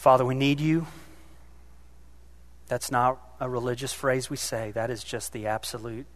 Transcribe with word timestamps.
Father, 0.00 0.24
we 0.24 0.34
need 0.34 0.60
you. 0.60 0.86
That's 2.68 2.90
not 2.90 3.20
a 3.38 3.50
religious 3.50 3.92
phrase 3.92 4.30
we 4.30 4.38
say, 4.38 4.70
that 4.70 4.88
is 4.88 5.04
just 5.04 5.34
the 5.34 5.46
absolute, 5.46 6.06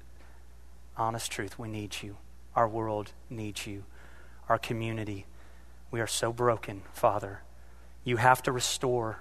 honest 0.97 1.31
truth. 1.31 1.59
We 1.59 1.69
need 1.69 1.95
you. 2.01 2.17
Our 2.57 2.67
world 2.67 3.13
needs 3.29 3.67
you. 3.67 3.85
Our 4.49 4.57
community. 4.57 5.27
We 5.91 6.01
are 6.01 6.07
so 6.07 6.33
broken, 6.33 6.81
Father. 6.95 7.43
You 8.05 8.17
have 8.17 8.43
to 8.45 8.53
restore 8.53 9.19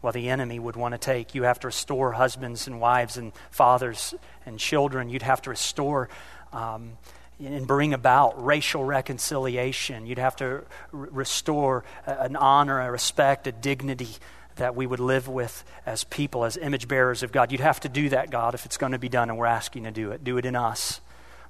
what 0.00 0.14
the 0.14 0.30
enemy 0.30 0.58
would 0.58 0.76
want 0.76 0.94
to 0.94 0.98
take. 0.98 1.34
You 1.34 1.42
have 1.42 1.60
to 1.60 1.66
restore 1.66 2.12
husbands 2.12 2.66
and 2.66 2.80
wives 2.80 3.18
and 3.18 3.34
fathers 3.50 4.14
and 4.46 4.58
children. 4.58 5.10
You'd 5.10 5.20
have 5.20 5.42
to 5.42 5.50
restore 5.50 6.08
um, 6.54 6.92
and 7.38 7.66
bring 7.66 7.92
about 7.92 8.42
racial 8.42 8.84
reconciliation. 8.84 10.06
You'd 10.06 10.18
have 10.18 10.36
to 10.36 10.44
r- 10.44 10.62
restore 10.92 11.84
an 12.06 12.36
honor, 12.36 12.80
a 12.80 12.90
respect, 12.90 13.46
a 13.46 13.52
dignity 13.52 14.08
that 14.56 14.74
we 14.74 14.86
would 14.86 15.00
live 15.00 15.28
with 15.28 15.64
as 15.84 16.04
people, 16.04 16.44
as 16.44 16.56
image 16.56 16.88
bearers 16.88 17.22
of 17.22 17.32
God. 17.32 17.52
You'd 17.52 17.60
have 17.60 17.80
to 17.80 17.90
do 17.90 18.08
that, 18.08 18.30
God, 18.30 18.54
if 18.54 18.64
it's 18.64 18.78
going 18.78 18.92
to 18.92 18.98
be 18.98 19.10
done, 19.10 19.28
and 19.28 19.38
we're 19.38 19.46
asking 19.46 19.84
to 19.84 19.90
do 19.90 20.12
it. 20.12 20.24
Do 20.24 20.38
it 20.38 20.46
in 20.46 20.56
us. 20.56 21.00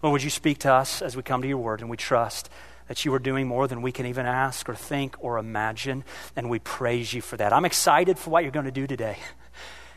Lord, 0.02 0.12
would 0.12 0.22
you 0.24 0.30
speak 0.30 0.58
to 0.60 0.72
us 0.72 1.02
as 1.02 1.16
we 1.16 1.22
come 1.22 1.40
to 1.42 1.48
your 1.48 1.58
word, 1.58 1.80
and 1.80 1.88
we 1.88 1.96
trust 1.96 2.50
that 2.88 3.04
you 3.04 3.14
are 3.14 3.18
doing 3.18 3.46
more 3.46 3.66
than 3.68 3.82
we 3.82 3.92
can 3.92 4.06
even 4.06 4.26
ask 4.26 4.68
or 4.68 4.74
think 4.74 5.16
or 5.20 5.38
imagine, 5.38 6.04
and 6.34 6.50
we 6.50 6.58
praise 6.58 7.12
you 7.12 7.20
for 7.20 7.36
that. 7.36 7.52
I'm 7.52 7.64
excited 7.64 8.18
for 8.18 8.30
what 8.30 8.42
you're 8.42 8.52
going 8.52 8.66
to 8.66 8.72
do 8.72 8.86
today. 8.86 9.18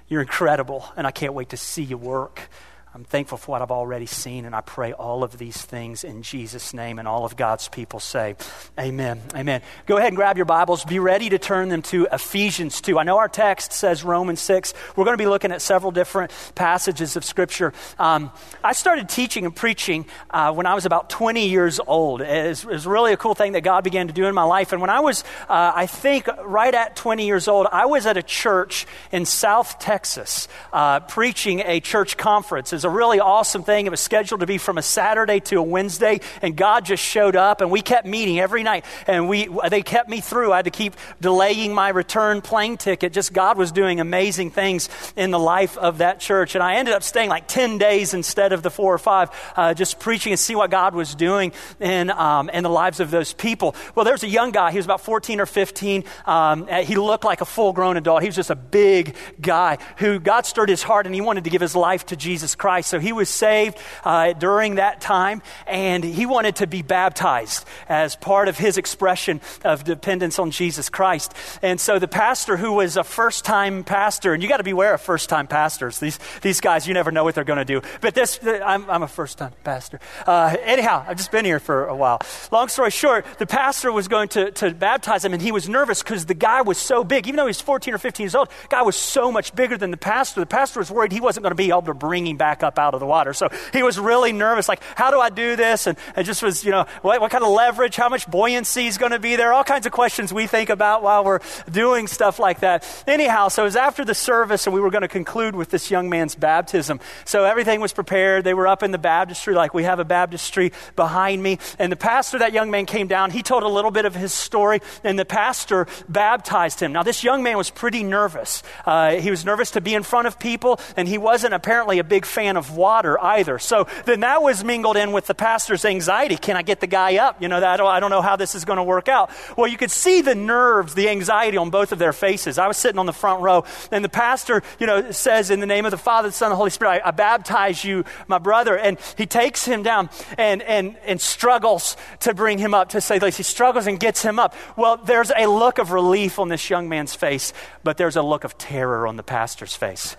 You're 0.07 0.21
incredible, 0.21 0.85
and 0.95 1.05
I 1.05 1.11
can't 1.11 1.33
wait 1.33 1.49
to 1.49 1.57
see 1.57 1.83
you 1.83 1.97
work. 1.97 2.49
I'm 2.91 3.03
thankful 3.03 3.37
for 3.37 3.51
what 3.51 3.61
I've 3.61 3.69
already 3.69 4.07
seen, 4.07 4.45
and 4.45 4.55
I 4.55 4.61
pray 4.61 4.93
all 4.93 5.23
of 5.23 5.37
these 5.37 5.61
things 5.61 6.03
in 6.03 6.23
Jesus' 6.23 6.73
name. 6.73 6.97
And 6.97 7.07
all 7.07 7.23
of 7.23 7.37
God's 7.37 7.67
people 7.67 7.99
say, 7.99 8.35
Amen. 8.79 9.21
Amen. 9.35 9.61
Go 9.85 9.97
ahead 9.97 10.07
and 10.07 10.15
grab 10.15 10.37
your 10.37 10.47
Bibles. 10.47 10.85
Be 10.85 10.97
ready 10.97 11.29
to 11.29 11.37
turn 11.37 11.69
them 11.69 11.83
to 11.83 12.07
Ephesians 12.11 12.81
2. 12.81 12.97
I 12.97 13.03
know 13.03 13.19
our 13.19 13.29
text 13.29 13.73
says 13.73 14.03
Romans 14.03 14.41
6. 14.41 14.73
We're 14.95 15.05
going 15.05 15.15
to 15.15 15.21
be 15.21 15.27
looking 15.27 15.51
at 15.51 15.61
several 15.61 15.91
different 15.91 16.31
passages 16.55 17.15
of 17.15 17.23
Scripture. 17.23 17.73
Um, 17.99 18.31
I 18.63 18.73
started 18.73 19.07
teaching 19.07 19.45
and 19.45 19.55
preaching 19.55 20.07
uh, 20.31 20.51
when 20.51 20.65
I 20.65 20.73
was 20.73 20.87
about 20.87 21.11
20 21.11 21.47
years 21.47 21.79
old. 21.85 22.21
It 22.21 22.65
was, 22.65 22.87
really 22.87 23.13
a 23.13 23.17
cool 23.17 23.35
thing 23.35 23.51
that 23.51 23.61
God 23.61 23.83
began 23.83 24.07
to 24.07 24.13
do 24.13 24.25
in 24.25 24.33
my 24.33 24.43
life. 24.43 24.71
And 24.71 24.81
when 24.81 24.89
I 24.89 25.01
was, 25.01 25.23
uh, 25.47 25.73
I 25.75 25.85
think, 25.85 26.27
right 26.43 26.73
at 26.73 26.95
20 26.95 27.27
years 27.27 27.47
old, 27.47 27.67
I 27.71 27.85
was 27.85 28.07
at 28.07 28.17
a 28.17 28.23
church 28.23 28.87
in 29.11 29.27
South 29.27 29.77
Texas 29.77 30.47
uh, 30.73 31.01
preaching 31.01 31.59
a 31.59 31.81
church 31.81 32.17
conference 32.17 32.73
was 32.79 32.85
a 32.85 32.89
really 32.89 33.19
awesome 33.19 33.63
thing. 33.63 33.87
It 33.87 33.89
was 33.89 33.99
scheduled 33.99 34.39
to 34.39 34.45
be 34.45 34.57
from 34.57 34.77
a 34.77 34.81
Saturday 34.81 35.41
to 35.41 35.57
a 35.57 35.61
Wednesday, 35.61 36.21
and 36.41 36.55
God 36.55 36.85
just 36.85 37.03
showed 37.03 37.35
up, 37.35 37.59
and 37.59 37.69
we 37.69 37.81
kept 37.81 38.07
meeting 38.07 38.39
every 38.39 38.63
night. 38.63 38.85
And 39.05 39.27
we, 39.27 39.49
they 39.69 39.81
kept 39.81 40.07
me 40.07 40.21
through. 40.21 40.53
I 40.53 40.57
had 40.57 40.65
to 40.65 40.71
keep 40.71 40.95
delaying 41.19 41.73
my 41.73 41.89
return 41.89 42.41
plane 42.41 42.77
ticket. 42.77 43.11
Just 43.11 43.33
God 43.33 43.57
was 43.57 43.73
doing 43.73 43.99
amazing 43.99 44.51
things 44.51 44.87
in 45.17 45.31
the 45.31 45.39
life 45.39 45.77
of 45.77 45.97
that 45.97 46.21
church. 46.21 46.55
And 46.55 46.63
I 46.63 46.75
ended 46.75 46.93
up 46.93 47.03
staying 47.03 47.27
like 47.27 47.49
10 47.49 47.79
days 47.79 48.13
instead 48.13 48.53
of 48.53 48.63
the 48.63 48.69
four 48.69 48.93
or 48.93 48.97
five, 48.97 49.29
uh, 49.57 49.73
just 49.73 49.99
preaching 49.99 50.31
and 50.31 50.39
see 50.39 50.55
what 50.55 50.71
God 50.71 50.95
was 50.95 51.15
doing 51.15 51.51
in, 51.81 52.09
um, 52.11 52.49
in 52.49 52.63
the 52.63 52.69
lives 52.69 53.01
of 53.01 53.11
those 53.11 53.33
people. 53.33 53.75
Well, 53.93 54.05
there's 54.05 54.23
a 54.23 54.29
young 54.29 54.51
guy. 54.51 54.71
He 54.71 54.77
was 54.77 54.85
about 54.85 55.01
14 55.01 55.41
or 55.41 55.45
15. 55.45 56.05
Um, 56.25 56.65
he 56.67 56.95
looked 56.95 57.25
like 57.25 57.41
a 57.41 57.45
full 57.45 57.73
grown 57.73 57.97
adult. 57.97 58.21
He 58.21 58.29
was 58.29 58.37
just 58.37 58.51
a 58.51 58.55
big 58.55 59.17
guy 59.41 59.79
who 59.97 60.17
God 60.17 60.45
stirred 60.45 60.69
his 60.69 60.81
heart 60.81 61.07
and 61.07 61.13
he 61.13 61.19
wanted 61.19 61.43
to 61.43 61.49
give 61.49 61.59
his 61.59 61.75
life 61.75 62.05
to 62.05 62.15
Jesus 62.15 62.55
Christ. 62.55 62.68
Christ. 62.69 62.89
So 62.89 62.99
he 62.99 63.13
was 63.13 63.29
saved 63.29 63.79
uh, 64.03 64.33
during 64.33 64.75
that 64.75 65.01
time, 65.01 65.41
and 65.65 66.03
he 66.03 66.27
wanted 66.27 66.57
to 66.57 66.67
be 66.67 66.83
baptized 66.83 67.65
as 67.87 68.15
part 68.15 68.47
of 68.47 68.59
his 68.59 68.77
expression 68.77 69.41
of 69.63 69.83
dependence 69.83 70.37
on 70.37 70.51
Jesus 70.51 70.87
Christ. 70.87 71.33
And 71.63 71.81
so 71.81 71.97
the 71.97 72.07
pastor, 72.07 72.57
who 72.57 72.73
was 72.73 72.95
a 72.95 73.03
first 73.03 73.43
time 73.43 73.83
pastor, 73.83 74.35
and 74.35 74.43
you 74.43 74.47
got 74.47 74.57
to 74.57 74.63
beware 74.63 74.93
of 74.93 75.01
first 75.01 75.29
time 75.29 75.47
pastors. 75.47 75.97
These, 75.97 76.19
these 76.43 76.61
guys, 76.61 76.87
you 76.87 76.93
never 76.93 77.11
know 77.11 77.23
what 77.23 77.33
they're 77.33 77.43
going 77.43 77.57
to 77.57 77.65
do. 77.65 77.81
But 78.01 78.13
this, 78.13 78.39
I'm, 78.45 78.87
I'm 78.87 79.01
a 79.01 79.07
first 79.07 79.39
time 79.39 79.53
pastor. 79.63 79.99
Uh, 80.27 80.55
anyhow, 80.61 81.03
I've 81.07 81.17
just 81.17 81.31
been 81.31 81.45
here 81.45 81.59
for 81.59 81.87
a 81.87 81.95
while. 81.95 82.19
Long 82.51 82.67
story 82.67 82.91
short, 82.91 83.25
the 83.39 83.47
pastor 83.47 83.91
was 83.91 84.07
going 84.07 84.29
to, 84.29 84.51
to 84.51 84.75
baptize 84.75 85.25
him, 85.25 85.33
and 85.33 85.41
he 85.41 85.51
was 85.51 85.67
nervous 85.67 86.03
because 86.03 86.27
the 86.27 86.35
guy 86.35 86.61
was 86.61 86.77
so 86.77 87.03
big. 87.03 87.25
Even 87.25 87.37
though 87.37 87.45
he 87.45 87.55
was 87.57 87.61
14 87.61 87.95
or 87.95 87.97
15 87.97 88.23
years 88.23 88.35
old, 88.35 88.49
the 88.49 88.67
guy 88.69 88.83
was 88.83 88.95
so 88.95 89.31
much 89.31 89.55
bigger 89.55 89.75
than 89.75 89.89
the 89.89 89.97
pastor. 89.97 90.39
The 90.39 90.45
pastor 90.45 90.79
was 90.79 90.91
worried 90.91 91.11
he 91.11 91.19
wasn't 91.19 91.41
going 91.41 91.57
to 91.57 91.63
be 91.63 91.69
able 91.69 91.81
to 91.81 91.95
bring 91.95 92.27
him 92.27 92.37
back 92.37 92.58
back 92.59 92.67
up 92.67 92.79
out 92.79 92.93
of 92.93 92.99
the 92.99 93.05
water. 93.05 93.33
So 93.33 93.49
he 93.73 93.83
was 93.83 93.99
really 93.99 94.33
nervous, 94.33 94.67
like, 94.67 94.81
how 94.95 95.11
do 95.11 95.19
I 95.19 95.29
do 95.29 95.55
this? 95.55 95.87
And 95.87 95.97
it 96.15 96.23
just 96.23 96.43
was, 96.43 96.63
you 96.63 96.71
know, 96.71 96.85
what, 97.01 97.21
what 97.21 97.31
kind 97.31 97.43
of 97.43 97.51
leverage, 97.51 97.95
how 97.95 98.09
much 98.09 98.29
buoyancy 98.29 98.87
is 98.87 98.97
going 98.97 99.11
to 99.11 99.19
be 99.19 99.35
there? 99.35 99.53
All 99.53 99.63
kinds 99.63 99.85
of 99.85 99.91
questions 99.91 100.33
we 100.33 100.47
think 100.47 100.69
about 100.69 101.01
while 101.01 101.23
we're 101.23 101.39
doing 101.71 102.07
stuff 102.07 102.39
like 102.39 102.59
that. 102.59 102.85
Anyhow, 103.07 103.47
so 103.47 103.63
it 103.63 103.65
was 103.65 103.75
after 103.75 104.03
the 104.03 104.13
service, 104.13 104.67
and 104.67 104.73
we 104.73 104.81
were 104.81 104.91
going 104.91 105.03
to 105.03 105.07
conclude 105.07 105.55
with 105.55 105.69
this 105.69 105.89
young 105.89 106.09
man's 106.09 106.35
baptism. 106.35 106.99
So 107.25 107.45
everything 107.45 107.81
was 107.81 107.93
prepared. 107.93 108.43
They 108.43 108.53
were 108.53 108.67
up 108.67 108.83
in 108.83 108.91
the 108.91 108.97
baptistry, 108.97 109.53
like 109.53 109.73
we 109.73 109.83
have 109.83 109.99
a 109.99 110.05
baptistry 110.05 110.71
behind 110.95 111.41
me. 111.41 111.59
And 111.77 111.91
the 111.91 111.95
pastor, 111.95 112.39
that 112.39 112.53
young 112.53 112.71
man 112.71 112.85
came 112.85 113.07
down. 113.07 113.31
He 113.31 113.43
told 113.43 113.63
a 113.63 113.67
little 113.67 113.91
bit 113.91 114.05
of 114.05 114.15
his 114.15 114.33
story, 114.33 114.81
and 115.03 115.17
the 115.17 115.25
pastor 115.25 115.87
baptized 116.07 116.79
him. 116.79 116.91
Now, 116.91 117.03
this 117.03 117.23
young 117.23 117.43
man 117.43 117.57
was 117.57 117.69
pretty 117.69 118.03
nervous. 118.03 118.63
Uh, 118.85 119.15
he 119.15 119.29
was 119.29 119.45
nervous 119.45 119.71
to 119.71 119.81
be 119.81 119.93
in 119.93 120.03
front 120.03 120.27
of 120.27 120.39
people, 120.39 120.79
and 120.97 121.07
he 121.07 121.17
wasn't 121.17 121.53
apparently 121.53 121.99
a 121.99 122.03
big 122.03 122.25
fan 122.25 122.48
fan 122.49 122.57
of 122.57 122.75
water 122.75 123.19
either. 123.21 123.59
So 123.59 123.85
then 124.05 124.21
that 124.21 124.41
was 124.41 124.63
mingled 124.63 124.97
in 124.97 125.11
with 125.11 125.27
the 125.27 125.35
pastor's 125.35 125.85
anxiety. 125.85 126.35
Can 126.35 126.57
I 126.57 126.63
get 126.63 126.79
the 126.79 126.87
guy 126.87 127.17
up? 127.17 127.39
You 127.41 127.47
know, 127.47 127.57
I 127.57 127.77
don't, 127.77 127.87
I 127.87 127.99
don't 127.99 128.09
know 128.09 128.23
how 128.23 128.37
this 128.37 128.55
is 128.55 128.65
going 128.65 128.77
to 128.77 128.83
work 128.83 129.07
out. 129.07 129.29
Well, 129.55 129.67
you 129.67 129.77
could 129.77 129.91
see 129.91 130.21
the 130.21 130.33
nerves, 130.33 130.95
the 130.95 131.09
anxiety 131.09 131.57
on 131.57 131.69
both 131.69 131.91
of 131.91 131.99
their 131.99 132.11
faces. 132.11 132.57
I 132.57 132.67
was 132.67 132.77
sitting 132.77 132.97
on 132.97 133.05
the 133.05 133.13
front 133.13 133.43
row, 133.43 133.65
and 133.91 134.03
the 134.03 134.09
pastor, 134.09 134.63
you 134.79 134.87
know, 134.87 135.11
says, 135.11 135.51
In 135.51 135.59
the 135.59 135.67
name 135.67 135.85
of 135.85 135.91
the 135.91 135.97
Father, 135.97 136.29
the 136.29 136.33
Son, 136.33 136.47
and 136.47 136.53
the 136.53 136.57
Holy 136.57 136.71
Spirit, 136.71 137.03
I, 137.05 137.09
I 137.09 137.11
baptize 137.11 137.83
you, 137.83 138.03
my 138.27 138.39
brother. 138.39 138.75
And 138.75 138.97
he 139.15 139.27
takes 139.27 139.63
him 139.65 139.83
down 139.83 140.09
and, 140.35 140.63
and, 140.63 140.97
and 141.05 141.21
struggles 141.21 141.97
to 142.21 142.33
bring 142.33 142.57
him 142.57 142.73
up, 142.73 142.89
to 142.89 143.01
say 143.01 143.19
this. 143.19 143.37
He 143.37 143.43
struggles 143.43 143.85
and 143.85 143.99
gets 143.99 144.23
him 144.23 144.39
up. 144.39 144.55
Well, 144.75 144.97
there's 144.97 145.31
a 145.37 145.45
look 145.45 145.77
of 145.77 145.91
relief 145.91 146.39
on 146.39 146.49
this 146.49 146.67
young 146.67 146.89
man's 146.89 147.13
face, 147.13 147.53
but 147.83 147.97
there's 147.97 148.15
a 148.15 148.23
look 148.23 148.43
of 148.43 148.57
terror 148.57 149.05
on 149.05 149.17
the 149.17 149.23
pastor's 149.23 149.75
face. 149.75 150.15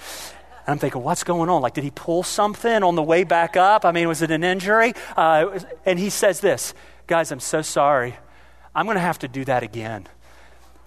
I'm 0.70 0.78
thinking, 0.78 1.02
what's 1.02 1.24
going 1.24 1.48
on? 1.48 1.62
Like, 1.62 1.74
did 1.74 1.84
he 1.84 1.90
pull 1.90 2.22
something 2.22 2.82
on 2.82 2.94
the 2.94 3.02
way 3.02 3.24
back 3.24 3.56
up? 3.56 3.84
I 3.84 3.92
mean, 3.92 4.08
was 4.08 4.22
it 4.22 4.30
an 4.30 4.44
injury? 4.44 4.92
Uh, 5.16 5.58
and 5.84 5.98
he 5.98 6.10
says 6.10 6.40
this 6.40 6.74
Guys, 7.06 7.32
I'm 7.32 7.40
so 7.40 7.62
sorry. 7.62 8.16
I'm 8.74 8.86
going 8.86 8.96
to 8.96 9.00
have 9.00 9.18
to 9.20 9.28
do 9.28 9.44
that 9.46 9.62
again. 9.62 10.06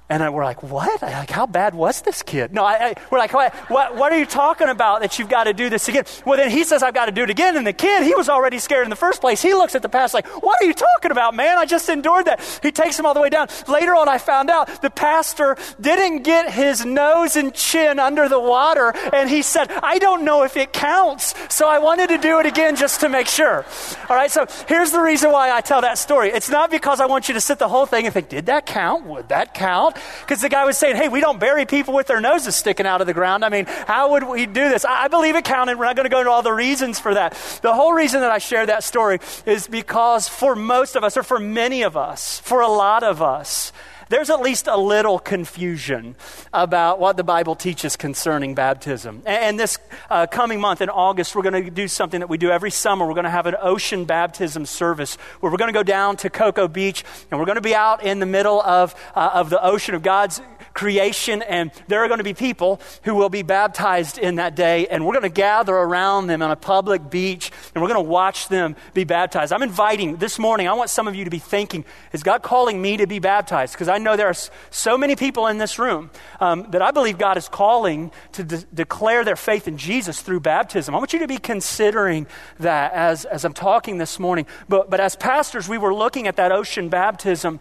And 0.09 0.33
we're 0.33 0.43
like, 0.43 0.61
what? 0.61 1.01
Like, 1.01 1.29
how 1.29 1.47
bad 1.47 1.73
was 1.73 2.01
this 2.01 2.21
kid? 2.21 2.53
No, 2.53 2.65
I, 2.65 2.89
I, 2.89 2.95
we're 3.09 3.17
like, 3.17 3.33
what, 3.33 3.55
what, 3.69 3.95
what, 3.95 4.11
are 4.11 4.19
you 4.19 4.25
talking 4.25 4.67
about 4.67 5.01
that 5.01 5.17
you've 5.17 5.29
got 5.29 5.45
to 5.45 5.53
do 5.53 5.69
this 5.69 5.87
again? 5.87 6.03
Well, 6.25 6.37
then 6.37 6.51
he 6.51 6.65
says, 6.65 6.83
I've 6.83 6.93
got 6.93 7.05
to 7.05 7.13
do 7.13 7.23
it 7.23 7.29
again. 7.29 7.55
And 7.55 7.65
the 7.65 7.73
kid, 7.73 8.03
he 8.03 8.13
was 8.13 8.27
already 8.27 8.59
scared 8.59 8.83
in 8.83 8.89
the 8.89 8.97
first 8.97 9.21
place. 9.21 9.41
He 9.41 9.53
looks 9.53 9.75
at 9.75 9.81
the 9.81 9.89
pastor 9.89 10.17
like, 10.17 10.27
what 10.43 10.61
are 10.61 10.65
you 10.65 10.73
talking 10.73 11.11
about, 11.11 11.35
man? 11.35 11.57
I 11.57 11.65
just 11.65 11.87
endured 11.87 12.25
that. 12.25 12.41
He 12.61 12.71
takes 12.71 12.99
him 12.99 13.05
all 13.05 13.13
the 13.13 13.21
way 13.21 13.29
down. 13.29 13.47
Later 13.67 13.95
on, 13.95 14.09
I 14.09 14.17
found 14.17 14.49
out 14.49 14.81
the 14.81 14.89
pastor 14.89 15.55
didn't 15.79 16.23
get 16.23 16.51
his 16.51 16.85
nose 16.85 17.37
and 17.37 17.53
chin 17.53 17.97
under 17.97 18.27
the 18.27 18.39
water. 18.39 18.93
And 19.13 19.29
he 19.29 19.41
said, 19.41 19.71
I 19.71 19.99
don't 19.99 20.25
know 20.25 20.43
if 20.43 20.57
it 20.57 20.73
counts. 20.73 21.33
So 21.49 21.69
I 21.69 21.79
wanted 21.79 22.09
to 22.09 22.17
do 22.17 22.39
it 22.39 22.45
again 22.45 22.75
just 22.75 22.99
to 22.99 23.09
make 23.09 23.27
sure. 23.27 23.65
All 24.09 24.15
right, 24.17 24.29
so 24.29 24.47
here's 24.67 24.91
the 24.91 24.99
reason 24.99 25.31
why 25.31 25.49
I 25.51 25.61
tell 25.61 25.81
that 25.81 25.97
story. 25.97 26.29
It's 26.29 26.49
not 26.49 26.69
because 26.69 26.99
I 26.99 27.05
want 27.05 27.29
you 27.29 27.33
to 27.35 27.41
sit 27.41 27.57
the 27.57 27.69
whole 27.69 27.85
thing 27.85 28.05
and 28.05 28.13
think, 28.13 28.27
did 28.27 28.47
that 28.47 28.65
count? 28.65 29.05
Would 29.05 29.29
that 29.29 29.53
count? 29.53 29.92
Because 30.21 30.41
the 30.41 30.49
guy 30.49 30.65
was 30.65 30.77
saying, 30.77 30.95
hey, 30.95 31.09
we 31.09 31.19
don't 31.19 31.39
bury 31.39 31.65
people 31.65 31.93
with 31.93 32.07
their 32.07 32.19
noses 32.19 32.55
sticking 32.55 32.85
out 32.85 33.01
of 33.01 33.07
the 33.07 33.13
ground. 33.13 33.43
I 33.43 33.49
mean, 33.49 33.65
how 33.65 34.11
would 34.11 34.23
we 34.23 34.45
do 34.45 34.69
this? 34.69 34.85
I 34.85 35.07
believe 35.07 35.35
it 35.35 35.45
counted. 35.45 35.77
We're 35.77 35.85
not 35.85 35.95
going 35.95 36.05
to 36.05 36.09
go 36.09 36.19
into 36.19 36.31
all 36.31 36.43
the 36.43 36.53
reasons 36.53 36.99
for 36.99 37.13
that. 37.13 37.33
The 37.61 37.73
whole 37.73 37.93
reason 37.93 38.21
that 38.21 38.31
I 38.31 38.37
share 38.37 38.65
that 38.65 38.83
story 38.83 39.19
is 39.45 39.67
because 39.67 40.27
for 40.27 40.55
most 40.55 40.95
of 40.95 41.03
us, 41.03 41.17
or 41.17 41.23
for 41.23 41.39
many 41.39 41.83
of 41.83 41.97
us, 41.97 42.39
for 42.39 42.61
a 42.61 42.67
lot 42.67 43.03
of 43.03 43.21
us, 43.21 43.71
there's 44.13 44.29
at 44.29 44.41
least 44.41 44.67
a 44.67 44.77
little 44.77 45.17
confusion 45.17 46.15
about 46.53 46.99
what 46.99 47.17
the 47.17 47.23
Bible 47.23 47.55
teaches 47.55 47.95
concerning 47.95 48.53
baptism. 48.53 49.23
And 49.25 49.59
this 49.59 49.79
uh, 50.07 50.27
coming 50.27 50.61
month 50.61 50.81
in 50.81 50.89
August, 50.89 51.35
we're 51.35 51.41
going 51.41 51.65
to 51.65 51.71
do 51.71 51.87
something 51.87 52.19
that 52.19 52.29
we 52.29 52.37
do 52.37 52.51
every 52.51 52.69
summer. 52.69 53.07
We're 53.07 53.15
going 53.15 53.23
to 53.23 53.31
have 53.31 53.47
an 53.47 53.55
ocean 53.59 54.05
baptism 54.05 54.67
service 54.67 55.15
where 55.39 55.51
we're 55.51 55.57
going 55.57 55.73
to 55.73 55.77
go 55.77 55.81
down 55.81 56.17
to 56.17 56.29
Cocoa 56.29 56.67
Beach 56.67 57.03
and 57.31 57.39
we're 57.39 57.47
going 57.47 57.55
to 57.55 57.61
be 57.61 57.73
out 57.73 58.03
in 58.03 58.19
the 58.19 58.27
middle 58.27 58.61
of, 58.61 58.93
uh, 59.15 59.31
of 59.33 59.49
the 59.49 59.63
ocean 59.65 59.95
of 59.95 60.03
God's 60.03 60.41
creation, 60.73 61.41
and 61.43 61.71
there 61.87 62.03
are 62.03 62.07
going 62.07 62.17
to 62.17 62.23
be 62.23 62.33
people 62.33 62.81
who 63.03 63.15
will 63.15 63.29
be 63.29 63.43
baptized 63.43 64.17
in 64.17 64.35
that 64.35 64.55
day, 64.55 64.87
and 64.87 65.05
we're 65.05 65.13
going 65.13 65.23
to 65.23 65.29
gather 65.29 65.75
around 65.75 66.27
them 66.27 66.41
on 66.41 66.51
a 66.51 66.55
public 66.55 67.09
beach, 67.09 67.51
and 67.73 67.81
we're 67.81 67.89
going 67.89 68.03
to 68.03 68.09
watch 68.09 68.47
them 68.47 68.75
be 68.93 69.03
baptized. 69.03 69.53
I'm 69.53 69.63
inviting 69.63 70.17
this 70.17 70.39
morning, 70.39 70.67
I 70.67 70.73
want 70.73 70.89
some 70.89 71.07
of 71.07 71.15
you 71.15 71.25
to 71.25 71.29
be 71.29 71.39
thinking, 71.39 71.85
is 72.11 72.23
God 72.23 72.41
calling 72.41 72.81
me 72.81 72.97
to 72.97 73.07
be 73.07 73.19
baptized? 73.19 73.73
Because 73.73 73.89
I 73.89 73.97
know 73.97 74.15
there 74.15 74.27
are 74.27 74.35
so 74.71 74.97
many 74.97 75.15
people 75.15 75.47
in 75.47 75.57
this 75.57 75.77
room 75.77 76.09
um, 76.39 76.69
that 76.71 76.81
I 76.81 76.91
believe 76.91 77.17
God 77.17 77.37
is 77.37 77.47
calling 77.47 78.11
to 78.33 78.43
de- 78.43 78.63
declare 78.73 79.23
their 79.23 79.35
faith 79.35 79.67
in 79.67 79.77
Jesus 79.77 80.21
through 80.21 80.39
baptism. 80.39 80.95
I 80.95 80.97
want 80.97 81.13
you 81.13 81.19
to 81.19 81.27
be 81.27 81.37
considering 81.37 82.27
that 82.59 82.93
as, 82.93 83.25
as 83.25 83.45
I'm 83.45 83.53
talking 83.53 83.97
this 83.97 84.19
morning. 84.19 84.45
But, 84.67 84.89
but 84.89 84.99
as 84.99 85.15
pastors, 85.15 85.69
we 85.69 85.77
were 85.77 85.93
looking 85.93 86.27
at 86.27 86.35
that 86.37 86.51
ocean 86.51 86.89
baptism 86.89 87.59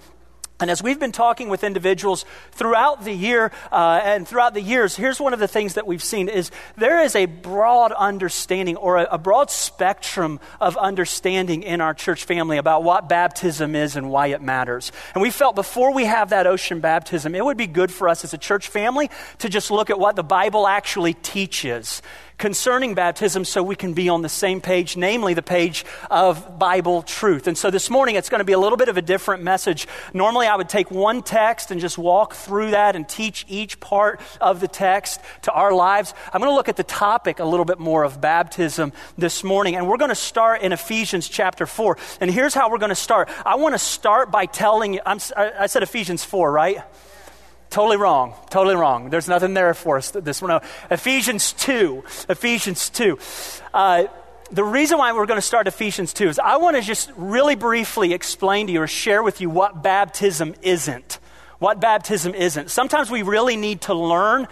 And 0.62 0.70
as 0.70 0.81
we've 0.81 1.00
been 1.00 1.11
talking 1.11 1.49
with 1.49 1.64
individuals 1.64 2.25
throughout 2.53 3.05
the 3.05 3.12
year 3.12 3.50
uh, 3.73 4.00
and 4.03 4.26
throughout 4.26 4.55
the 4.55 4.61
years, 4.61 4.94
here's 4.94 5.19
one 5.19 5.32
of 5.32 5.41
the 5.41 5.49
things 5.49 5.75
that 5.75 5.88
we've 5.88 6.03
seen 6.03 6.29
is 6.29 6.53
there 6.76 7.03
is 7.03 7.17
a 7.17 7.26
broad 7.26 7.91
understanding 7.91 8.76
or 8.76 8.99
a, 8.99 9.09
a, 9.11 9.19
broad 9.19 9.50
spectrum 9.50 10.38
of 10.61 10.76
understanding 10.76 11.64
in 11.64 11.81
our 11.81 11.94
church 11.94 12.25
family 12.25 12.59
about 12.59 12.85
what 12.85 13.09
baptism 13.09 13.75
is 13.75 13.97
and 13.97 14.09
why 14.09 14.29
it 14.29 14.41
matters. 14.41 14.93
And 15.14 15.23
we 15.23 15.31
felt 15.31 15.56
before 15.56 15.93
we 15.93 16.05
have 16.05 16.31
that 16.31 16.47
ocean 16.47 16.79
baptism, 16.79 17.35
it 17.35 17.44
would 17.44 17.56
be 17.56 17.67
good 17.67 17.91
for 17.91 18.09
us 18.09 18.23
as 18.23 18.32
a 18.32 18.38
church 18.38 18.69
family 18.69 19.11
to 19.38 19.49
just 19.49 19.73
look 19.73 19.91
at 19.91 19.99
what 19.99 20.14
the 20.14 20.23
Bible 20.23 20.69
actually 20.69 21.14
teaches 21.14 22.03
concerning 22.43 22.93
baptism 22.93 23.44
so 23.44 23.62
we 23.62 23.77
can 23.77 23.94
be 23.94 24.09
on 24.09 24.21
the 24.23 24.29
same 24.29 24.61
page, 24.61 24.97
namely 24.97 25.33
the 25.33 25.43
page 25.43 25.85
of 26.11 26.59
Bible 26.59 27.00
truth. 27.00 27.47
And 27.47 27.56
so 27.56 27.71
this 27.71 27.89
morning 27.89 28.17
it's 28.17 28.29
going 28.29 28.41
to 28.41 28.44
be 28.44 28.53
a 28.53 28.59
little 28.59 28.77
bit 28.77 28.89
of 28.89 28.97
a 28.97 29.00
different 29.00 29.44
message. 29.44 29.87
Normally 30.12 30.49
I 30.49 30.56
would 30.56 30.69
take 30.69 30.91
one 30.91 31.23
text 31.23 31.71
and 31.71 31.81
just 31.81 31.97
walk 31.97 32.35
through 32.35 32.73
that 32.73 32.97
and 32.97 33.09
teach 33.09 33.47
each 33.47 33.79
part 33.79 34.21
of 34.41 34.59
the 34.59 34.67
text 34.67 35.21
to 35.43 35.53
our 35.53 35.73
lives. 35.73 36.15
I'm 36.33 36.41
going 36.41 36.50
to 36.50 36.56
look 36.56 36.69
at 36.69 36.75
the 36.75 36.83
topic 36.83 37.39
a 37.39 37.44
little 37.44 37.65
bit 37.65 37.79
more 37.79 38.03
of 38.03 38.21
baptism 38.21 38.93
this 39.17 39.45
morning. 39.45 39.77
And 39.77 39.87
we're 39.87 39.97
going 39.97 40.09
to 40.09 40.17
start 40.17 40.62
in 40.62 40.73
Ephesians 40.73 41.29
chapter 41.29 41.65
4. 41.65 41.97
And 42.21 42.29
here's 42.29 42.55
how 42.55 42.73
we're 42.73 42.79
going 42.79 42.88
to 42.88 42.97
start. 42.97 43.29
I 43.47 43.55
want 43.55 43.77
to 43.77 43.79
start 43.79 44.33
by 44.33 44.47
telling 44.47 44.95
you, 44.95 45.00
I'm, 45.06 45.21
I 45.37 45.69
said 45.69 45.85
Ephesians 45.85 46.25
4, 46.25 46.50
right? 46.50 46.79
Totally 47.73 47.97
wrong. 47.97 48.35
Totally 48.51 48.77
wrong. 48.77 49.09
There's 49.09 49.29
nothing 49.29 49.55
there 49.55 49.73
for 49.73 49.97
us 49.97 50.11
this 50.11 50.43
one. 50.43 50.61
Ephesians 50.91 51.55
2. 51.55 52.05
Ephesians 52.29 52.91
2. 52.91 53.19
Uh, 53.73 54.05
the 54.51 54.63
reason 54.63 54.99
why 54.99 55.15
we're 55.15 55.25
going 55.25 55.39
to 55.39 55.47
start 55.47 55.67
Ephesians 55.67 56.13
2 56.13 56.29
is 56.29 56.39
I 56.39 56.59
want 56.59 56.77
to 56.77 56.83
just 56.83 57.11
really 57.17 57.55
briefly 57.55 58.13
explain 58.13 58.67
to 58.67 58.75
you 58.75 58.83
or 58.83 58.87
share 58.87 59.23
with 59.23 59.41
you 59.41 59.49
what 59.49 59.83
baptism 59.83 60.55
isn't. 60.61 61.19
What 61.61 61.81
baptism 61.81 62.35
isn't. 62.35 62.71
Sometimes 62.71 63.11
we 63.11 63.23
really 63.23 63.57
need 63.57 63.81
to 63.83 63.95
learn 63.95 64.49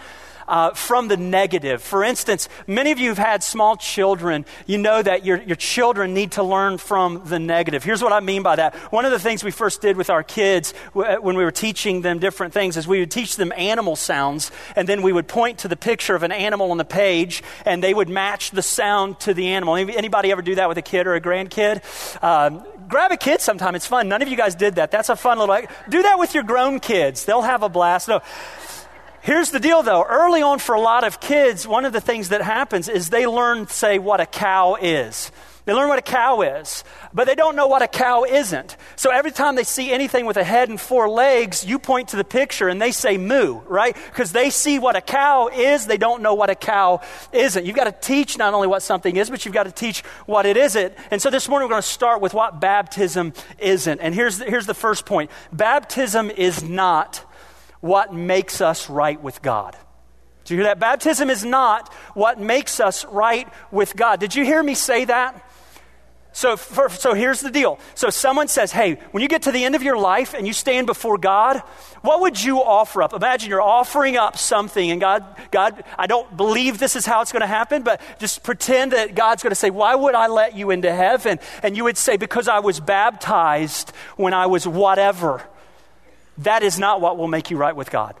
uh, 0.47 0.71
from 0.71 1.07
the 1.07 1.17
negative. 1.17 1.81
For 1.81 2.03
instance, 2.03 2.49
many 2.67 2.91
of 2.91 2.99
you 2.99 3.09
have 3.09 3.17
had 3.17 3.43
small 3.43 3.75
children. 3.75 4.45
You 4.65 4.77
know 4.77 5.01
that 5.01 5.25
your, 5.25 5.41
your 5.41 5.55
children 5.55 6.13
need 6.13 6.33
to 6.33 6.43
learn 6.43 6.77
from 6.77 7.23
the 7.25 7.39
negative. 7.39 7.83
Here's 7.83 8.01
what 8.01 8.13
I 8.13 8.19
mean 8.19 8.43
by 8.43 8.55
that. 8.55 8.75
One 8.91 9.05
of 9.05 9.11
the 9.11 9.19
things 9.19 9.43
we 9.43 9.51
first 9.51 9.81
did 9.81 9.97
with 9.97 10.09
our 10.09 10.23
kids 10.23 10.73
when 10.93 11.35
we 11.35 11.43
were 11.43 11.51
teaching 11.51 12.01
them 12.01 12.19
different 12.19 12.53
things 12.53 12.77
is 12.77 12.87
we 12.87 12.99
would 12.99 13.11
teach 13.11 13.35
them 13.35 13.53
animal 13.55 13.95
sounds, 13.95 14.51
and 14.75 14.87
then 14.87 15.01
we 15.01 15.13
would 15.13 15.27
point 15.27 15.59
to 15.59 15.67
the 15.67 15.75
picture 15.75 16.15
of 16.15 16.23
an 16.23 16.31
animal 16.31 16.71
on 16.71 16.77
the 16.77 16.85
page, 16.85 17.43
and 17.65 17.83
they 17.83 17.93
would 17.93 18.09
match 18.09 18.51
the 18.51 18.61
sound 18.61 19.19
to 19.21 19.33
the 19.33 19.47
animal. 19.47 19.75
Anybody 19.75 20.31
ever 20.31 20.41
do 20.41 20.55
that 20.55 20.67
with 20.67 20.77
a 20.77 20.81
kid 20.81 21.07
or 21.07 21.15
a 21.15 21.21
grandkid? 21.21 21.81
Um, 22.23 22.63
grab 22.87 23.11
a 23.11 23.17
kid 23.17 23.41
sometime. 23.41 23.75
It's 23.75 23.87
fun. 23.87 24.09
None 24.09 24.21
of 24.21 24.27
you 24.27 24.37
guys 24.37 24.55
did 24.55 24.75
that. 24.75 24.91
That's 24.91 25.09
a 25.09 25.15
fun 25.15 25.39
little. 25.39 25.57
Do 25.89 26.01
that 26.03 26.19
with 26.19 26.33
your 26.33 26.43
grown 26.43 26.79
kids. 26.79 27.25
They'll 27.25 27.41
have 27.41 27.63
a 27.63 27.69
blast. 27.69 28.07
No, 28.07 28.21
Here's 29.21 29.51
the 29.51 29.59
deal 29.59 29.83
though. 29.83 30.03
Early 30.03 30.41
on 30.41 30.59
for 30.59 30.73
a 30.73 30.81
lot 30.81 31.03
of 31.03 31.19
kids, 31.19 31.67
one 31.67 31.85
of 31.85 31.93
the 31.93 32.01
things 32.01 32.29
that 32.29 32.41
happens 32.41 32.89
is 32.89 33.09
they 33.09 33.27
learn, 33.27 33.67
say, 33.67 33.99
what 33.99 34.19
a 34.19 34.25
cow 34.25 34.77
is. 34.81 35.31
They 35.65 35.73
learn 35.73 35.89
what 35.89 35.99
a 35.99 36.01
cow 36.01 36.41
is, 36.41 36.83
but 37.13 37.27
they 37.27 37.35
don't 37.35 37.55
know 37.55 37.67
what 37.67 37.83
a 37.83 37.87
cow 37.87 38.23
isn't. 38.23 38.75
So 38.95 39.11
every 39.11 39.29
time 39.29 39.55
they 39.55 39.63
see 39.63 39.91
anything 39.91 40.25
with 40.25 40.37
a 40.37 40.43
head 40.43 40.69
and 40.69 40.81
four 40.81 41.07
legs, 41.07 41.63
you 41.63 41.77
point 41.77 42.09
to 42.09 42.17
the 42.17 42.23
picture 42.23 42.67
and 42.67 42.81
they 42.81 42.91
say 42.91 43.19
moo, 43.19 43.59
right? 43.67 43.95
Because 44.09 44.31
they 44.31 44.49
see 44.49 44.79
what 44.79 44.95
a 44.95 45.01
cow 45.01 45.49
is, 45.49 45.85
they 45.85 45.99
don't 45.99 46.23
know 46.23 46.33
what 46.33 46.49
a 46.49 46.55
cow 46.55 47.01
isn't. 47.31 47.63
You've 47.63 47.75
got 47.75 47.83
to 47.83 47.91
teach 47.91 48.39
not 48.39 48.55
only 48.55 48.67
what 48.67 48.81
something 48.81 49.15
is, 49.15 49.29
but 49.29 49.45
you've 49.45 49.53
got 49.53 49.65
to 49.65 49.71
teach 49.71 50.01
what 50.25 50.47
it 50.47 50.57
isn't. 50.57 50.95
And 51.11 51.21
so 51.21 51.29
this 51.29 51.47
morning 51.47 51.67
we're 51.67 51.73
going 51.73 51.83
to 51.83 51.87
start 51.87 52.21
with 52.21 52.33
what 52.33 52.59
baptism 52.59 53.33
isn't. 53.59 53.99
And 53.99 54.15
here's 54.15 54.39
the, 54.39 54.45
here's 54.45 54.65
the 54.65 54.73
first 54.73 55.05
point 55.05 55.29
baptism 55.53 56.31
is 56.31 56.63
not 56.63 57.23
what 57.81 58.13
makes 58.13 58.61
us 58.61 58.89
right 58.89 59.21
with 59.21 59.41
God. 59.41 59.75
Did 60.43 60.51
you 60.51 60.57
hear 60.57 60.65
that? 60.65 60.79
Baptism 60.79 61.29
is 61.29 61.43
not 61.43 61.93
what 62.13 62.39
makes 62.39 62.79
us 62.79 63.05
right 63.05 63.47
with 63.71 63.95
God. 63.95 64.19
Did 64.19 64.35
you 64.35 64.43
hear 64.43 64.61
me 64.61 64.73
say 64.73 65.05
that? 65.05 65.47
So, 66.33 66.55
for, 66.55 66.87
so 66.89 67.13
here's 67.13 67.41
the 67.41 67.51
deal. 67.51 67.77
So 67.93 68.09
someone 68.09 68.47
says, 68.47 68.71
hey, 68.71 68.93
when 69.11 69.21
you 69.21 69.27
get 69.27 69.43
to 69.43 69.51
the 69.51 69.65
end 69.65 69.75
of 69.75 69.83
your 69.83 69.97
life 69.97 70.33
and 70.33 70.47
you 70.47 70.53
stand 70.53 70.87
before 70.87 71.17
God, 71.17 71.59
what 72.03 72.21
would 72.21 72.41
you 72.41 72.63
offer 72.63 73.03
up? 73.03 73.13
Imagine 73.13 73.49
you're 73.49 73.61
offering 73.61 74.15
up 74.15 74.37
something 74.37 74.91
and 74.91 75.01
God, 75.01 75.25
God, 75.51 75.83
I 75.97 76.07
don't 76.07 76.37
believe 76.37 76.79
this 76.79 76.95
is 76.95 77.05
how 77.05 77.21
it's 77.21 77.33
going 77.33 77.41
to 77.41 77.47
happen, 77.47 77.83
but 77.83 78.01
just 78.17 78.43
pretend 78.43 78.93
that 78.93 79.13
God's 79.13 79.43
going 79.43 79.51
to 79.51 79.55
say, 79.55 79.71
why 79.71 79.93
would 79.93 80.15
I 80.15 80.27
let 80.27 80.55
you 80.55 80.71
into 80.71 80.91
heaven? 80.93 81.37
And 81.63 81.75
you 81.75 81.83
would 81.83 81.97
say, 81.97 82.15
because 82.15 82.47
I 82.47 82.59
was 82.59 82.79
baptized 82.79 83.91
when 84.15 84.33
I 84.33 84.45
was 84.45 84.65
whatever 84.65 85.43
that 86.43 86.63
is 86.63 86.79
not 86.79 87.01
what 87.01 87.17
will 87.17 87.27
make 87.27 87.51
you 87.51 87.57
right 87.57 87.75
with 87.75 87.91
God. 87.91 88.15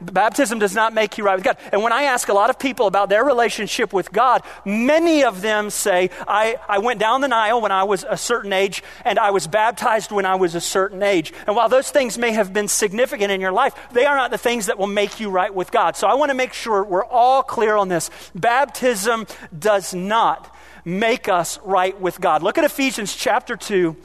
Baptism 0.00 0.60
does 0.60 0.74
not 0.74 0.94
make 0.94 1.18
you 1.18 1.24
right 1.24 1.34
with 1.34 1.44
God. 1.44 1.56
And 1.72 1.82
when 1.82 1.92
I 1.92 2.04
ask 2.04 2.28
a 2.28 2.32
lot 2.32 2.50
of 2.50 2.58
people 2.58 2.86
about 2.86 3.08
their 3.08 3.24
relationship 3.24 3.92
with 3.92 4.12
God, 4.12 4.42
many 4.64 5.24
of 5.24 5.40
them 5.40 5.70
say, 5.70 6.10
I, 6.26 6.56
I 6.68 6.78
went 6.78 7.00
down 7.00 7.20
the 7.20 7.34
aisle 7.34 7.60
when 7.60 7.72
I 7.72 7.82
was 7.82 8.04
a 8.08 8.16
certain 8.16 8.52
age, 8.52 8.84
and 9.04 9.18
I 9.18 9.32
was 9.32 9.48
baptized 9.48 10.12
when 10.12 10.24
I 10.24 10.36
was 10.36 10.54
a 10.54 10.60
certain 10.60 11.02
age. 11.02 11.32
And 11.46 11.56
while 11.56 11.68
those 11.68 11.90
things 11.90 12.16
may 12.16 12.32
have 12.32 12.52
been 12.52 12.68
significant 12.68 13.32
in 13.32 13.40
your 13.40 13.50
life, 13.50 13.74
they 13.92 14.06
are 14.06 14.16
not 14.16 14.30
the 14.30 14.38
things 14.38 14.66
that 14.66 14.78
will 14.78 14.86
make 14.86 15.18
you 15.18 15.30
right 15.30 15.52
with 15.52 15.72
God. 15.72 15.96
So 15.96 16.06
I 16.06 16.14
want 16.14 16.30
to 16.30 16.36
make 16.36 16.52
sure 16.52 16.84
we're 16.84 17.04
all 17.04 17.42
clear 17.42 17.74
on 17.74 17.88
this. 17.88 18.10
Baptism 18.36 19.26
does 19.56 19.94
not 19.94 20.54
make 20.84 21.28
us 21.28 21.58
right 21.64 22.00
with 22.00 22.20
God. 22.20 22.44
Look 22.44 22.56
at 22.56 22.64
Ephesians 22.64 23.16
chapter 23.16 23.56
2, 23.56 23.96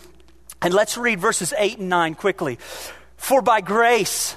and 0.63 0.73
let's 0.73 0.97
read 0.97 1.19
verses 1.19 1.53
8 1.55 1.77
and 1.77 1.89
9 1.89 2.15
quickly. 2.15 2.57
For 3.23 3.41
by 3.41 3.61
grace, 3.61 4.35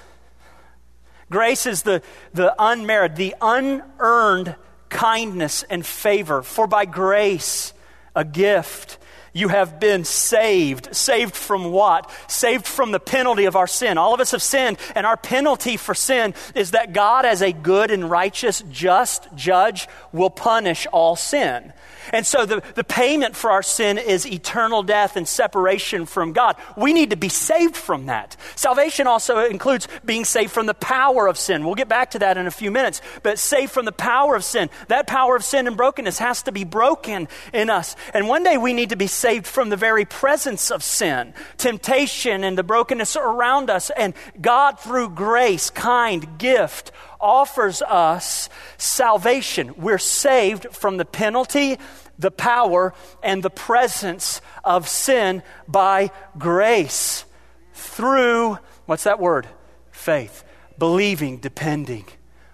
grace 1.29 1.67
is 1.67 1.83
the, 1.83 2.03
the 2.35 2.55
unmerited, 2.57 3.17
the 3.17 3.35
unearned 3.43 4.55
kindness 4.91 5.65
and 5.65 5.85
favor. 5.85 6.41
For 6.41 6.69
by 6.69 6.85
grace, 6.85 7.73
a 8.15 8.25
gift, 8.25 8.99
you 9.33 9.49
have 9.49 9.81
been 9.81 10.05
saved. 10.05 10.95
Saved 10.95 11.35
from 11.35 11.73
what? 11.73 12.09
Saved 12.29 12.65
from 12.65 12.93
the 12.93 13.01
penalty 13.01 13.47
of 13.47 13.57
our 13.57 13.67
sin. 13.67 13.99
All 13.99 14.15
of 14.15 14.21
us 14.21 14.31
have 14.31 14.41
sinned, 14.41 14.79
and 14.95 15.05
our 15.05 15.17
penalty 15.17 15.77
for 15.77 15.93
sin 15.93 16.33
is 16.55 16.71
that 16.71 16.93
God, 16.93 17.25
as 17.25 17.43
a 17.43 17.53
good 17.53 17.91
and 17.91 18.09
righteous, 18.09 18.63
just 18.71 19.27
judge, 19.35 19.89
will 20.13 20.31
punish 20.31 20.87
all 20.93 21.17
sin. 21.17 21.73
And 22.13 22.27
so 22.27 22.47
the, 22.47 22.63
the 22.75 22.85
payment 22.85 23.37
for 23.37 23.51
our 23.51 23.63
sin 23.63 23.99
is 23.99 24.27
eternal 24.27 24.83
death 24.83 25.17
and 25.17 25.27
separation 25.27 26.07
from 26.07 26.33
God. 26.33 26.57
We 26.77 26.93
need 26.93 27.11
to 27.11 27.17
be 27.17 27.29
saved 27.29 27.77
from 27.77 28.07
that. 28.07 28.37
Salvation 28.55 29.07
also 29.07 29.39
includes 29.45 29.89
being 30.05 30.25
saved 30.25 30.53
from 30.53 30.67
the 30.67 30.75
power 30.75 31.27
of 31.27 31.39
sin. 31.39 31.65
We'll 31.65 31.75
get 31.75 31.89
back 31.89 32.13
to 32.13 32.19
that 32.21 32.37
in 32.37 32.47
a 32.47 32.51
few 32.51 32.71
minutes. 32.71 33.01
But 33.23 33.39
saved 33.39 33.73
from 33.73 33.85
the 33.85 33.93
power 33.93 34.35
of 34.35 34.45
sin. 34.45 34.71
That 34.89 35.07
power 35.07 35.37
of 35.37 35.45
sin 35.45 35.67
and 35.67 35.77
brokenness 35.77 36.19
has 36.19 36.43
to 36.43 36.53
be 36.53 36.65
broken 36.65 37.29
in 37.53 37.71
us. 37.71 37.97
And 38.15 38.29
one 38.29 38.43
day 38.43 38.57
we 38.57 38.73
need 38.73 38.91
to 38.91 38.97
be 38.97 39.07
saved 39.07 39.47
from 39.47 39.69
the 39.69 39.77
very 39.77 40.05
presence 40.05 40.71
of 40.71 40.83
sin, 40.83 41.35
temptation, 41.57 42.45
and 42.45 42.57
the 42.57 42.63
brokenness 42.63 43.17
around 43.17 43.71
us. 43.71 43.91
And 43.91 44.15
God, 44.41 44.79
through 44.79 45.11
grace, 45.11 45.71
kind, 45.71 46.39
gift, 46.39 46.93
offers 47.21 47.83
us 47.83 48.49
salvation. 48.79 49.75
We're 49.77 49.99
saved 49.99 50.69
from 50.73 50.97
the 50.97 51.05
penalty, 51.05 51.79
the 52.19 52.31
power, 52.31 52.95
and 53.23 53.43
the 53.43 53.51
presence 53.51 54.41
of 54.65 54.89
sin 54.89 55.43
by 55.69 56.11
grace 56.39 57.25
through, 57.75 58.59
what's 58.87 59.05
that 59.05 59.21
word? 59.21 59.47
Faith. 59.91 60.45
Believing, 60.79 61.39
depending 61.39 62.07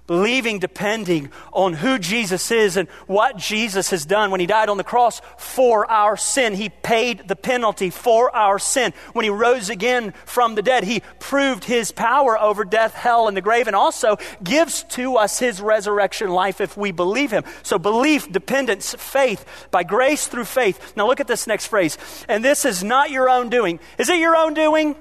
believing, 0.06 0.58
depending 0.58 1.30
on 1.52 1.74
who 1.74 1.98
Jesus 1.98 2.50
is 2.50 2.76
and 2.76 2.88
what 3.06 3.36
Jesus 3.36 3.90
has 3.90 4.04
done. 4.04 4.30
When 4.30 4.40
he 4.40 4.46
died 4.46 4.68
on 4.68 4.76
the 4.76 4.84
cross 4.84 5.20
for 5.36 5.90
our 5.90 6.16
sin, 6.16 6.54
he 6.54 6.68
paid 6.68 7.28
the 7.28 7.36
penalty 7.36 7.90
for 7.90 8.34
our 8.34 8.58
sin. 8.58 8.92
When 9.12 9.24
he 9.24 9.30
rose 9.30 9.70
again 9.70 10.12
from 10.24 10.54
the 10.54 10.62
dead, 10.62 10.84
he 10.84 11.02
proved 11.18 11.64
his 11.64 11.92
power 11.92 12.38
over 12.38 12.64
death, 12.64 12.94
hell, 12.94 13.28
and 13.28 13.36
the 13.36 13.40
grave, 13.40 13.68
and 13.68 13.76
also 13.76 14.16
gives 14.42 14.82
to 14.84 15.16
us 15.16 15.38
his 15.38 15.60
resurrection 15.60 16.30
life 16.30 16.60
if 16.60 16.76
we 16.76 16.90
believe 16.90 17.30
him. 17.30 17.44
So 17.62 17.78
belief, 17.78 18.30
dependence, 18.30 18.94
faith, 18.98 19.44
by 19.70 19.84
grace 19.84 20.26
through 20.26 20.44
faith. 20.44 20.94
Now 20.96 21.06
look 21.06 21.20
at 21.20 21.28
this 21.28 21.46
next 21.46 21.66
phrase. 21.66 21.96
And 22.28 22.44
this 22.44 22.64
is 22.64 22.82
not 22.82 23.10
your 23.10 23.30
own 23.30 23.50
doing. 23.50 23.78
Is 23.98 24.08
it 24.08 24.18
your 24.18 24.36
own 24.36 24.54
doing? 24.54 24.96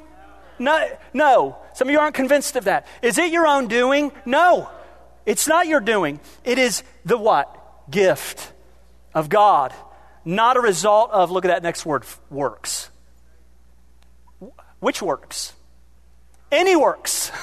No. 0.60 0.88
No. 1.14 1.58
Some 1.74 1.88
of 1.88 1.92
you 1.92 2.00
aren't 2.00 2.16
convinced 2.16 2.56
of 2.56 2.66
that. 2.66 2.86
Is 3.02 3.18
it 3.18 3.32
your 3.32 3.48
own 3.48 3.68
doing? 3.68 4.12
No. 4.26 4.70
It's 5.32 5.48
not 5.48 5.66
your 5.66 5.80
doing. 5.80 6.20
It 6.44 6.58
is 6.58 6.84
the 7.06 7.18
what? 7.18 7.48
Gift 7.90 8.52
of 9.14 9.30
God. 9.30 9.74
Not 10.26 10.58
a 10.58 10.60
result 10.60 11.10
of, 11.12 11.32
look 11.32 11.46
at 11.46 11.48
that 11.48 11.64
next 11.64 11.86
word, 11.86 12.04
works. 12.30 12.90
Which 14.82 15.02
works? 15.02 15.54
Any 16.52 16.76
works. 16.76 17.32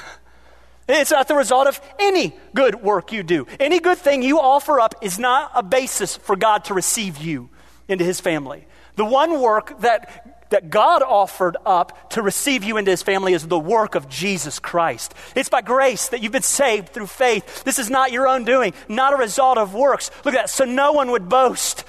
It's 0.90 1.11
not 1.11 1.28
the 1.28 1.35
result 1.35 1.66
of 1.66 1.78
any 1.99 2.35
good 2.54 2.76
work 2.76 3.12
you 3.12 3.23
do. 3.23 3.47
Any 3.61 3.78
good 3.78 3.99
thing 3.99 4.23
you 4.23 4.40
offer 4.40 4.80
up 4.80 4.95
is 5.02 5.18
not 5.18 5.50
a 5.54 5.62
basis 5.62 6.16
for 6.16 6.35
God 6.35 6.64
to 6.64 6.73
receive 6.73 7.18
you 7.18 7.50
into 7.88 8.04
his 8.07 8.21
family. 8.21 8.66
The 8.97 9.04
one 9.04 9.38
work 9.38 9.80
that 9.83 10.27
that 10.50 10.71
God 10.71 11.02
offered 11.02 11.57
up 11.67 12.11
to 12.11 12.23
receive 12.23 12.64
you 12.64 12.76
into 12.76 12.90
his 12.90 13.02
family 13.02 13.33
is 13.33 13.47
the 13.47 13.59
work 13.59 13.95
of 13.95 14.09
Jesus 14.09 14.59
Christ. 14.59 15.14
It's 15.35 15.49
by 15.49 15.62
grace 15.62 16.09
that 16.09 16.23
you've 16.23 16.33
been 16.33 16.43
saved 16.43 16.90
through 16.90 17.07
faith. 17.07 17.64
This 17.64 17.78
is 17.78 17.90
not 17.90 18.12
your 18.12 18.26
own 18.28 18.45
doing, 18.45 18.75
not 18.88 19.12
a 19.12 19.17
result 19.17 19.59
of 19.59 19.75
works. 19.75 20.11
Look 20.25 20.35
at 20.35 20.43
that. 20.43 20.50
So 20.50 20.64
no 20.64 20.93
one 20.93 21.11
would 21.11 21.28
boast. 21.28 21.85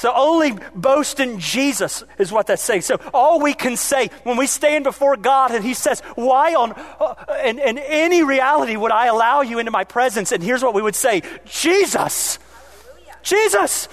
So 0.00 0.10
only 0.14 0.52
boast 0.74 1.20
in 1.20 1.40
Jesus 1.40 2.04
is 2.18 2.32
what 2.32 2.46
that's 2.46 2.62
saying. 2.62 2.82
So 2.82 2.98
all 3.12 3.38
we 3.38 3.52
can 3.52 3.76
say 3.76 4.08
when 4.22 4.38
we 4.38 4.46
stand 4.46 4.84
before 4.84 5.14
God 5.18 5.50
and 5.50 5.62
He 5.62 5.74
says, 5.74 6.00
Why 6.14 6.54
on 6.54 6.72
uh, 6.72 7.14
in, 7.44 7.58
in 7.58 7.76
any 7.76 8.22
reality 8.22 8.76
would 8.76 8.92
I 8.92 9.08
allow 9.08 9.42
you 9.42 9.58
into 9.58 9.70
my 9.70 9.84
presence? 9.84 10.32
And 10.32 10.42
here's 10.42 10.62
what 10.62 10.72
we 10.72 10.80
would 10.80 10.94
say 10.94 11.22
Jesus. 11.44 12.38
Hallelujah. 12.38 13.18
Jesus. 13.22 13.88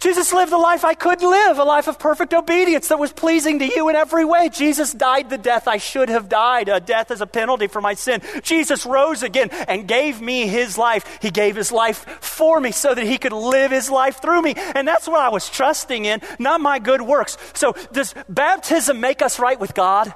Jesus 0.00 0.32
lived 0.32 0.50
the 0.50 0.58
life 0.58 0.82
I 0.82 0.94
couldn't 0.94 1.28
live, 1.28 1.58
a 1.58 1.64
life 1.64 1.86
of 1.86 1.98
perfect 1.98 2.32
obedience 2.32 2.88
that 2.88 2.98
was 2.98 3.12
pleasing 3.12 3.58
to 3.58 3.66
you 3.66 3.90
in 3.90 3.96
every 3.96 4.24
way. 4.24 4.48
Jesus 4.48 4.94
died 4.94 5.28
the 5.28 5.36
death 5.36 5.68
I 5.68 5.76
should 5.76 6.08
have 6.08 6.26
died, 6.26 6.70
a 6.70 6.80
death 6.80 7.10
as 7.10 7.20
a 7.20 7.26
penalty 7.26 7.66
for 7.66 7.82
my 7.82 7.92
sin. 7.92 8.22
Jesus 8.42 8.86
rose 8.86 9.22
again 9.22 9.50
and 9.50 9.86
gave 9.86 10.18
me 10.22 10.46
his 10.46 10.78
life. 10.78 11.18
He 11.20 11.30
gave 11.30 11.54
his 11.54 11.70
life 11.70 11.98
for 12.22 12.58
me 12.58 12.72
so 12.72 12.94
that 12.94 13.04
he 13.04 13.18
could 13.18 13.34
live 13.34 13.70
his 13.70 13.90
life 13.90 14.22
through 14.22 14.40
me. 14.40 14.54
And 14.56 14.88
that's 14.88 15.06
what 15.06 15.20
I 15.20 15.28
was 15.28 15.50
trusting 15.50 16.06
in, 16.06 16.22
not 16.38 16.62
my 16.62 16.78
good 16.78 17.02
works. 17.02 17.36
So, 17.52 17.74
does 17.92 18.14
baptism 18.26 19.00
make 19.00 19.20
us 19.20 19.38
right 19.38 19.60
with 19.60 19.74
God? 19.74 20.14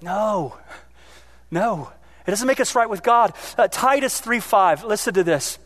No. 0.00 0.58
No. 1.52 1.92
It 2.26 2.30
doesn't 2.30 2.48
make 2.48 2.58
us 2.58 2.74
right 2.74 2.90
with 2.90 3.04
God. 3.04 3.32
Uh, 3.56 3.68
Titus 3.68 4.20
3 4.20 4.40
5, 4.40 4.84
listen 4.84 5.14
to 5.14 5.22
this. 5.22 5.60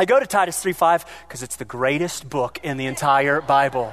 I 0.00 0.04
go 0.04 0.20
to 0.20 0.26
Titus 0.26 0.62
3:5 0.62 1.04
because 1.26 1.42
it's 1.42 1.56
the 1.56 1.64
greatest 1.64 2.30
book 2.30 2.60
in 2.62 2.76
the 2.76 2.86
entire 2.86 3.40
Bible. 3.40 3.92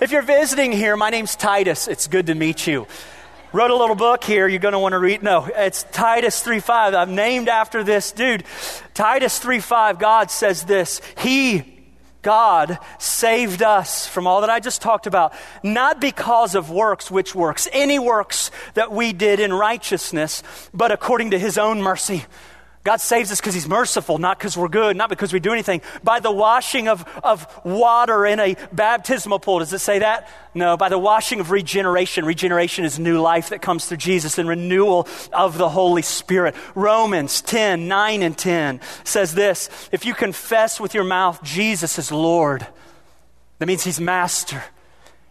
If 0.00 0.10
you're 0.10 0.22
visiting 0.22 0.72
here, 0.72 0.96
my 0.96 1.10
name's 1.10 1.36
Titus. 1.36 1.86
It's 1.86 2.08
good 2.08 2.26
to 2.26 2.34
meet 2.34 2.66
you. 2.66 2.88
Wrote 3.52 3.70
a 3.70 3.76
little 3.76 3.94
book 3.94 4.24
here 4.24 4.48
you're 4.48 4.58
going 4.58 4.72
to 4.72 4.80
want 4.80 4.94
to 4.94 4.98
read. 4.98 5.22
No, 5.22 5.44
it's 5.44 5.84
Titus 5.92 6.42
3:5. 6.42 6.96
I'm 6.96 7.14
named 7.14 7.48
after 7.48 7.84
this 7.84 8.10
dude. 8.10 8.42
Titus 8.94 9.38
3:5 9.38 10.00
God 10.00 10.32
says 10.32 10.64
this. 10.64 11.00
He 11.18 11.62
God 12.22 12.80
saved 12.98 13.62
us 13.62 14.08
from 14.08 14.26
all 14.26 14.40
that 14.40 14.50
I 14.50 14.58
just 14.58 14.82
talked 14.82 15.06
about, 15.06 15.34
not 15.62 16.00
because 16.00 16.56
of 16.56 16.68
works, 16.68 17.12
which 17.12 17.32
works, 17.32 17.68
any 17.72 18.00
works 18.00 18.50
that 18.72 18.90
we 18.90 19.12
did 19.12 19.38
in 19.38 19.52
righteousness, 19.52 20.42
but 20.72 20.90
according 20.90 21.30
to 21.30 21.38
his 21.38 21.58
own 21.58 21.80
mercy 21.80 22.24
God 22.84 23.00
saves 23.00 23.32
us 23.32 23.40
because 23.40 23.54
He's 23.54 23.66
merciful, 23.66 24.18
not 24.18 24.38
because 24.38 24.58
we're 24.58 24.68
good, 24.68 24.94
not 24.94 25.08
because 25.08 25.32
we 25.32 25.40
do 25.40 25.52
anything. 25.52 25.80
By 26.02 26.20
the 26.20 26.30
washing 26.30 26.86
of, 26.86 27.02
of 27.24 27.46
water 27.64 28.26
in 28.26 28.38
a 28.38 28.56
baptismal 28.72 29.38
pool. 29.38 29.60
Does 29.60 29.72
it 29.72 29.78
say 29.78 30.00
that? 30.00 30.28
No, 30.52 30.76
by 30.76 30.90
the 30.90 30.98
washing 30.98 31.40
of 31.40 31.50
regeneration. 31.50 32.26
Regeneration 32.26 32.84
is 32.84 32.98
new 32.98 33.22
life 33.22 33.48
that 33.48 33.62
comes 33.62 33.86
through 33.86 33.96
Jesus 33.96 34.36
and 34.36 34.46
renewal 34.46 35.08
of 35.32 35.56
the 35.56 35.70
Holy 35.70 36.02
Spirit. 36.02 36.54
Romans 36.74 37.40
10, 37.40 37.88
9 37.88 38.22
and 38.22 38.36
10 38.36 38.80
says 39.02 39.34
this 39.34 39.70
If 39.90 40.04
you 40.04 40.12
confess 40.12 40.78
with 40.78 40.92
your 40.92 41.04
mouth 41.04 41.42
Jesus 41.42 41.98
is 41.98 42.12
Lord, 42.12 42.66
that 43.60 43.66
means 43.66 43.82
He's 43.82 43.98
Master. 43.98 44.62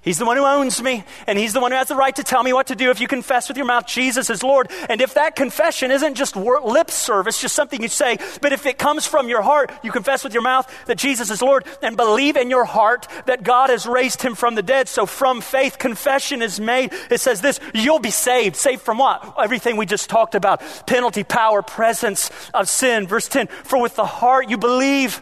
He's 0.03 0.17
the 0.17 0.25
one 0.25 0.35
who 0.35 0.43
owns 0.43 0.81
me, 0.83 1.05
and 1.27 1.39
He's 1.39 1.53
the 1.53 1.61
one 1.61 1.71
who 1.71 1.77
has 1.77 1.87
the 1.87 1.95
right 1.95 2.13
to 2.17 2.23
tell 2.23 2.43
me 2.43 2.51
what 2.51 2.67
to 2.67 2.75
do 2.75 2.91
if 2.91 2.99
you 2.99 3.07
confess 3.07 3.47
with 3.47 3.55
your 3.55 3.65
mouth 3.65 3.87
Jesus 3.87 4.29
is 4.29 4.43
Lord. 4.43 4.69
And 4.89 4.99
if 4.99 5.13
that 5.13 5.37
confession 5.37 5.91
isn't 5.91 6.15
just 6.15 6.35
lip 6.35 6.91
service, 6.91 7.39
just 7.39 7.55
something 7.55 7.81
you 7.81 7.87
say, 7.87 8.17
but 8.41 8.51
if 8.51 8.65
it 8.65 8.77
comes 8.77 9.07
from 9.07 9.29
your 9.29 9.41
heart, 9.41 9.71
you 9.81 9.93
confess 9.93 10.23
with 10.25 10.33
your 10.33 10.43
mouth 10.43 10.69
that 10.87 10.97
Jesus 10.97 11.31
is 11.31 11.41
Lord 11.41 11.65
and 11.81 11.95
believe 11.95 12.35
in 12.35 12.49
your 12.49 12.65
heart 12.65 13.07
that 13.27 13.43
God 13.43 13.69
has 13.69 13.85
raised 13.87 14.21
Him 14.21 14.35
from 14.35 14.55
the 14.55 14.61
dead. 14.61 14.89
So 14.89 15.05
from 15.05 15.39
faith, 15.39 15.79
confession 15.79 16.41
is 16.41 16.59
made. 16.59 16.91
It 17.09 17.21
says 17.21 17.39
this 17.39 17.61
you'll 17.73 17.99
be 17.99 18.11
saved. 18.11 18.57
Saved 18.57 18.81
from 18.81 18.97
what? 18.97 19.35
Everything 19.41 19.77
we 19.77 19.85
just 19.85 20.09
talked 20.09 20.35
about 20.35 20.61
penalty, 20.85 21.23
power, 21.23 21.61
presence 21.61 22.29
of 22.53 22.67
sin. 22.67 23.07
Verse 23.07 23.29
10 23.29 23.47
For 23.47 23.81
with 23.81 23.95
the 23.95 24.05
heart 24.05 24.49
you 24.49 24.57
believe 24.57 25.21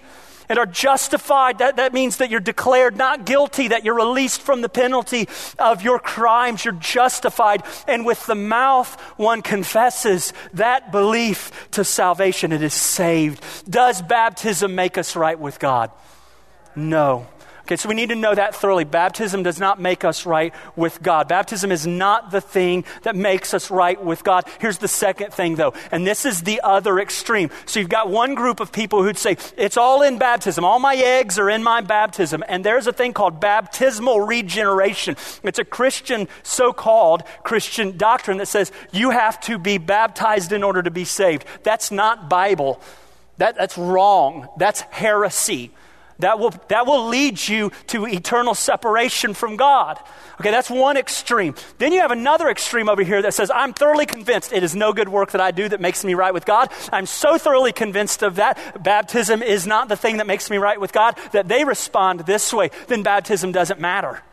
and 0.51 0.59
are 0.59 0.65
justified. 0.65 1.59
That, 1.59 1.77
that 1.77 1.93
means 1.93 2.17
that 2.17 2.29
you're 2.29 2.41
declared 2.41 2.97
not 2.97 3.25
guilty, 3.25 3.69
that 3.69 3.85
you're 3.85 3.95
released 3.95 4.41
from 4.41 4.61
the 4.61 4.67
penalty 4.67 5.29
of 5.57 5.81
your 5.81 5.97
crimes. 5.97 6.65
You're 6.65 6.73
justified. 6.73 7.63
And 7.87 8.05
with 8.05 8.25
the 8.25 8.35
mouth, 8.35 8.99
one 9.15 9.43
confesses 9.43 10.33
that 10.53 10.91
belief 10.91 11.69
to 11.71 11.85
salvation. 11.85 12.51
It 12.51 12.61
is 12.61 12.73
saved. 12.73 13.41
Does 13.69 14.01
baptism 14.01 14.75
make 14.75 14.97
us 14.97 15.15
right 15.15 15.39
with 15.39 15.57
God? 15.57 15.89
No. 16.75 17.27
Okay, 17.71 17.77
so 17.77 17.87
we 17.87 17.95
need 17.95 18.09
to 18.09 18.15
know 18.15 18.35
that 18.35 18.53
thoroughly. 18.53 18.83
Baptism 18.83 19.43
does 19.43 19.57
not 19.57 19.79
make 19.79 20.03
us 20.03 20.25
right 20.25 20.53
with 20.75 21.01
God. 21.01 21.29
Baptism 21.29 21.71
is 21.71 21.87
not 21.87 22.29
the 22.29 22.41
thing 22.41 22.83
that 23.03 23.15
makes 23.15 23.53
us 23.53 23.71
right 23.71 24.03
with 24.03 24.25
God. 24.25 24.43
Here's 24.59 24.79
the 24.79 24.89
second 24.89 25.33
thing, 25.33 25.55
though, 25.55 25.73
and 25.89 26.05
this 26.05 26.25
is 26.25 26.41
the 26.41 26.59
other 26.65 26.99
extreme. 26.99 27.49
So 27.65 27.79
you've 27.79 27.87
got 27.87 28.09
one 28.09 28.35
group 28.35 28.59
of 28.59 28.73
people 28.73 29.03
who'd 29.03 29.17
say, 29.17 29.37
it's 29.55 29.77
all 29.77 30.01
in 30.01 30.17
baptism. 30.17 30.65
All 30.65 30.79
my 30.79 30.97
eggs 30.97 31.39
are 31.39 31.49
in 31.49 31.63
my 31.63 31.79
baptism. 31.79 32.43
And 32.49 32.65
there's 32.65 32.87
a 32.87 32.91
thing 32.91 33.13
called 33.13 33.39
baptismal 33.39 34.19
regeneration. 34.19 35.15
It's 35.41 35.59
a 35.59 35.63
Christian, 35.63 36.27
so 36.43 36.73
called 36.73 37.23
Christian 37.45 37.95
doctrine 37.95 38.39
that 38.39 38.49
says 38.49 38.73
you 38.91 39.11
have 39.11 39.39
to 39.43 39.57
be 39.57 39.77
baptized 39.77 40.51
in 40.51 40.61
order 40.61 40.83
to 40.83 40.91
be 40.91 41.05
saved. 41.05 41.45
That's 41.63 41.89
not 41.89 42.27
Bible. 42.29 42.81
That, 43.37 43.55
that's 43.55 43.77
wrong. 43.77 44.49
That's 44.57 44.81
heresy 44.81 45.71
that 46.21 46.39
will, 46.39 46.53
that 46.69 46.85
will 46.85 47.07
lead 47.07 47.47
you 47.47 47.71
to 47.87 48.05
eternal 48.05 48.55
separation 48.55 49.33
from 49.33 49.57
God. 49.57 49.99
Okay, 50.39 50.51
that's 50.51 50.69
one 50.69 50.97
extreme. 50.97 51.53
Then 51.77 51.91
you 51.91 51.99
have 51.99 52.11
another 52.11 52.49
extreme 52.49 52.89
over 52.89 53.03
here 53.03 53.21
that 53.21 53.33
says, 53.33 53.51
I'm 53.53 53.73
thoroughly 53.73 54.05
convinced 54.05 54.53
it 54.53 54.63
is 54.63 54.75
no 54.75 54.93
good 54.93 55.09
work 55.09 55.31
that 55.31 55.41
I 55.41 55.51
do 55.51 55.69
that 55.69 55.79
makes 55.79 56.03
me 56.03 56.13
right 56.15 56.33
with 56.33 56.45
God. 56.45 56.71
I'm 56.91 57.05
so 57.05 57.37
thoroughly 57.37 57.73
convinced 57.73 58.23
of 58.23 58.37
that. 58.37 58.83
Baptism 58.83 59.43
is 59.43 59.67
not 59.67 59.89
the 59.89 59.95
thing 59.95 60.17
that 60.17 60.27
makes 60.27 60.49
me 60.49 60.57
right 60.57 60.79
with 60.79 60.93
God, 60.93 61.17
that 61.31 61.47
they 61.47 61.63
respond 61.63 62.21
this 62.21 62.51
way. 62.51 62.71
Then 62.87 63.03
baptism 63.03 63.51
doesn't 63.51 63.79
matter. 63.79 64.23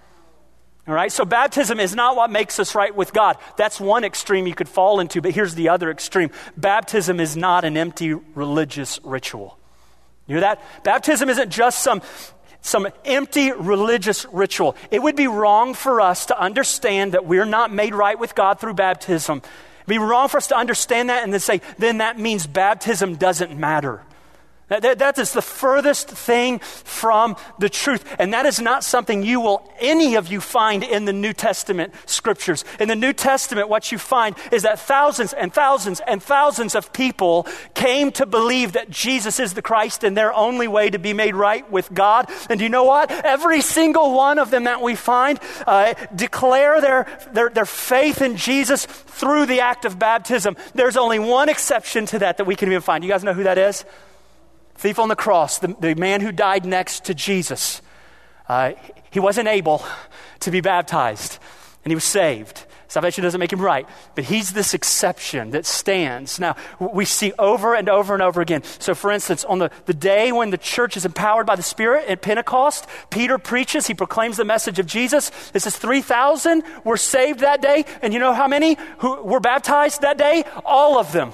All 0.86 0.94
right, 0.94 1.12
so 1.12 1.26
baptism 1.26 1.78
is 1.80 1.94
not 1.94 2.16
what 2.16 2.30
makes 2.30 2.58
us 2.58 2.74
right 2.74 2.96
with 2.96 3.12
God. 3.12 3.36
That's 3.58 3.78
one 3.78 4.04
extreme 4.04 4.46
you 4.46 4.54
could 4.54 4.70
fall 4.70 5.00
into, 5.00 5.20
but 5.20 5.32
here's 5.32 5.54
the 5.54 5.68
other 5.68 5.90
extreme. 5.90 6.30
Baptism 6.56 7.20
is 7.20 7.36
not 7.36 7.66
an 7.66 7.76
empty 7.76 8.14
religious 8.14 8.98
ritual. 9.04 9.57
You 10.28 10.34
hear 10.34 10.40
that? 10.42 10.62
Baptism 10.84 11.28
isn't 11.30 11.50
just 11.50 11.82
some, 11.82 12.02
some 12.60 12.86
empty 13.04 13.50
religious 13.50 14.26
ritual. 14.26 14.76
It 14.90 15.02
would 15.02 15.16
be 15.16 15.26
wrong 15.26 15.74
for 15.74 16.00
us 16.00 16.26
to 16.26 16.38
understand 16.38 17.12
that 17.12 17.24
we're 17.24 17.46
not 17.46 17.72
made 17.72 17.94
right 17.94 18.18
with 18.18 18.34
God 18.34 18.60
through 18.60 18.74
baptism. 18.74 19.38
It'd 19.38 19.88
be 19.88 19.98
wrong 19.98 20.28
for 20.28 20.36
us 20.36 20.48
to 20.48 20.56
understand 20.56 21.08
that 21.08 21.24
and 21.24 21.32
then 21.32 21.40
say, 21.40 21.62
then 21.78 21.98
that 21.98 22.18
means 22.18 22.46
baptism 22.46 23.16
doesn't 23.16 23.58
matter. 23.58 24.02
That, 24.68 24.98
that, 24.98 25.18
is 25.18 25.32
the 25.32 25.40
furthest 25.40 26.08
thing 26.08 26.58
from 26.58 27.36
the 27.58 27.70
truth. 27.70 28.04
And 28.18 28.34
that 28.34 28.44
is 28.44 28.60
not 28.60 28.84
something 28.84 29.22
you 29.22 29.40
will, 29.40 29.72
any 29.80 30.14
of 30.16 30.28
you, 30.28 30.42
find 30.42 30.84
in 30.84 31.06
the 31.06 31.12
New 31.12 31.32
Testament 31.32 31.94
scriptures. 32.04 32.66
In 32.78 32.88
the 32.88 32.96
New 32.96 33.14
Testament, 33.14 33.70
what 33.70 33.90
you 33.90 33.96
find 33.96 34.36
is 34.52 34.64
that 34.64 34.78
thousands 34.78 35.32
and 35.32 35.54
thousands 35.54 36.00
and 36.06 36.22
thousands 36.22 36.74
of 36.74 36.92
people 36.92 37.46
came 37.72 38.12
to 38.12 38.26
believe 38.26 38.72
that 38.72 38.90
Jesus 38.90 39.40
is 39.40 39.54
the 39.54 39.62
Christ 39.62 40.04
and 40.04 40.14
their 40.14 40.34
only 40.34 40.68
way 40.68 40.90
to 40.90 40.98
be 40.98 41.14
made 41.14 41.34
right 41.34 41.68
with 41.70 41.92
God. 41.94 42.30
And 42.50 42.58
do 42.58 42.64
you 42.64 42.70
know 42.70 42.84
what? 42.84 43.10
Every 43.10 43.62
single 43.62 44.12
one 44.12 44.38
of 44.38 44.50
them 44.50 44.64
that 44.64 44.82
we 44.82 44.96
find 44.96 45.40
uh, 45.66 45.94
declare 46.14 46.82
their, 46.82 47.06
their, 47.32 47.48
their 47.48 47.66
faith 47.66 48.20
in 48.20 48.36
Jesus 48.36 48.84
through 48.84 49.46
the 49.46 49.60
act 49.60 49.86
of 49.86 49.98
baptism. 49.98 50.58
There's 50.74 50.98
only 50.98 51.18
one 51.18 51.48
exception 51.48 52.04
to 52.06 52.18
that 52.18 52.36
that 52.36 52.44
we 52.44 52.54
can 52.54 52.68
even 52.68 52.82
find. 52.82 53.02
You 53.02 53.10
guys 53.10 53.24
know 53.24 53.32
who 53.32 53.44
that 53.44 53.56
is? 53.56 53.86
Thief 54.78 54.98
on 54.98 55.08
the 55.08 55.16
cross, 55.16 55.58
the, 55.58 55.76
the 55.80 55.94
man 55.94 56.20
who 56.20 56.32
died 56.32 56.64
next 56.64 57.04
to 57.06 57.14
Jesus, 57.14 57.82
uh, 58.48 58.72
he 59.10 59.20
wasn't 59.20 59.48
able 59.48 59.84
to 60.40 60.50
be 60.50 60.60
baptized, 60.60 61.38
and 61.84 61.90
he 61.90 61.94
was 61.94 62.04
saved. 62.04 62.64
Salvation 62.86 63.22
doesn't 63.22 63.38
make 63.38 63.52
him 63.52 63.60
right, 63.60 63.86
but 64.14 64.24
he's 64.24 64.52
this 64.52 64.72
exception 64.72 65.50
that 65.50 65.66
stands. 65.66 66.40
Now, 66.40 66.56
we 66.80 67.04
see 67.04 67.34
over 67.38 67.74
and 67.74 67.86
over 67.90 68.14
and 68.14 68.22
over 68.22 68.40
again. 68.40 68.62
So, 68.78 68.94
for 68.94 69.10
instance, 69.10 69.44
on 69.44 69.58
the, 69.58 69.70
the 69.84 69.92
day 69.92 70.32
when 70.32 70.48
the 70.48 70.56
church 70.56 70.96
is 70.96 71.04
empowered 71.04 71.44
by 71.44 71.56
the 71.56 71.62
Spirit 71.62 72.08
at 72.08 72.22
Pentecost, 72.22 72.86
Peter 73.10 73.36
preaches, 73.36 73.86
he 73.88 73.94
proclaims 73.94 74.38
the 74.38 74.44
message 74.46 74.78
of 74.78 74.86
Jesus. 74.86 75.30
It 75.52 75.60
says 75.60 75.76
3,000 75.76 76.62
were 76.84 76.96
saved 76.96 77.40
that 77.40 77.60
day, 77.60 77.84
and 78.00 78.14
you 78.14 78.20
know 78.20 78.32
how 78.32 78.48
many 78.48 78.78
who 79.00 79.22
were 79.22 79.40
baptized 79.40 80.00
that 80.00 80.16
day? 80.16 80.44
All 80.64 80.98
of 80.98 81.12
them. 81.12 81.32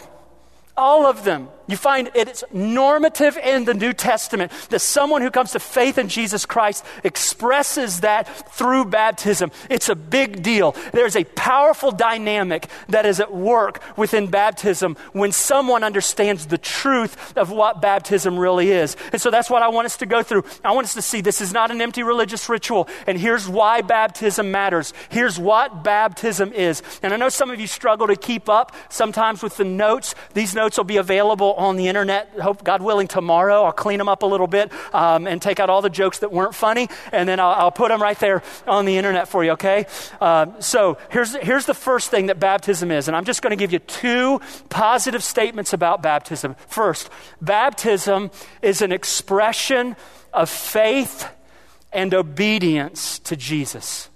All 0.76 1.06
of 1.06 1.22
them. 1.22 1.50
You 1.66 1.76
find 1.76 2.10
it's 2.14 2.44
normative 2.52 3.38
in 3.38 3.64
the 3.64 3.74
New 3.74 3.92
Testament 3.92 4.52
that 4.68 4.80
someone 4.80 5.22
who 5.22 5.30
comes 5.30 5.52
to 5.52 5.60
faith 5.60 5.96
in 5.96 6.08
Jesus 6.08 6.44
Christ 6.44 6.84
expresses 7.02 8.00
that 8.00 8.28
through 8.50 8.86
baptism. 8.86 9.50
It's 9.70 9.88
a 9.88 9.94
big 9.94 10.42
deal. 10.42 10.72
There's 10.92 11.16
a 11.16 11.24
powerful 11.24 11.90
dynamic 11.90 12.68
that 12.88 13.06
is 13.06 13.18
at 13.18 13.32
work 13.32 13.82
within 13.96 14.26
baptism 14.26 14.96
when 15.12 15.32
someone 15.32 15.82
understands 15.82 16.46
the 16.46 16.58
truth 16.58 17.36
of 17.36 17.50
what 17.50 17.80
baptism 17.80 18.38
really 18.38 18.70
is. 18.70 18.96
And 19.12 19.20
so 19.20 19.30
that's 19.30 19.48
what 19.48 19.62
I 19.62 19.68
want 19.68 19.86
us 19.86 19.96
to 19.98 20.06
go 20.06 20.22
through. 20.22 20.44
I 20.62 20.72
want 20.72 20.84
us 20.84 20.94
to 20.94 21.02
see 21.02 21.22
this 21.22 21.40
is 21.40 21.52
not 21.52 21.70
an 21.70 21.80
empty 21.80 22.02
religious 22.02 22.48
ritual. 22.48 22.88
And 23.06 23.18
here's 23.18 23.48
why 23.48 23.80
baptism 23.80 24.50
matters. 24.50 24.92
Here's 25.08 25.38
what 25.38 25.82
baptism 25.82 26.52
is. 26.52 26.82
And 27.02 27.14
I 27.14 27.16
know 27.16 27.30
some 27.30 27.50
of 27.50 27.58
you 27.58 27.66
struggle 27.66 28.06
to 28.08 28.16
keep 28.16 28.48
up 28.48 28.76
sometimes 28.90 29.42
with 29.42 29.56
the 29.56 29.64
notes. 29.64 30.14
These 30.34 30.54
notes 30.54 30.76
will 30.76 30.84
be 30.84 30.98
available 30.98 31.53
on 31.56 31.76
the 31.76 31.88
internet, 31.88 32.30
hope 32.40 32.64
God 32.64 32.82
willing, 32.82 33.08
tomorrow. 33.08 33.64
I'll 33.64 33.72
clean 33.72 33.98
them 33.98 34.08
up 34.08 34.22
a 34.22 34.26
little 34.26 34.46
bit 34.46 34.72
um, 34.94 35.26
and 35.26 35.40
take 35.40 35.60
out 35.60 35.70
all 35.70 35.82
the 35.82 35.90
jokes 35.90 36.18
that 36.18 36.32
weren't 36.32 36.54
funny, 36.54 36.88
and 37.12 37.28
then 37.28 37.40
I'll, 37.40 37.50
I'll, 37.50 37.70
put 37.74 37.88
them 37.88 38.00
right 38.00 38.18
there 38.18 38.42
on 38.66 38.84
the 38.84 38.96
internet 38.96 39.28
for 39.28 39.44
you, 39.44 39.52
okay? 39.52 39.86
Uh, 40.20 40.60
so 40.60 40.98
here's, 41.10 41.34
here's 41.36 41.66
the 41.66 41.74
first 41.74 42.10
thing 42.10 42.26
that 42.26 42.38
baptism 42.38 42.90
is, 42.90 43.08
and 43.08 43.16
I'm 43.16 43.24
just 43.24 43.42
going 43.42 43.50
to 43.50 43.56
give 43.56 43.72
you 43.72 43.80
two 43.80 44.40
positive 44.68 45.24
statements 45.24 45.72
about 45.72 46.02
baptism. 46.02 46.54
First, 46.68 47.10
baptism 47.40 48.30
is 48.62 48.80
an 48.82 48.92
expression 48.92 49.96
of 50.32 50.48
faith 50.48 51.28
and 51.92 52.12
obedience 52.12 53.18
to 53.20 53.36
Jesus. 53.36 54.10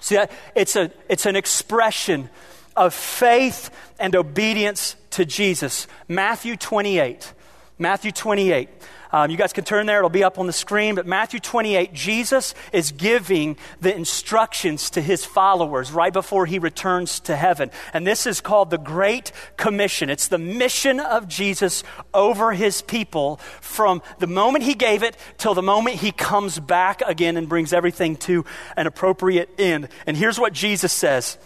See, 0.00 0.18
it's, 0.56 0.76
a, 0.76 0.90
it's 1.08 1.26
an 1.26 1.36
expression 1.36 2.28
of 2.76 2.94
faith 2.94 3.70
and 3.98 4.14
obedience 4.16 4.96
to 5.10 5.24
Jesus. 5.24 5.86
Matthew 6.08 6.56
28. 6.56 7.32
Matthew 7.78 8.12
28. 8.12 8.68
Um, 9.14 9.30
you 9.30 9.36
guys 9.36 9.52
can 9.52 9.64
turn 9.64 9.84
there, 9.84 9.98
it'll 9.98 10.08
be 10.08 10.24
up 10.24 10.38
on 10.38 10.46
the 10.46 10.54
screen. 10.54 10.94
But 10.94 11.06
Matthew 11.06 11.38
28, 11.38 11.92
Jesus 11.92 12.54
is 12.72 12.92
giving 12.92 13.58
the 13.80 13.94
instructions 13.94 14.88
to 14.90 15.02
his 15.02 15.24
followers 15.24 15.92
right 15.92 16.12
before 16.12 16.46
he 16.46 16.58
returns 16.58 17.20
to 17.20 17.36
heaven. 17.36 17.70
And 17.92 18.06
this 18.06 18.26
is 18.26 18.40
called 18.40 18.70
the 18.70 18.78
Great 18.78 19.30
Commission. 19.58 20.08
It's 20.08 20.28
the 20.28 20.38
mission 20.38 20.98
of 20.98 21.28
Jesus 21.28 21.84
over 22.14 22.52
his 22.52 22.80
people 22.80 23.36
from 23.60 24.00
the 24.18 24.26
moment 24.26 24.64
he 24.64 24.74
gave 24.74 25.02
it 25.02 25.16
till 25.36 25.52
the 25.52 25.62
moment 25.62 25.96
he 25.96 26.10
comes 26.10 26.58
back 26.58 27.02
again 27.06 27.36
and 27.36 27.48
brings 27.50 27.74
everything 27.74 28.16
to 28.16 28.46
an 28.78 28.86
appropriate 28.86 29.50
end. 29.58 29.88
And 30.06 30.16
here's 30.16 30.40
what 30.40 30.54
Jesus 30.54 30.92
says. 30.92 31.36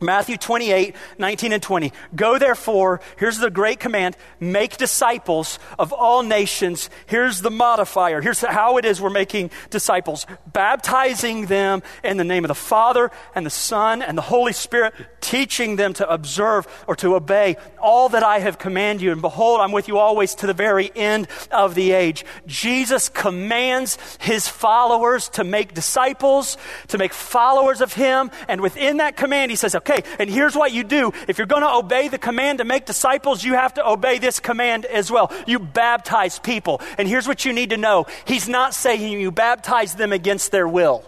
Matthew 0.00 0.36
28, 0.36 0.94
19 1.18 1.52
and 1.52 1.62
20. 1.62 1.92
Go 2.14 2.38
therefore, 2.38 3.00
here's 3.18 3.38
the 3.38 3.50
great 3.50 3.80
command, 3.80 4.16
make 4.38 4.76
disciples 4.76 5.58
of 5.78 5.92
all 5.92 6.22
nations. 6.22 6.90
Here's 7.06 7.40
the 7.40 7.50
modifier. 7.50 8.20
Here's 8.20 8.40
how 8.40 8.78
it 8.78 8.84
is 8.84 9.00
we're 9.00 9.10
making 9.10 9.50
disciples, 9.70 10.26
baptizing 10.46 11.46
them 11.46 11.82
in 12.04 12.16
the 12.16 12.24
name 12.24 12.44
of 12.44 12.48
the 12.48 12.54
Father 12.54 13.10
and 13.34 13.44
the 13.44 13.50
Son 13.50 14.02
and 14.02 14.16
the 14.16 14.22
Holy 14.22 14.52
Spirit, 14.52 14.94
teaching 15.20 15.76
them 15.76 15.92
to 15.94 16.08
observe 16.08 16.66
or 16.86 16.96
to 16.96 17.14
obey 17.14 17.56
all 17.80 18.08
that 18.10 18.22
I 18.22 18.38
have 18.38 18.58
commanded 18.58 19.02
you. 19.02 19.12
And 19.12 19.20
behold, 19.20 19.60
I'm 19.60 19.72
with 19.72 19.88
you 19.88 19.98
always 19.98 20.34
to 20.36 20.46
the 20.46 20.54
very 20.54 20.90
end 20.94 21.28
of 21.50 21.74
the 21.74 21.92
age. 21.92 22.24
Jesus 22.46 23.08
commands 23.08 23.98
his 24.20 24.48
followers 24.48 25.28
to 25.30 25.44
make 25.44 25.74
disciples, 25.74 26.56
to 26.88 26.98
make 26.98 27.12
followers 27.12 27.80
of 27.80 27.92
him. 27.92 28.30
And 28.48 28.60
within 28.60 28.98
that 28.98 29.16
command, 29.16 29.50
he 29.50 29.56
says, 29.56 29.74
okay, 29.74 29.89
Okay, 29.90 30.08
and 30.18 30.30
here's 30.30 30.54
what 30.54 30.72
you 30.72 30.84
do. 30.84 31.12
If 31.26 31.38
you're 31.38 31.46
going 31.46 31.62
to 31.62 31.74
obey 31.74 32.08
the 32.08 32.18
command 32.18 32.58
to 32.58 32.64
make 32.64 32.86
disciples, 32.86 33.42
you 33.42 33.54
have 33.54 33.74
to 33.74 33.88
obey 33.88 34.18
this 34.18 34.38
command 34.38 34.84
as 34.84 35.10
well. 35.10 35.32
You 35.46 35.58
baptize 35.58 36.38
people. 36.38 36.80
And 36.96 37.08
here's 37.08 37.26
what 37.26 37.44
you 37.44 37.52
need 37.52 37.70
to 37.70 37.76
know 37.76 38.06
He's 38.24 38.48
not 38.48 38.74
saying 38.74 39.20
you 39.20 39.32
baptize 39.32 39.94
them 39.94 40.12
against 40.12 40.52
their 40.52 40.68
will. 40.68 41.04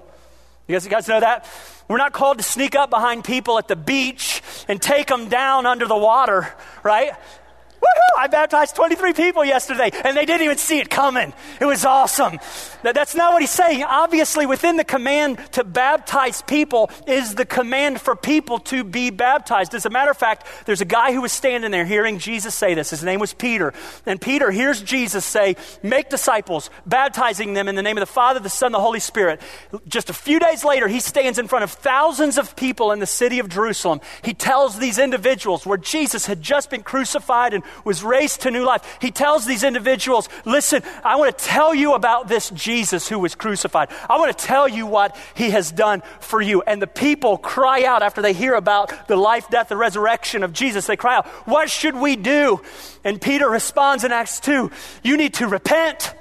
You 0.67 0.75
guys, 0.75 0.85
you 0.85 0.91
guys 0.91 1.09
know 1.09 1.21
that? 1.21 1.49
We're 1.89 1.99
not 1.99 2.13
called 2.13 2.39
to 2.39 2.45
sneak 2.45 2.75
up 2.75 2.91
behind 2.91 3.25
people 3.25 3.59
at 3.59 3.69
the 3.69 3.77
beach 3.77 4.43
and 4.69 4.81
take 4.81 5.07
them 5.07 5.29
down 5.29 5.67
under 5.67 5.87
the 5.87 5.97
water, 5.97 6.53
right? 6.83 7.13
Woohoo! 7.13 8.19
I 8.19 8.29
baptized 8.29 8.77
23 8.77 9.13
people 9.13 9.45
yesterday, 9.45 9.91
and 10.05 10.17
they 10.17 10.25
didn't 10.25 10.43
even 10.43 10.59
see 10.59 10.79
it 10.79 10.89
coming. 10.89 11.33
It 11.61 11.67
was 11.67 11.85
awesome. 11.85 12.39
That's 12.83 13.15
not 13.15 13.33
what 13.33 13.43
he's 13.43 13.51
saying. 13.51 13.85
Obviously, 13.85 14.47
within 14.47 14.77
the 14.77 14.85
command 14.85 15.39
to 15.53 15.65
baptize 15.65 16.43
people 16.43 16.91
is 17.07 17.35
the 17.35 17.47
command 17.47 18.01
for 18.01 18.17
people 18.17 18.59
to 18.61 18.85
be 18.85 19.11
baptized. 19.11 19.75
As 19.75 19.87
a 19.87 19.91
matter 19.91 20.11
of 20.11 20.17
fact, 20.17 20.47
there's 20.67 20.81
a 20.81 20.87
guy 20.87 21.13
who 21.13 21.23
was 21.23 21.33
standing 21.33 21.71
there 21.71 21.85
hearing 21.85 22.19
Jesus 22.19 22.55
say 22.55 22.75
this. 22.75 22.91
His 22.91 23.05
name 23.05 23.21
was 23.21 23.33
Peter. 23.33 23.73
And 24.07 24.21
Peter 24.21 24.51
hears 24.51 24.83
Jesus 24.83 25.25
say, 25.25 25.57
Make 25.83 26.09
disciples, 26.09 26.71
baptizing 26.87 27.55
them 27.55 27.69
in 27.69 27.75
the 27.75 27.83
name 27.83 27.97
of 27.97 28.03
the 28.03 28.07
Father, 28.07 28.41
the 28.41 28.49
Son, 28.51 28.73
the 28.73 28.81
Holy 28.81 29.01
Spirit. 29.01 29.41
Just 29.87 30.11
a 30.11 30.15
few 30.15 30.39
days 30.39 30.65
later, 30.65 30.89
he 30.89 31.01
stands 31.01 31.39
in 31.39 31.49
front 31.49 31.65
of 31.65 31.71
thousands 31.71 32.39
of 32.39 32.57
people 32.57 32.93
in 32.93 32.99
the 32.99 33.07
city 33.07 33.39
of 33.39 33.49
Jerusalem. 33.49 34.01
He 34.23 34.35
tells 34.35 34.79
these 34.79 34.99
individuals 34.99 35.67
where 35.67 35.79
Jesus 35.79 36.27
had 36.27 36.43
just 36.43 36.71
been 36.71 36.83
crucified 36.83 37.55
and 37.55 37.63
was 37.85 38.03
raised 38.03 38.43
to 38.43 38.51
new 38.51 38.65
life. 38.65 38.99
He 39.01 39.11
tells 39.11 39.47
these 39.47 39.65
individuals, 39.65 40.29
listen, 40.45 40.83
I 41.05 41.17
want 41.17 41.37
to 41.37 41.45
tell 41.45 41.75
you 41.75 41.95
about 41.95 42.29
this 42.29 42.51
Jesus 42.73 43.07
who 43.07 43.19
was 43.19 43.35
crucified. 43.35 43.91
I 44.09 44.19
want 44.19 44.37
to 44.37 44.47
tell 44.47 44.67
you 44.67 44.87
what 44.87 45.15
he 45.35 45.51
has 45.51 45.71
done 45.71 46.03
for 46.21 46.41
you. 46.41 46.63
And 46.63 46.81
the 46.81 46.87
people 46.87 47.37
cry 47.37 47.85
out 47.85 48.03
after 48.03 48.23
they 48.23 48.33
hear 48.33 48.55
about 48.55 49.09
the 49.09 49.17
life, 49.17 49.51
death, 49.51 49.71
and 49.71 49.79
resurrection 49.79 50.43
of 50.43 50.55
Jesus. 50.55 50.87
They 50.87 50.97
cry 50.97 51.17
out, 51.17 51.27
what 51.47 51.69
should 51.69 51.95
we 51.95 52.17
do? 52.17 52.63
And 53.05 53.21
Peter 53.21 53.49
responds 53.49 54.05
in 54.05 54.13
Acts 54.13 54.41
2, 54.41 54.71
you 55.03 55.17
need 55.19 55.35
to 55.35 55.49
repent. 55.49 56.15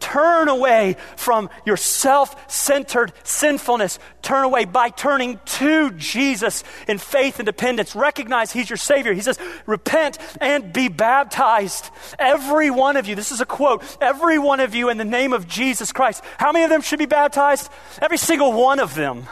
Turn 0.00 0.48
away 0.48 0.96
from 1.16 1.50
your 1.66 1.76
self 1.76 2.50
centered 2.50 3.12
sinfulness. 3.24 3.98
Turn 4.22 4.44
away 4.44 4.64
by 4.64 4.90
turning 4.90 5.40
to 5.44 5.90
Jesus 5.92 6.62
in 6.86 6.98
faith 6.98 7.38
and 7.38 7.46
dependence. 7.46 7.96
Recognize 7.96 8.52
He's 8.52 8.70
your 8.70 8.76
Savior. 8.76 9.12
He 9.12 9.20
says, 9.20 9.38
Repent 9.66 10.18
and 10.40 10.72
be 10.72 10.88
baptized. 10.88 11.90
Every 12.18 12.70
one 12.70 12.96
of 12.96 13.08
you, 13.08 13.16
this 13.16 13.32
is 13.32 13.40
a 13.40 13.46
quote, 13.46 13.82
every 14.00 14.38
one 14.38 14.60
of 14.60 14.74
you 14.74 14.88
in 14.88 14.98
the 14.98 15.04
name 15.04 15.32
of 15.32 15.48
Jesus 15.48 15.92
Christ. 15.92 16.22
How 16.38 16.52
many 16.52 16.64
of 16.64 16.70
them 16.70 16.82
should 16.82 16.98
be 17.00 17.06
baptized? 17.06 17.70
Every 18.00 18.18
single 18.18 18.52
one 18.52 18.78
of 18.78 18.94
them. 18.94 19.26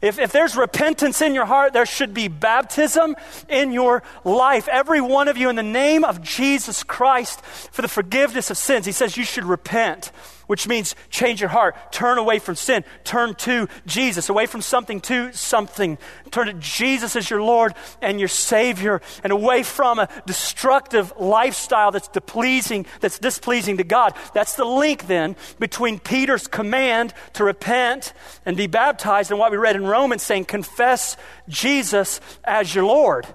If, 0.00 0.18
if 0.18 0.32
there's 0.32 0.56
repentance 0.56 1.20
in 1.20 1.34
your 1.34 1.46
heart, 1.46 1.72
there 1.72 1.86
should 1.86 2.14
be 2.14 2.28
baptism 2.28 3.16
in 3.48 3.72
your 3.72 4.02
life. 4.24 4.68
Every 4.68 5.00
one 5.00 5.28
of 5.28 5.36
you, 5.36 5.48
in 5.48 5.56
the 5.56 5.62
name 5.62 6.04
of 6.04 6.22
Jesus 6.22 6.84
Christ, 6.84 7.40
for 7.44 7.82
the 7.82 7.88
forgiveness 7.88 8.50
of 8.50 8.56
sins, 8.56 8.86
he 8.86 8.92
says 8.92 9.16
you 9.16 9.24
should 9.24 9.44
repent 9.44 10.12
which 10.48 10.66
means 10.66 10.96
change 11.10 11.40
your 11.40 11.50
heart. 11.50 11.92
Turn 11.92 12.18
away 12.18 12.40
from 12.40 12.56
sin. 12.56 12.84
Turn 13.04 13.36
to 13.36 13.68
Jesus. 13.86 14.28
Away 14.28 14.46
from 14.46 14.60
something 14.60 15.00
to 15.02 15.32
something. 15.32 15.96
Turn 16.32 16.48
to 16.48 16.54
Jesus 16.54 17.14
as 17.14 17.30
your 17.30 17.40
Lord 17.40 17.74
and 18.02 18.18
your 18.18 18.28
Savior. 18.28 19.00
And 19.22 19.32
away 19.32 19.62
from 19.62 20.00
a 20.00 20.08
destructive 20.26 21.12
lifestyle 21.18 21.92
that's 21.92 22.08
displeasing, 22.08 22.86
that's 23.00 23.18
displeasing 23.18 23.76
to 23.76 23.84
God. 23.84 24.14
That's 24.34 24.56
the 24.56 24.64
link 24.64 25.06
then 25.06 25.36
between 25.60 26.00
Peter's 26.00 26.48
command 26.48 27.14
to 27.34 27.44
repent 27.44 28.12
and 28.44 28.56
be 28.56 28.66
baptized 28.66 29.30
and 29.30 29.38
what 29.38 29.52
we 29.52 29.58
read 29.58 29.76
in 29.76 29.84
Romans 29.84 30.22
saying, 30.22 30.46
confess 30.46 31.16
Jesus 31.48 32.20
as 32.42 32.74
your 32.74 32.84
Lord. 32.84 33.26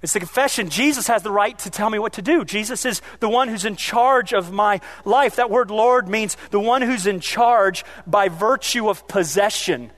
It's 0.00 0.12
the 0.12 0.20
confession. 0.20 0.68
Jesus 0.68 1.08
has 1.08 1.22
the 1.22 1.30
right 1.30 1.58
to 1.60 1.70
tell 1.70 1.90
me 1.90 1.98
what 1.98 2.12
to 2.14 2.22
do. 2.22 2.44
Jesus 2.44 2.84
is 2.84 3.02
the 3.18 3.28
one 3.28 3.48
who's 3.48 3.64
in 3.64 3.74
charge 3.74 4.32
of 4.32 4.52
my 4.52 4.80
life. 5.04 5.36
That 5.36 5.50
word 5.50 5.70
Lord 5.70 6.08
means 6.08 6.36
the 6.50 6.60
one 6.60 6.82
who's 6.82 7.06
in 7.06 7.18
charge 7.18 7.84
by 8.06 8.28
virtue 8.28 8.88
of 8.88 9.08
possession. 9.08 9.90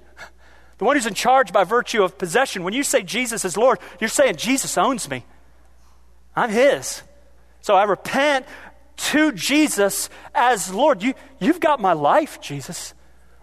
The 0.78 0.84
one 0.84 0.96
who's 0.96 1.06
in 1.06 1.12
charge 1.12 1.52
by 1.52 1.64
virtue 1.64 2.02
of 2.02 2.16
possession. 2.16 2.64
When 2.64 2.72
you 2.72 2.82
say 2.82 3.02
Jesus 3.02 3.44
is 3.44 3.58
Lord, 3.58 3.78
you're 4.00 4.08
saying 4.08 4.36
Jesus 4.36 4.78
owns 4.78 5.10
me. 5.10 5.26
I'm 6.34 6.48
His. 6.48 7.02
So 7.60 7.74
I 7.74 7.84
repent 7.84 8.46
to 8.96 9.32
Jesus 9.32 10.08
as 10.34 10.72
Lord. 10.72 11.02
You, 11.02 11.12
you've 11.38 11.60
got 11.60 11.80
my 11.80 11.92
life, 11.92 12.40
Jesus. 12.40 12.94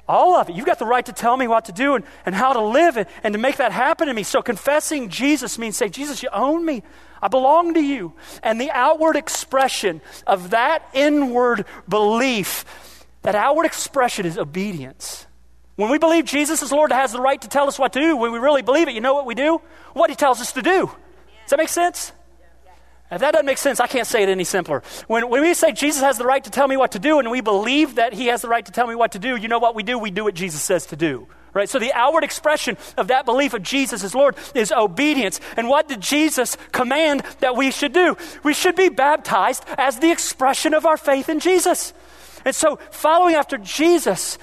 All 0.07 0.35
of 0.35 0.49
it. 0.49 0.55
You've 0.55 0.65
got 0.65 0.79
the 0.79 0.85
right 0.85 1.05
to 1.05 1.13
tell 1.13 1.35
me 1.35 1.47
what 1.47 1.65
to 1.65 1.71
do 1.71 1.95
and, 1.95 2.05
and 2.25 2.33
how 2.33 2.53
to 2.53 2.61
live 2.61 2.97
and, 2.97 3.07
and 3.23 3.33
to 3.33 3.37
make 3.37 3.57
that 3.57 3.71
happen 3.71 4.07
to 4.07 4.13
me. 4.13 4.23
So 4.23 4.41
confessing 4.41 5.09
Jesus 5.09 5.57
means 5.57 5.75
say, 5.75 5.89
Jesus, 5.89 6.23
you 6.23 6.29
own 6.31 6.65
me. 6.65 6.83
I 7.21 7.27
belong 7.27 7.73
to 7.73 7.81
you. 7.81 8.13
And 8.41 8.61
the 8.61 8.71
outward 8.71 9.15
expression 9.15 10.01
of 10.25 10.51
that 10.51 10.87
inward 10.93 11.65
belief, 11.89 13.05
that 13.23 13.35
outward 13.35 13.65
expression 13.65 14.25
is 14.25 14.37
obedience. 14.37 15.25
When 15.75 15.91
we 15.91 15.97
believe 15.97 16.25
Jesus 16.25 16.63
is 16.63 16.71
Lord, 16.71 16.91
has 16.91 17.11
the 17.11 17.21
right 17.21 17.41
to 17.41 17.47
tell 17.47 17.67
us 17.67 17.77
what 17.77 17.93
to 17.93 17.99
do, 17.99 18.15
when 18.15 18.31
we 18.31 18.39
really 18.39 18.61
believe 18.61 18.87
it, 18.87 18.95
you 18.95 19.01
know 19.01 19.13
what 19.13 19.25
we 19.25 19.35
do? 19.35 19.61
What 19.93 20.09
he 20.09 20.15
tells 20.15 20.39
us 20.41 20.53
to 20.53 20.61
do. 20.61 20.87
Does 20.87 21.49
that 21.49 21.57
make 21.57 21.69
sense? 21.69 22.13
If 23.09 23.21
that 23.21 23.31
doesn't 23.31 23.45
make 23.45 23.57
sense, 23.57 23.79
I 23.79 23.87
can't 23.87 24.07
say 24.07 24.23
it 24.23 24.29
any 24.29 24.43
simpler. 24.43 24.83
When, 25.07 25.29
when 25.29 25.41
we 25.41 25.53
say 25.53 25.71
Jesus 25.71 26.01
has 26.01 26.17
the 26.17 26.25
right 26.25 26.43
to 26.43 26.49
tell 26.49 26.67
me 26.67 26.75
what 26.75 26.91
to 26.91 26.99
do, 26.99 27.19
and 27.19 27.31
we 27.31 27.39
believe 27.39 27.95
that 27.95 28.13
he 28.13 28.27
has 28.27 28.41
the 28.41 28.49
right 28.49 28.65
to 28.65 28.71
tell 28.71 28.85
me 28.85 28.95
what 28.95 29.13
to 29.13 29.19
do, 29.19 29.37
you 29.37 29.47
know 29.47 29.59
what 29.59 29.75
we 29.75 29.83
do? 29.83 29.97
We 29.97 30.11
do 30.11 30.25
what 30.25 30.33
Jesus 30.33 30.61
says 30.61 30.87
to 30.87 30.97
do. 30.97 31.27
Right? 31.53 31.69
So 31.69 31.79
the 31.79 31.93
outward 31.93 32.23
expression 32.23 32.77
of 32.97 33.07
that 33.07 33.25
belief 33.25 33.53
of 33.53 33.63
Jesus 33.63 34.03
as 34.03 34.13
Lord 34.13 34.35
is 34.53 34.71
obedience. 34.71 35.39
And 35.55 35.69
what 35.69 35.87
did 35.87 36.01
Jesus 36.01 36.57
command 36.71 37.23
that 37.39 37.55
we 37.55 37.71
should 37.71 37.93
do? 37.93 38.17
We 38.43 38.53
should 38.53 38.75
be 38.75 38.89
baptized 38.89 39.63
as 39.77 39.97
the 39.99 40.11
expression 40.11 40.73
of 40.73 40.85
our 40.85 40.97
faith 40.97 41.29
in 41.29 41.39
Jesus. 41.39 41.93
And 42.45 42.53
so 42.53 42.77
following 42.91 43.35
after 43.35 43.57
Jesus 43.57 44.37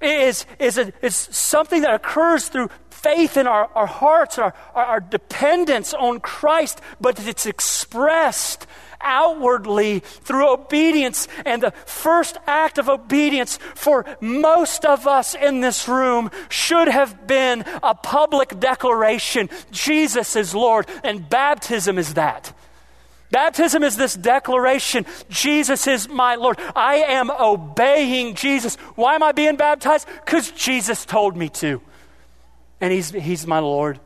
is, 0.00 0.46
is, 0.58 0.78
a, 0.78 0.92
is 1.02 1.16
something 1.16 1.82
that 1.82 1.94
occurs 1.94 2.48
through 2.48 2.70
faith 3.02 3.36
in 3.36 3.46
our, 3.46 3.70
our 3.74 3.86
hearts, 3.86 4.38
our, 4.38 4.54
our, 4.74 4.84
our 4.84 5.00
dependence 5.00 5.94
on 5.94 6.20
Christ, 6.20 6.80
but 7.00 7.26
it's 7.26 7.46
expressed 7.46 8.66
outwardly 9.00 10.00
through 10.00 10.52
obedience. 10.52 11.26
And 11.46 11.62
the 11.62 11.70
first 11.86 12.36
act 12.46 12.78
of 12.78 12.88
obedience 12.88 13.58
for 13.74 14.04
most 14.20 14.84
of 14.84 15.06
us 15.06 15.34
in 15.34 15.60
this 15.60 15.88
room 15.88 16.30
should 16.48 16.88
have 16.88 17.26
been 17.26 17.64
a 17.82 17.94
public 17.94 18.60
declaration 18.60 19.48
Jesus 19.70 20.36
is 20.36 20.54
Lord, 20.54 20.86
and 21.02 21.28
baptism 21.28 21.98
is 21.98 22.14
that. 22.14 22.52
Baptism 23.30 23.84
is 23.84 23.96
this 23.96 24.14
declaration 24.14 25.06
Jesus 25.28 25.86
is 25.86 26.08
my 26.08 26.34
Lord. 26.34 26.58
I 26.74 26.96
am 26.96 27.30
obeying 27.30 28.34
Jesus. 28.34 28.74
Why 28.96 29.14
am 29.14 29.22
I 29.22 29.32
being 29.32 29.56
baptized? 29.56 30.08
Because 30.24 30.50
Jesus 30.50 31.04
told 31.04 31.36
me 31.36 31.48
to. 31.60 31.80
And 32.80 32.92
he's, 32.92 33.10
he's 33.10 33.46
my 33.46 33.58
Lord. 33.58 34.00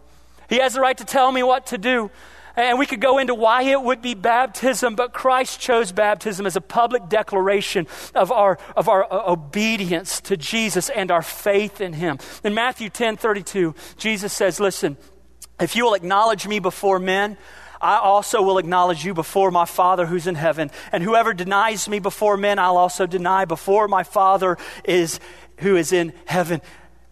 He 0.49 0.57
has 0.57 0.75
the 0.75 0.81
right 0.81 0.97
to 0.99 1.05
tell 1.05 1.31
me 1.31 1.43
what 1.43 1.67
to 1.67 1.79
do. 1.79 2.11
And 2.57 2.79
we 2.79 2.87
could 2.87 3.01
go 3.01 3.19
into 3.19 3.35
why 3.35 3.63
it 3.63 3.83
would 3.83 4.01
be 4.01 4.15
baptism, 4.15 4.95
but 4.95 5.13
Christ 5.13 5.61
chose 5.61 5.91
baptism 5.91 6.47
as 6.47 6.55
a 6.55 6.61
public 6.61 7.09
declaration 7.09 7.89
of 8.15 8.31
our, 8.31 8.59
of 8.77 8.89
our 8.89 9.13
uh, 9.13 9.33
obedience 9.33 10.21
to 10.23 10.37
Jesus 10.37 10.89
and 10.89 11.11
our 11.11 11.23
faith 11.23 11.81
in 11.81 11.95
Him. 11.95 12.19
In 12.45 12.55
Matthew 12.55 12.91
10 12.91 13.17
32, 13.17 13.75
Jesus 13.97 14.33
says, 14.33 14.61
Listen, 14.61 14.97
if 15.59 15.75
you 15.75 15.85
will 15.85 15.95
acknowledge 15.95 16.47
me 16.47 16.61
before 16.61 17.01
men, 17.01 17.37
I 17.81 17.99
also 17.99 18.41
will 18.41 18.59
acknowledge 18.59 19.05
you 19.05 19.15
before 19.15 19.51
my 19.51 19.65
Father 19.65 20.07
who's 20.07 20.29
in 20.29 20.37
heaven. 20.37 20.71
And 20.93 21.03
whoever 21.03 21.35
denies 21.35 21.89
me 21.89 21.99
before 21.99 22.37
men, 22.37 22.61
I'll 22.61 22.77
also 22.77 23.07
deny 23.07 23.45
before 23.45 23.89
my 23.89 24.05
Father 24.05 24.57
is, 24.85 25.19
who 25.59 25.77
is 25.77 25.93
in 25.93 26.13
heaven. 26.25 26.63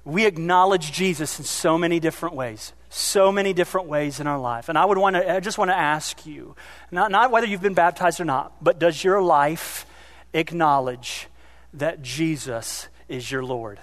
We 0.04 0.26
acknowledge 0.26 0.92
Jesus 0.92 1.38
in 1.38 1.44
so 1.44 1.78
many 1.78 2.00
different 2.00 2.34
ways 2.34 2.72
so 2.94 3.32
many 3.32 3.54
different 3.54 3.88
ways 3.88 4.20
in 4.20 4.26
our 4.26 4.38
life. 4.38 4.68
And 4.68 4.76
I 4.76 4.84
would 4.84 4.98
want 4.98 5.16
to, 5.16 5.32
I 5.36 5.40
just 5.40 5.56
want 5.56 5.70
to 5.70 5.76
ask 5.76 6.26
you, 6.26 6.54
not, 6.90 7.10
not 7.10 7.30
whether 7.30 7.46
you've 7.46 7.62
been 7.62 7.72
baptized 7.74 8.20
or 8.20 8.26
not, 8.26 8.62
but 8.62 8.78
does 8.78 9.02
your 9.02 9.22
life 9.22 9.86
acknowledge 10.34 11.28
that 11.72 12.02
Jesus 12.02 12.88
is 13.08 13.30
your 13.30 13.42
Lord? 13.42 13.80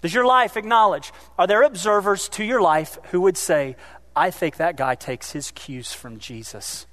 Does 0.00 0.14
your 0.14 0.24
life 0.24 0.56
acknowledge? 0.56 1.12
Are 1.38 1.48
there 1.48 1.62
observers 1.62 2.28
to 2.30 2.44
your 2.44 2.62
life 2.62 2.98
who 3.10 3.20
would 3.22 3.36
say, 3.36 3.74
I 4.14 4.30
think 4.30 4.56
that 4.56 4.76
guy 4.76 4.94
takes 4.94 5.32
his 5.32 5.50
cues 5.50 5.92
from 5.92 6.20
Jesus? 6.20 6.86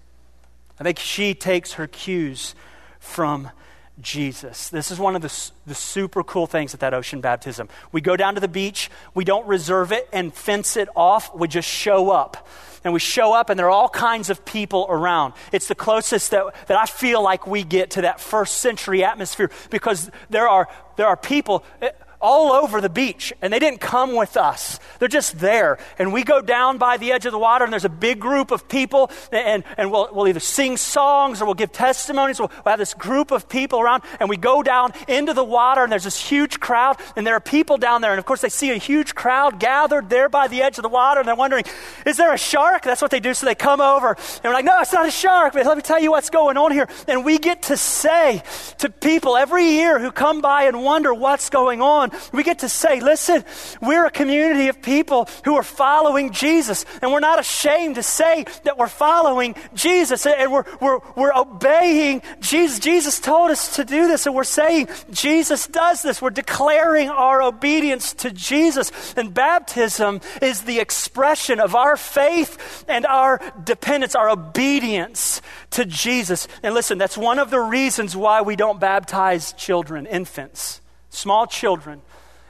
I 0.80 0.84
think 0.84 0.98
she 0.98 1.36
takes 1.36 1.74
her 1.74 1.86
cues 1.86 2.56
from 3.00 3.52
Jesus. 4.02 4.70
This 4.70 4.92
is 4.92 5.00
one 5.00 5.16
of 5.16 5.22
the, 5.22 5.52
the 5.66 5.76
super 5.76 6.24
cool 6.24 6.48
things 6.48 6.74
at 6.74 6.80
that 6.82 6.94
ocean 6.94 7.22
baptism. 7.22 7.68
We 7.92 8.02
go 8.02 8.16
down 8.16 8.36
to 8.36 8.42
the 8.42 8.48
beach, 8.48 8.92
we 9.14 9.24
don't 9.24 9.48
reserve 9.48 9.92
it 9.92 10.08
and 10.14 10.34
fence 10.34 10.78
it 10.78 10.88
off, 10.96 11.34
we 11.36 11.48
just 11.48 11.68
show 11.68 12.12
up. 12.12 12.48
And 12.84 12.94
we 12.94 13.00
show 13.00 13.34
up, 13.34 13.50
and 13.50 13.60
there 13.60 13.66
are 13.66 13.72
all 13.72 13.90
kinds 13.90 14.30
of 14.30 14.46
people 14.46 14.86
around. 14.88 15.34
It's 15.52 15.68
the 15.68 15.76
closest 15.76 16.32
that, 16.32 16.46
that 16.68 16.78
I 16.78 16.86
feel 16.86 17.22
like 17.22 17.48
we 17.48 17.64
get 17.64 17.92
to 17.92 18.02
that 18.04 18.22
first 18.22 18.60
century 18.60 19.04
atmosphere 19.04 19.52
because 19.72 20.10
there 20.30 20.48
are, 20.48 20.70
there 20.96 21.08
are 21.08 21.18
people 21.18 21.66
eh, 21.82 21.90
all 22.28 22.52
over 22.52 22.82
the 22.82 22.90
beach, 22.90 23.32
and 23.42 23.54
they 23.54 23.58
didn't 23.58 23.80
come 23.80 24.14
with 24.14 24.36
us. 24.36 24.82
They're 25.00 25.08
just 25.08 25.40
there. 25.40 25.80
And 25.98 26.12
we 26.12 26.26
go 26.26 26.42
down 26.42 26.78
by 26.78 26.98
the 26.98 27.14
edge 27.14 27.26
of 27.26 27.32
the 27.32 27.40
water, 27.40 27.64
and 27.64 27.72
there's 27.72 27.86
a 27.86 27.90
big 27.90 28.20
group 28.20 28.52
of 28.52 28.68
people, 28.68 29.10
and, 29.32 29.64
and 29.78 29.90
we'll, 29.90 30.10
we'll 30.12 30.28
either 30.28 30.42
sing 30.42 30.76
songs 30.76 31.42
or 31.42 31.46
we'll 31.46 31.54
give 31.54 31.72
testimonies. 31.72 32.38
We'll, 32.38 32.52
we'll 32.66 32.72
have 32.74 32.80
this 32.80 32.94
group 32.94 33.32
of 33.32 33.48
people 33.48 33.80
around, 33.80 34.04
and 34.20 34.28
we 34.28 34.36
go 34.36 34.62
down 34.62 34.92
into 35.08 35.34
the 35.34 35.44
water, 35.44 35.84
and 35.84 35.90
there's 35.90 36.04
this 36.04 36.20
huge 36.20 36.60
crowd, 36.60 36.98
and 37.16 37.26
there 37.26 37.36
are 37.36 37.40
people 37.40 37.78
down 37.78 38.02
there. 38.02 38.12
And 38.12 38.20
of 38.20 38.26
course, 38.26 38.42
they 38.42 38.50
see 38.50 38.72
a 38.72 38.78
huge 38.78 39.16
crowd 39.16 39.58
gathered 39.58 40.10
there 40.10 40.28
by 40.28 40.50
the 40.50 40.62
edge 40.62 40.78
of 40.78 40.84
the 40.84 40.90
water, 40.90 41.22
and 41.22 41.28
they're 41.30 41.36
wondering, 41.36 41.64
is 42.06 42.18
there 42.18 42.34
a 42.34 42.38
shark? 42.38 42.84
That's 42.84 43.02
what 43.02 43.12
they 43.12 43.22
do. 43.22 43.34
So 43.34 43.46
they 43.46 43.56
come 43.56 43.80
over, 43.80 44.10
and 44.10 44.44
we're 44.44 44.54
like, 44.54 44.66
no, 44.66 44.82
it's 44.82 44.92
not 44.92 45.08
a 45.08 45.12
shark, 45.12 45.54
but 45.54 45.66
let 45.66 45.78
me 45.78 45.84
tell 45.84 46.02
you 46.02 46.12
what's 46.12 46.30
going 46.30 46.58
on 46.58 46.74
here. 46.74 46.90
And 47.08 47.24
we 47.24 47.38
get 47.38 47.62
to 47.64 47.78
say 47.78 48.44
to 48.80 48.90
people 48.90 49.38
every 49.38 49.64
year 49.64 49.98
who 49.98 50.12
come 50.12 50.42
by 50.42 50.64
and 50.64 50.84
wonder 50.84 51.14
what's 51.14 51.50
going 51.50 51.82
on, 51.82 52.12
we 52.32 52.44
get 52.44 52.60
to 52.60 52.70
say, 52.70 53.00
listen, 53.00 53.44
we're 53.82 54.06
a 54.06 54.12
community 54.12 54.68
of 54.68 54.82
people 54.82 55.28
who 55.46 55.56
are 55.56 55.64
following 55.64 56.32
Jesus, 56.32 56.86
and 57.02 57.12
we're 57.12 57.20
not 57.20 57.40
ashamed 57.40 57.96
to 57.96 58.04
say 58.04 58.46
that 58.64 58.78
we're 58.78 58.88
following 58.88 59.56
Jesus 59.74 60.26
and 60.26 60.52
we're, 60.52 60.66
we're, 60.82 61.00
we're 61.16 61.34
obeying 61.34 62.22
Jesus. 62.40 62.80
Jesus 62.80 63.20
told 63.20 63.52
us 63.52 63.76
to 63.76 63.86
do 63.86 64.08
this, 64.08 64.26
and 64.26 64.36
we're 64.36 64.44
saying 64.44 64.90
Jesus 65.12 65.68
does 65.68 66.02
this. 66.02 66.22
We're 66.22 66.30
declaring 66.30 67.10
our 67.10 67.42
obedience 67.42 68.14
to 68.16 68.32
Jesus. 68.32 69.14
And 69.16 69.34
baptism 69.34 70.22
is 70.42 70.62
the 70.64 70.80
expression 70.80 71.60
of 71.60 71.76
our 71.76 71.98
faith 71.98 72.86
and 72.88 73.06
our 73.06 73.42
dependence, 73.64 74.16
our 74.16 74.30
obedience 74.30 75.42
to 75.72 75.86
Jesus. 75.86 76.48
And 76.64 76.74
listen, 76.74 76.98
that's 76.98 77.18
one 77.18 77.40
of 77.40 77.50
the 77.50 77.60
reasons 77.60 78.16
why 78.16 78.42
we 78.42 78.56
don't 78.56 78.80
baptize 78.80 79.54
children, 79.54 80.06
infants 80.06 80.82
small 81.18 81.48
children. 81.48 82.02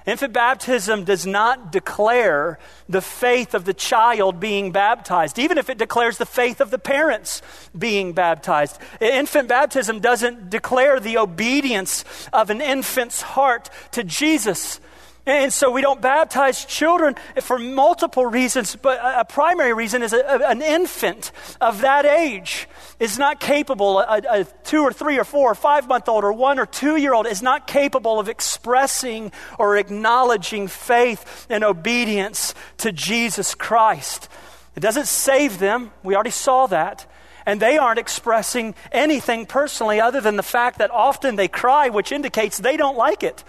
Infant 0.08 0.32
baptism 0.32 1.04
does 1.04 1.28
not 1.28 1.70
declare 1.70 2.60
the 2.88 3.02
faith 3.02 3.54
of 3.54 3.66
the 3.66 3.74
child 3.74 4.40
being 4.40 4.72
baptized, 4.72 5.38
even 5.38 5.58
if 5.58 5.70
it 5.70 5.78
declares 5.78 6.18
the 6.18 6.26
faith 6.26 6.62
of 6.62 6.72
the 6.72 6.80
parents 6.80 7.42
being 7.78 8.14
baptized. 8.14 8.80
Infant 9.02 9.50
baptism 9.50 10.00
doesn't 10.00 10.50
declare 10.50 11.02
the 11.02 11.18
obedience 11.18 12.06
of 12.32 12.50
an 12.50 12.62
infant's 12.62 13.22
heart 13.22 13.70
to 13.92 14.04
Jesus. 14.06 14.80
And 15.28 15.52
so 15.52 15.70
we 15.70 15.82
don't 15.82 16.00
baptize 16.00 16.64
children 16.64 17.16
for 17.42 17.60
multiple 17.60 18.26
reasons, 18.26 18.78
but 18.78 18.98
a 19.04 19.26
primary 19.26 19.74
reason 19.74 20.02
is 20.02 20.14
a, 20.14 20.48
an 20.48 20.62
infant 20.62 21.34
of 21.60 21.82
that 21.82 22.06
age 22.06 22.70
is 22.98 23.20
not 23.20 23.42
capable, 23.42 24.00
a, 24.00 24.22
a 24.30 24.44
two 24.64 24.84
or 24.84 24.94
three 24.94 25.20
or 25.20 25.26
four 25.26 25.52
or 25.52 25.56
five 25.56 25.86
month 25.86 26.08
old 26.08 26.24
or 26.24 26.32
one 26.32 26.60
or 26.60 26.66
two 26.66 26.96
year 26.96 27.14
old 27.14 27.28
is 27.28 27.42
not 27.42 27.68
capable 27.68 28.22
of 28.22 28.30
expressing 28.30 29.34
or 29.60 29.76
acknowledging 29.76 30.70
faith 30.70 31.46
and 31.50 31.62
obedience 31.62 32.56
to 32.78 32.94
Jesus 32.94 33.54
Christ. 33.54 34.30
It 34.78 34.80
doesn't 34.80 35.08
save 35.08 35.60
them. 35.60 35.92
We 36.04 36.16
already 36.16 36.30
saw 36.30 36.68
that 36.68 37.06
and 37.46 37.62
they 37.62 37.78
aren't 37.78 38.00
expressing 38.00 38.76
anything 38.94 39.46
personally 39.46 40.00
other 40.00 40.22
than 40.22 40.38
the 40.38 40.44
fact 40.44 40.78
that 40.78 40.90
often 40.90 41.36
they 41.36 41.50
cry, 41.50 41.90
which 41.90 42.14
indicates 42.14 42.58
they 42.58 42.78
don't 42.78 42.96
like 42.96 43.24
it. 43.24 43.44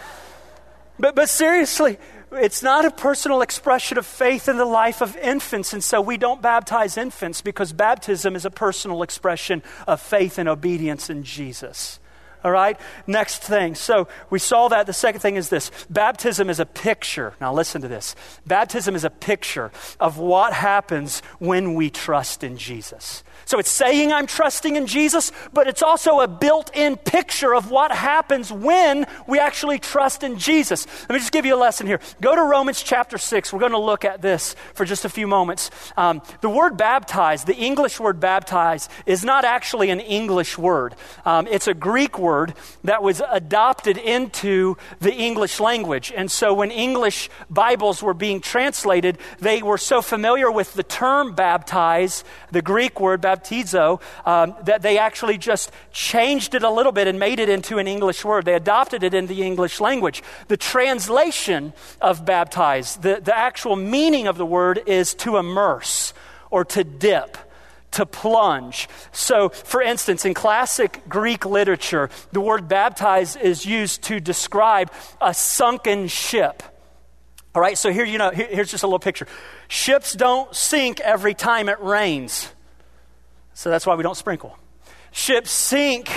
But, 1.00 1.14
but 1.14 1.30
seriously, 1.30 1.98
it's 2.30 2.62
not 2.62 2.84
a 2.84 2.90
personal 2.90 3.40
expression 3.40 3.96
of 3.96 4.06
faith 4.06 4.48
in 4.48 4.58
the 4.58 4.66
life 4.66 5.00
of 5.00 5.16
infants. 5.16 5.72
And 5.72 5.82
so 5.82 6.00
we 6.00 6.18
don't 6.18 6.42
baptize 6.42 6.96
infants 6.96 7.40
because 7.40 7.72
baptism 7.72 8.36
is 8.36 8.44
a 8.44 8.50
personal 8.50 9.02
expression 9.02 9.62
of 9.86 10.00
faith 10.00 10.38
and 10.38 10.48
obedience 10.48 11.08
in 11.08 11.24
Jesus. 11.24 11.98
All 12.44 12.50
right? 12.50 12.78
Next 13.06 13.42
thing. 13.42 13.74
So 13.74 14.08
we 14.28 14.38
saw 14.38 14.68
that. 14.68 14.86
The 14.86 14.92
second 14.92 15.20
thing 15.20 15.36
is 15.36 15.48
this 15.48 15.70
baptism 15.90 16.48
is 16.48 16.60
a 16.60 16.66
picture. 16.66 17.34
Now 17.40 17.52
listen 17.52 17.82
to 17.82 17.88
this. 17.88 18.14
Baptism 18.46 18.94
is 18.94 19.04
a 19.04 19.10
picture 19.10 19.70
of 19.98 20.18
what 20.18 20.52
happens 20.52 21.20
when 21.38 21.74
we 21.74 21.90
trust 21.90 22.44
in 22.44 22.56
Jesus. 22.56 23.24
So 23.50 23.58
it's 23.58 23.68
saying 23.68 24.12
I'm 24.12 24.28
trusting 24.28 24.76
in 24.76 24.86
Jesus, 24.86 25.32
but 25.52 25.66
it's 25.66 25.82
also 25.82 26.20
a 26.20 26.28
built 26.28 26.70
in 26.72 26.96
picture 26.96 27.52
of 27.52 27.68
what 27.68 27.90
happens 27.90 28.52
when 28.52 29.08
we 29.26 29.40
actually 29.40 29.80
trust 29.80 30.22
in 30.22 30.38
Jesus. 30.38 30.86
Let 31.08 31.14
me 31.14 31.18
just 31.18 31.32
give 31.32 31.44
you 31.44 31.56
a 31.56 31.58
lesson 31.58 31.88
here. 31.88 31.98
Go 32.20 32.36
to 32.36 32.42
Romans 32.42 32.80
chapter 32.80 33.18
6. 33.18 33.52
We're 33.52 33.58
going 33.58 33.72
to 33.72 33.78
look 33.78 34.04
at 34.04 34.22
this 34.22 34.54
for 34.74 34.84
just 34.84 35.04
a 35.04 35.08
few 35.08 35.26
moments. 35.26 35.72
Um, 35.96 36.22
the 36.42 36.48
word 36.48 36.76
baptize, 36.76 37.42
the 37.42 37.56
English 37.56 37.98
word 37.98 38.20
baptize, 38.20 38.88
is 39.04 39.24
not 39.24 39.44
actually 39.44 39.90
an 39.90 39.98
English 39.98 40.56
word, 40.56 40.94
um, 41.24 41.48
it's 41.48 41.66
a 41.66 41.74
Greek 41.74 42.20
word 42.20 42.54
that 42.84 43.02
was 43.02 43.20
adopted 43.32 43.98
into 43.98 44.76
the 45.00 45.12
English 45.12 45.58
language. 45.58 46.12
And 46.14 46.30
so 46.30 46.54
when 46.54 46.70
English 46.70 47.28
Bibles 47.50 48.00
were 48.00 48.14
being 48.14 48.40
translated, 48.40 49.18
they 49.40 49.60
were 49.60 49.76
so 49.76 50.02
familiar 50.02 50.52
with 50.52 50.72
the 50.74 50.84
term 50.84 51.34
baptize, 51.34 52.22
the 52.52 52.62
Greek 52.62 53.00
word 53.00 53.20
baptize 53.20 53.39
baptizo, 53.40 54.00
um, 54.26 54.54
that 54.64 54.82
they 54.82 54.98
actually 54.98 55.38
just 55.38 55.70
changed 55.92 56.54
it 56.54 56.62
a 56.62 56.70
little 56.70 56.92
bit 56.92 57.06
and 57.06 57.18
made 57.18 57.40
it 57.40 57.48
into 57.48 57.78
an 57.78 57.86
English 57.86 58.24
word. 58.24 58.44
They 58.44 58.54
adopted 58.54 59.02
it 59.02 59.14
in 59.14 59.26
the 59.26 59.42
English 59.42 59.80
language. 59.80 60.22
The 60.48 60.56
translation 60.56 61.72
of 62.00 62.24
baptize, 62.24 62.96
the, 62.96 63.20
the 63.22 63.36
actual 63.36 63.76
meaning 63.76 64.26
of 64.26 64.36
the 64.36 64.46
word 64.46 64.82
is 64.86 65.14
to 65.14 65.36
immerse 65.36 66.12
or 66.50 66.64
to 66.66 66.84
dip 66.84 67.36
to 67.92 68.06
plunge. 68.06 68.88
So, 69.10 69.48
for 69.48 69.82
instance, 69.82 70.24
in 70.24 70.32
classic 70.32 71.02
Greek 71.08 71.44
literature, 71.44 72.08
the 72.30 72.40
word 72.40 72.68
baptize 72.68 73.34
is 73.34 73.66
used 73.66 74.02
to 74.02 74.20
describe 74.20 74.92
a 75.20 75.34
sunken 75.34 76.06
ship 76.06 76.62
All 77.52 77.60
right, 77.60 77.76
so 77.76 77.92
here 77.92 78.04
you 78.04 78.16
know, 78.16 78.30
here, 78.30 78.46
here's 78.46 78.70
just 78.70 78.84
a 78.84 78.86
little 78.86 79.00
picture. 79.00 79.26
Ships 79.66 80.12
don't 80.12 80.54
sink 80.54 81.00
every 81.00 81.34
time 81.34 81.68
it 81.68 81.80
rains. 81.80 82.48
So 83.60 83.68
that's 83.68 83.84
why 83.84 83.94
we 83.94 84.02
don't 84.02 84.16
sprinkle. 84.16 84.58
Ships 85.12 85.50
sink 85.50 86.08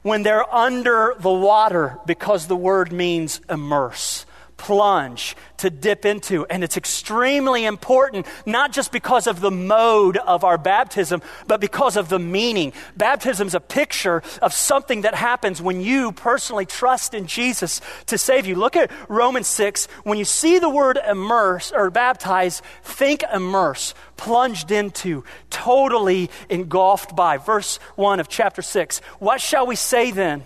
when 0.00 0.22
they're 0.22 0.50
under 0.54 1.14
the 1.20 1.30
water 1.30 1.98
because 2.06 2.46
the 2.46 2.56
word 2.56 2.92
means 2.92 3.42
immerse 3.50 4.24
plunge, 4.58 5.34
to 5.56 5.70
dip 5.70 6.04
into. 6.04 6.44
And 6.46 6.62
it's 6.62 6.76
extremely 6.76 7.64
important, 7.64 8.26
not 8.44 8.72
just 8.72 8.92
because 8.92 9.26
of 9.26 9.40
the 9.40 9.50
mode 9.50 10.18
of 10.18 10.44
our 10.44 10.58
baptism, 10.58 11.22
but 11.46 11.60
because 11.60 11.96
of 11.96 12.10
the 12.10 12.18
meaning. 12.18 12.74
Baptism 12.96 13.46
is 13.46 13.54
a 13.54 13.60
picture 13.60 14.22
of 14.42 14.52
something 14.52 15.02
that 15.02 15.14
happens 15.14 15.62
when 15.62 15.80
you 15.80 16.12
personally 16.12 16.66
trust 16.66 17.14
in 17.14 17.26
Jesus 17.26 17.80
to 18.06 18.18
save 18.18 18.46
you. 18.46 18.54
Look 18.54 18.76
at 18.76 18.90
Romans 19.08 19.46
6. 19.46 19.86
When 20.02 20.18
you 20.18 20.26
see 20.26 20.58
the 20.58 20.68
word 20.68 20.98
immerse 21.08 21.72
or 21.72 21.90
baptize, 21.90 22.60
think 22.82 23.22
immerse, 23.32 23.94
plunged 24.16 24.70
into, 24.70 25.24
totally 25.48 26.30
engulfed 26.50 27.16
by. 27.16 27.38
Verse 27.38 27.78
1 27.96 28.20
of 28.20 28.28
chapter 28.28 28.60
6. 28.62 28.98
What 29.18 29.40
shall 29.40 29.66
we 29.66 29.76
say 29.76 30.10
then? 30.10 30.44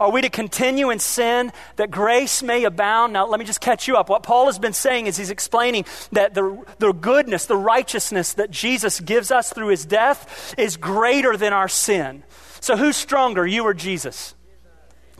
Are 0.00 0.10
we 0.10 0.22
to 0.22 0.28
continue 0.28 0.90
in 0.90 0.98
sin 0.98 1.52
that 1.76 1.90
grace 1.90 2.42
may 2.42 2.64
abound? 2.64 3.12
Now, 3.12 3.26
let 3.26 3.38
me 3.38 3.46
just 3.46 3.60
catch 3.60 3.86
you 3.86 3.96
up. 3.96 4.08
What 4.08 4.22
Paul 4.22 4.46
has 4.46 4.58
been 4.58 4.72
saying 4.72 5.06
is 5.06 5.16
he's 5.16 5.30
explaining 5.30 5.84
that 6.12 6.34
the, 6.34 6.64
the 6.78 6.92
goodness, 6.92 7.46
the 7.46 7.56
righteousness 7.56 8.34
that 8.34 8.50
Jesus 8.50 9.00
gives 9.00 9.30
us 9.30 9.52
through 9.52 9.68
his 9.68 9.86
death 9.86 10.54
is 10.58 10.76
greater 10.76 11.36
than 11.36 11.52
our 11.52 11.68
sin. 11.68 12.24
So, 12.60 12.76
who's 12.76 12.96
stronger, 12.96 13.46
you 13.46 13.64
or 13.64 13.74
Jesus? 13.74 14.34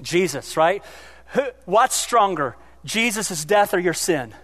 Jesus, 0.03 0.57
right? 0.57 0.83
Who, 1.29 1.43
what's 1.67 1.95
stronger, 1.95 2.57
Jesus' 2.85 3.45
death 3.45 3.75
or 3.75 3.79
your 3.79 3.95
sin? 3.95 4.35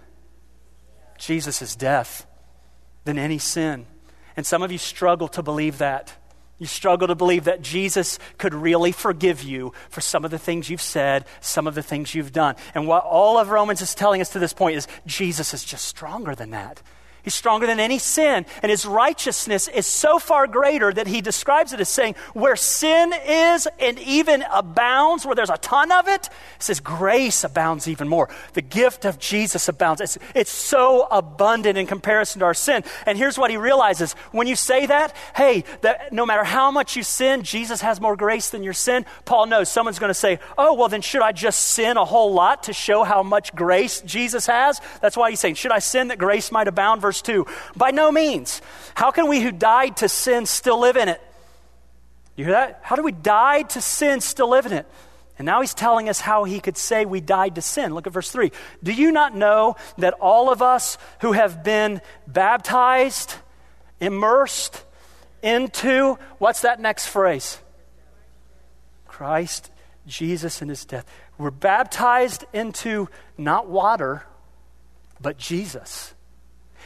Jesus' 1.17 1.75
death 1.75 2.25
than 3.03 3.17
any 3.17 3.37
sin. 3.37 3.85
And 4.35 4.45
some 4.45 4.63
of 4.63 4.71
you 4.71 4.77
struggle 4.77 5.27
to 5.29 5.43
believe 5.43 5.79
that. 5.79 6.13
You 6.61 6.67
struggle 6.67 7.07
to 7.07 7.15
believe 7.15 7.45
that 7.45 7.63
Jesus 7.63 8.19
could 8.37 8.53
really 8.53 8.91
forgive 8.91 9.41
you 9.41 9.73
for 9.89 9.99
some 9.99 10.23
of 10.23 10.29
the 10.29 10.37
things 10.37 10.69
you've 10.69 10.79
said, 10.79 11.25
some 11.39 11.65
of 11.65 11.73
the 11.73 11.81
things 11.81 12.13
you've 12.13 12.31
done. 12.31 12.55
And 12.75 12.87
what 12.87 13.03
all 13.03 13.39
of 13.39 13.49
Romans 13.49 13.81
is 13.81 13.95
telling 13.95 14.21
us 14.21 14.29
to 14.33 14.39
this 14.39 14.53
point 14.53 14.77
is 14.77 14.87
Jesus 15.07 15.55
is 15.55 15.63
just 15.63 15.85
stronger 15.85 16.35
than 16.35 16.51
that. 16.51 16.83
He's 17.23 17.35
stronger 17.35 17.67
than 17.67 17.79
any 17.79 17.99
sin, 17.99 18.45
and 18.61 18.69
his 18.69 18.85
righteousness 18.85 19.67
is 19.67 19.85
so 19.85 20.19
far 20.19 20.47
greater 20.47 20.91
that 20.91 21.07
he 21.07 21.21
describes 21.21 21.73
it 21.73 21.79
as 21.79 21.89
saying, 21.89 22.15
Where 22.33 22.55
sin 22.55 23.13
is 23.27 23.67
and 23.79 23.99
even 23.99 24.43
abounds, 24.51 25.25
where 25.25 25.35
there's 25.35 25.49
a 25.49 25.57
ton 25.57 25.91
of 25.91 26.07
it, 26.07 26.29
says, 26.59 26.79
Grace 26.79 27.43
abounds 27.43 27.87
even 27.87 28.07
more. 28.07 28.29
The 28.53 28.61
gift 28.61 29.05
of 29.05 29.19
Jesus 29.19 29.67
abounds. 29.67 30.01
It's, 30.01 30.17
it's 30.33 30.51
so 30.51 31.07
abundant 31.11 31.77
in 31.77 31.87
comparison 31.87 32.39
to 32.39 32.45
our 32.45 32.53
sin. 32.53 32.83
And 33.05 33.17
here's 33.17 33.37
what 33.37 33.51
he 33.51 33.57
realizes 33.57 34.13
when 34.31 34.47
you 34.47 34.55
say 34.55 34.85
that, 34.87 35.15
hey, 35.35 35.63
that 35.81 36.11
no 36.11 36.25
matter 36.25 36.43
how 36.43 36.71
much 36.71 36.95
you 36.95 37.03
sin, 37.03 37.43
Jesus 37.43 37.81
has 37.81 38.01
more 38.01 38.15
grace 38.15 38.49
than 38.49 38.63
your 38.63 38.73
sin. 38.73 39.05
Paul 39.25 39.45
knows 39.45 39.69
someone's 39.69 39.99
going 39.99 40.09
to 40.09 40.13
say, 40.13 40.39
Oh, 40.57 40.73
well, 40.73 40.89
then 40.89 41.01
should 41.01 41.21
I 41.21 41.31
just 41.31 41.61
sin 41.61 41.97
a 41.97 42.05
whole 42.05 42.33
lot 42.33 42.63
to 42.63 42.73
show 42.73 43.03
how 43.03 43.23
much 43.23 43.53
grace 43.55 44.01
Jesus 44.01 44.45
has? 44.47 44.81
That's 45.01 45.17
why 45.17 45.29
he's 45.29 45.39
saying, 45.39 45.55
Should 45.55 45.71
I 45.71 45.79
sin 45.79 46.07
that 46.09 46.17
grace 46.17 46.51
might 46.51 46.67
abound? 46.67 47.01
Verse 47.11 47.21
2. 47.21 47.45
By 47.75 47.91
no 47.91 48.09
means. 48.09 48.61
How 48.95 49.11
can 49.11 49.27
we 49.27 49.41
who 49.41 49.51
died 49.51 49.97
to 49.97 50.07
sin 50.07 50.45
still 50.45 50.79
live 50.79 50.95
in 50.95 51.09
it? 51.09 51.21
You 52.37 52.45
hear 52.45 52.53
that? 52.53 52.79
How 52.83 52.95
do 52.95 53.03
we 53.03 53.11
die 53.11 53.63
to 53.63 53.81
sin 53.81 54.21
still 54.21 54.49
live 54.49 54.65
in 54.65 54.71
it? 54.71 54.87
And 55.37 55.45
now 55.45 55.59
he's 55.59 55.73
telling 55.73 56.07
us 56.07 56.21
how 56.21 56.45
he 56.45 56.61
could 56.61 56.77
say 56.77 57.03
we 57.03 57.19
died 57.19 57.55
to 57.55 57.61
sin. 57.61 57.93
Look 57.93 58.07
at 58.07 58.13
verse 58.13 58.31
3. 58.31 58.51
Do 58.81 58.93
you 58.93 59.11
not 59.11 59.35
know 59.35 59.75
that 59.97 60.13
all 60.21 60.49
of 60.49 60.61
us 60.61 60.97
who 61.19 61.33
have 61.33 61.65
been 61.65 61.99
baptized, 62.27 63.35
immersed 63.99 64.85
into, 65.41 66.17
what's 66.37 66.61
that 66.61 66.79
next 66.79 67.07
phrase? 67.07 67.59
Christ, 69.05 69.69
Jesus, 70.07 70.61
and 70.61 70.69
his 70.69 70.85
death. 70.85 71.05
We're 71.37 71.51
baptized 71.51 72.45
into 72.53 73.09
not 73.37 73.67
water, 73.67 74.23
but 75.19 75.37
Jesus. 75.37 76.13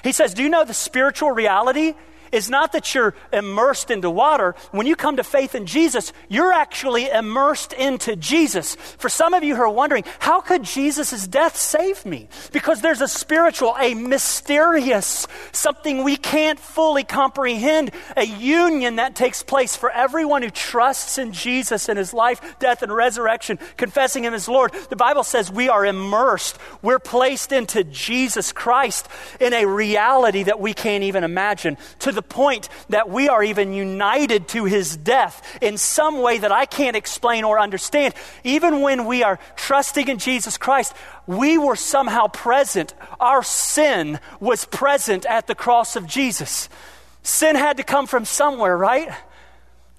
He 0.06 0.12
says, 0.12 0.36
Do 0.36 0.44
you 0.44 0.50
know 0.50 0.64
the 0.64 0.74
spiritual 0.76 1.32
reality 1.32 1.96
is 2.36 2.50
not 2.50 2.74
that 2.74 2.94
you're 2.94 3.16
immersed 3.32 3.90
into 3.90 4.10
water. 4.10 4.56
When 4.72 4.86
you 4.86 4.96
come 4.96 5.16
to 5.18 5.24
faith 5.24 5.56
in 5.56 5.66
Jesus, 5.66 6.12
you're 6.28 6.52
actually 6.52 7.10
immersed 7.10 7.72
into 7.74 8.16
Jesus. 8.16 8.76
For 8.76 9.10
some 9.10 9.34
of 9.34 9.44
you 9.44 9.56
who 9.56 9.62
are 9.62 9.70
wondering, 9.70 10.04
how 10.20 10.42
could 10.42 10.64
Jesus' 10.64 11.26
death 11.28 11.56
save 11.56 12.06
me? 12.06 12.28
Because 12.52 12.82
there's 12.82 13.02
a 13.02 13.08
spiritual, 13.08 13.76
a 13.80 13.94
mysterious, 13.94 15.28
something 15.54 16.04
we 16.04 16.18
can't 16.18 16.60
fully 16.60 17.06
comprehend, 17.06 17.92
a 18.18 18.26
union 18.26 18.98
that 18.98 19.16
takes 19.16 19.42
place 19.42 19.76
for 19.76 19.90
everyone 19.90 20.42
who 20.42 20.50
trusts 20.50 21.18
in 21.18 21.32
Jesus 21.32 21.88
and 21.88 21.98
his 21.98 22.14
life, 22.14 22.42
death, 22.60 22.84
and 22.84 22.94
resurrection, 22.94 23.58
confessing 23.78 24.26
him 24.26 24.34
as 24.34 24.50
Lord. 24.50 24.74
The 24.90 24.96
Bible 24.98 25.24
says 25.24 25.50
we 25.50 25.70
are 25.70 25.86
immersed. 25.86 26.58
We're 26.82 27.00
placed 27.00 27.54
into 27.54 27.86
Jesus 27.86 28.52
Christ 28.52 29.08
in 29.40 29.54
a 29.54 29.66
reality 29.66 30.44
that 30.44 30.60
we 30.60 30.74
can't 30.74 31.06
even 31.06 31.24
imagine. 31.24 31.78
To 32.00 32.12
the 32.12 32.25
point 32.30 32.70
that 32.90 33.10
we 33.10 33.30
are 33.30 33.44
even 33.44 33.74
united 33.74 34.48
to 34.50 34.66
his 34.66 34.98
death 34.98 35.58
in 35.62 35.78
some 35.78 36.22
way 36.22 36.38
that 36.38 36.52
I 36.52 36.66
can't 36.66 36.96
explain 36.96 37.44
or 37.44 37.60
understand. 37.60 38.14
Even 38.44 38.82
when 38.82 39.06
we 39.06 39.24
are 39.24 39.40
trusting 39.56 40.08
in 40.08 40.18
Jesus 40.18 40.58
Christ, 40.58 40.94
we 41.28 41.58
were 41.58 41.76
somehow 41.76 42.28
present. 42.28 42.94
Our 43.20 43.44
sin 43.44 44.20
was 44.40 44.66
present 44.66 45.26
at 45.26 45.48
the 45.48 45.56
cross 45.56 45.96
of 45.96 46.08
Jesus. 46.08 46.70
Sin 47.24 47.56
had 47.56 47.78
to 47.78 47.84
come 47.84 48.08
from 48.08 48.26
somewhere, 48.26 48.78
right? 48.78 49.10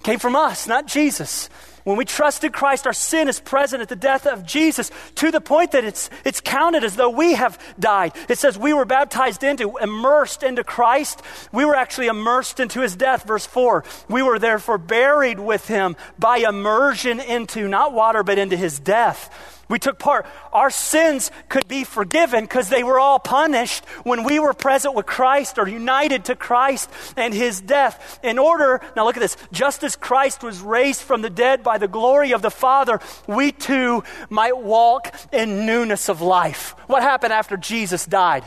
Came 0.03 0.19
from 0.19 0.37
us, 0.37 0.67
not 0.67 0.87
Jesus. 0.87 1.49
When 1.87 1.97
we 1.97 2.05
trusted 2.05 2.53
Christ, 2.53 2.85
our 2.89 2.93
sin 2.93 3.29
is 3.29 3.39
present 3.39 3.81
at 3.81 3.89
the 3.89 3.95
death 3.95 4.27
of 4.27 4.45
Jesus 4.45 4.91
to 5.15 5.31
the 5.31 5.41
point 5.41 5.71
that 5.71 5.85
it's, 5.85 6.11
it's 6.25 6.41
counted 6.41 6.83
as 6.83 6.97
though 6.97 7.11
we 7.11 7.35
have 7.35 7.61
died. 7.79 8.11
It 8.29 8.39
says 8.39 8.59
we 8.59 8.73
were 8.73 8.85
baptized 8.85 9.45
into, 9.45 9.77
immersed 9.77 10.43
into 10.43 10.65
Christ. 10.65 11.23
We 11.53 11.65
were 11.65 11.77
actually 11.77 12.09
immersed 12.09 12.59
into 12.59 12.81
his 12.81 12.97
death. 12.97 13.23
Verse 13.23 13.47
4. 13.47 13.85
We 14.09 14.21
were 14.21 14.41
therefore 14.41 14.79
buried 14.79 15.39
with 15.39 15.69
him 15.69 15.95
by 16.19 16.39
immersion 16.39 17.21
into, 17.21 17.69
not 17.69 17.93
water, 17.93 18.25
but 18.25 18.37
into 18.37 18.57
his 18.57 18.81
death 18.81 19.56
we 19.69 19.79
took 19.81 19.99
part. 19.99 20.27
Our 20.53 20.71
sins 20.71 21.31
could 21.49 21.67
be 21.67 21.83
forgiven 21.83 22.45
because 22.45 22.69
they 22.69 22.85
were 22.85 23.01
all 23.01 23.19
punished 23.19 23.85
when 24.05 24.23
we 24.23 24.39
were 24.39 24.55
present 24.55 24.95
with 24.95 25.07
Christ 25.07 25.59
or 25.59 25.69
united 25.69 26.27
to 26.27 26.37
Christ 26.37 26.89
and 27.17 27.35
his 27.35 27.61
death. 27.61 28.21
In 28.23 28.39
order, 28.39 28.81
now 28.95 29.05
look 29.05 29.17
at 29.17 29.21
this, 29.21 29.37
just 29.51 29.83
as 29.83 29.97
Christ 29.97 30.45
was 30.45 30.61
raised 30.61 31.03
from 31.03 31.23
the 31.23 31.31
dead 31.31 31.65
by 31.65 31.79
the 31.79 31.89
glory 31.89 32.33
of 32.33 32.43
the 32.43 32.51
Father, 32.51 33.01
we 33.27 33.51
too 33.51 34.05
might 34.31 34.57
walk 34.57 35.15
in 35.33 35.67
newness 35.67 36.09
of 36.09 36.21
life. 36.21 36.75
What 36.87 37.03
happened 37.03 37.33
after 37.33 37.57
Jesus 37.57 38.07
died? 38.07 38.45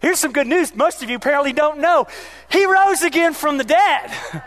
Here's 0.00 0.18
some 0.18 0.32
good 0.32 0.46
news 0.46 0.74
most 0.74 1.02
of 1.02 1.10
you 1.10 1.16
apparently 1.16 1.52
don't 1.52 1.78
know. 1.78 2.06
He 2.50 2.66
rose 2.66 3.02
again 3.02 3.32
from 3.32 3.58
the 3.58 3.64
dead. 3.64 4.12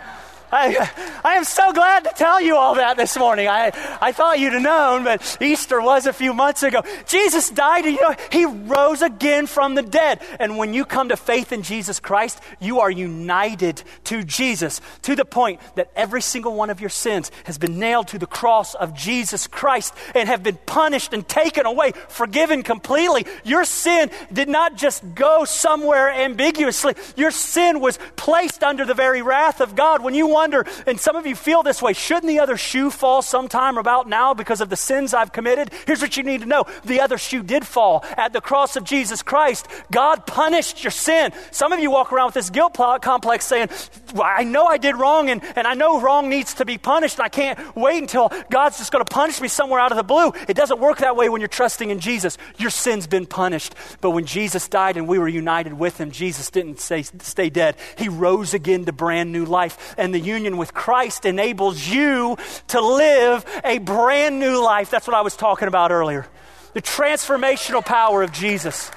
I, 0.52 0.90
I 1.24 1.34
am 1.34 1.44
so 1.44 1.72
glad 1.74 2.06
to 2.06 2.12
tell 2.16 2.42
you 2.42 2.56
all 2.56 2.76
that 2.76 2.98
this 2.98 3.18
morning. 3.18 3.48
I, 3.48 3.72
I 4.02 4.12
thought 4.12 4.40
you'd 4.40 4.54
have 4.54 4.62
known, 4.62 5.04
but 5.04 5.38
Easter 5.42 5.82
was 5.82 6.06
a 6.06 6.14
few 6.14 6.34
months 6.34 6.64
ago. 6.64 6.82
Jesus 7.08 7.50
died, 7.50 7.86
and 7.86 7.96
you 7.96 8.02
know, 8.02 8.16
he 8.32 8.46
rose 8.46 9.02
again 9.02 9.48
from 9.48 9.76
the 9.76 9.82
dead. 9.82 10.22
And 10.40 10.58
when 10.58 10.74
you 10.74 10.86
come 10.86 11.10
to 11.10 11.18
faith 11.18 11.52
in 11.52 11.62
Jesus 11.62 12.00
Christ, 12.00 12.40
you 12.60 12.80
are 12.80 12.90
united 12.90 13.84
to 14.06 14.24
Jesus 14.24 14.82
to 15.04 15.16
the 15.16 15.26
point 15.26 15.60
that 15.76 15.92
every 15.96 16.22
single 16.22 16.56
one 16.56 16.70
of 16.70 16.82
your 16.82 16.90
sins 16.90 17.32
has 17.46 17.58
been 17.58 17.80
nailed 17.80 18.08
to 18.10 18.20
the 18.20 18.28
cross 18.28 18.74
of 18.76 18.94
Jesus 18.94 19.48
Christ 19.48 19.94
and 20.16 20.28
have 20.30 20.44
been 20.44 20.58
punished 20.66 21.14
and 21.14 21.28
taken 21.28 21.66
away, 21.66 21.92
forgiven 22.08 22.64
completely. 22.64 23.26
Your 23.44 23.66
sin 23.66 24.10
did 24.34 24.50
not 24.50 24.76
just 24.76 25.04
go 25.14 25.46
somewhere 25.46 26.10
ambiguously, 26.10 26.96
your 27.16 27.32
sin 27.32 27.80
was 27.80 28.00
placed 28.16 28.64
under 28.64 28.86
the 28.86 28.94
very 28.94 29.22
wrath 29.22 29.62
of 29.62 29.76
God. 29.76 30.04
When 30.04 30.14
you 30.14 30.28
wonder, 30.40 30.66
and 30.88 30.98
some 30.98 31.18
of 31.18 31.28
you 31.28 31.36
feel 31.36 31.64
this 31.64 31.82
way, 31.82 31.92
shouldn't 31.92 32.28
the 32.28 32.40
other 32.40 32.56
shoe 32.56 32.90
fall 32.90 33.22
sometime 33.22 33.78
about 33.78 34.08
now 34.08 34.34
because 34.34 34.62
of 34.62 34.70
the 34.70 34.78
sins 34.78 35.14
I've 35.14 35.34
committed? 35.34 35.70
Here's 35.86 36.02
what 36.02 36.16
you 36.16 36.24
need 36.24 36.42
to 36.42 36.48
know 36.48 36.64
the 36.86 37.02
other 37.02 37.18
shoe 37.18 37.44
did 37.44 37.68
fall 37.68 38.06
at 38.16 38.32
the 38.32 38.40
cross 38.40 38.78
of 38.78 38.86
Jesus 38.86 39.22
Christ. 39.22 39.68
God 39.92 40.26
punished 40.26 40.82
your 40.82 40.92
sin. 40.92 41.34
Some 41.52 41.74
of 41.74 41.82
you 41.82 41.92
walk 41.92 42.14
around 42.14 42.28
with 42.28 42.36
this 42.36 42.50
guilt 42.50 42.74
complex 43.02 43.46
saying, 43.46 43.68
I 44.16 44.46
know 44.46 44.66
I 44.66 44.78
did 44.78 44.96
wrong 44.96 45.30
and, 45.30 45.44
and 45.58 45.68
I 45.68 45.74
know 45.74 46.00
wrong 46.00 46.30
needs 46.30 46.54
to 46.56 46.66
be 46.66 46.78
punished 46.78 47.18
and 47.18 47.26
I 47.26 47.30
can't 47.30 47.60
wait 47.76 48.02
until 48.02 48.32
God's 48.50 48.78
just 48.78 48.94
going 48.94 49.04
to 49.04 49.14
punish 49.14 49.42
me 49.42 49.50
somewhere 49.50 49.82
out 49.82 49.92
of 49.92 49.98
the 49.98 50.04
blue. 50.04 50.32
It 50.48 50.56
doesn't 50.56 50.80
work 50.80 51.00
that 51.00 51.18
way 51.18 51.28
when 51.28 51.42
you're 51.42 51.50
trusting 51.50 51.90
in 51.90 52.00
Jesus. 52.00 52.38
Your 52.58 52.70
sin's 52.70 53.08
been 53.08 53.26
punished. 53.26 53.76
But 54.00 54.12
when 54.12 54.26
Jesus 54.26 54.70
died 54.70 54.96
and 54.96 55.06
we 55.06 55.20
were 55.20 55.28
united 55.28 55.74
with 55.74 56.00
him, 56.00 56.12
Jesus 56.12 56.50
didn't 56.50 56.80
say, 56.80 57.04
stay 57.04 57.50
dead. 57.50 57.76
He 57.98 58.08
rose 58.08 58.54
again 58.54 58.86
to 58.86 58.94
brand 58.94 59.34
new 59.34 59.44
life. 59.44 59.96
And 59.98 60.14
the 60.14 60.20
union 60.30 60.58
with 60.58 60.74
Christ 60.74 61.26
enables 61.26 61.86
you 61.88 62.38
to 62.68 62.80
live 62.82 63.46
a 63.64 63.80
brand 63.80 64.40
new 64.40 64.64
life. 64.64 64.90
That's 64.90 65.08
what 65.08 65.16
I 65.16 65.22
was 65.22 65.36
talking 65.36 65.68
about 65.68 65.92
earlier. 65.92 66.26
the 66.74 66.82
transformational 66.82 67.84
power 67.84 68.22
of 68.24 68.32
Jesus. 68.32 68.92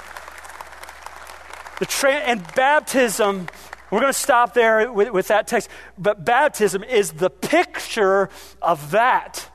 The 1.78 1.86
tra- 1.86 2.12
and 2.30 2.40
baptism, 2.54 3.48
we're 3.90 4.00
going 4.00 4.12
to 4.12 4.18
stop 4.18 4.54
there 4.54 4.92
with, 4.92 5.10
with 5.10 5.28
that 5.28 5.48
text, 5.48 5.68
but 5.96 6.24
baptism 6.24 6.84
is 6.84 7.12
the 7.12 7.30
picture 7.30 8.28
of 8.60 8.90
that 8.92 9.48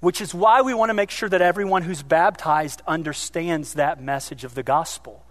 which 0.00 0.20
is 0.20 0.34
why 0.34 0.62
we 0.62 0.74
want 0.74 0.90
to 0.90 0.94
make 0.94 1.10
sure 1.10 1.28
that 1.28 1.42
everyone 1.42 1.82
who's 1.82 2.02
baptized 2.02 2.80
understands 2.86 3.74
that 3.74 4.00
message 4.00 4.44
of 4.44 4.54
the 4.54 4.62
gospel. 4.62 5.25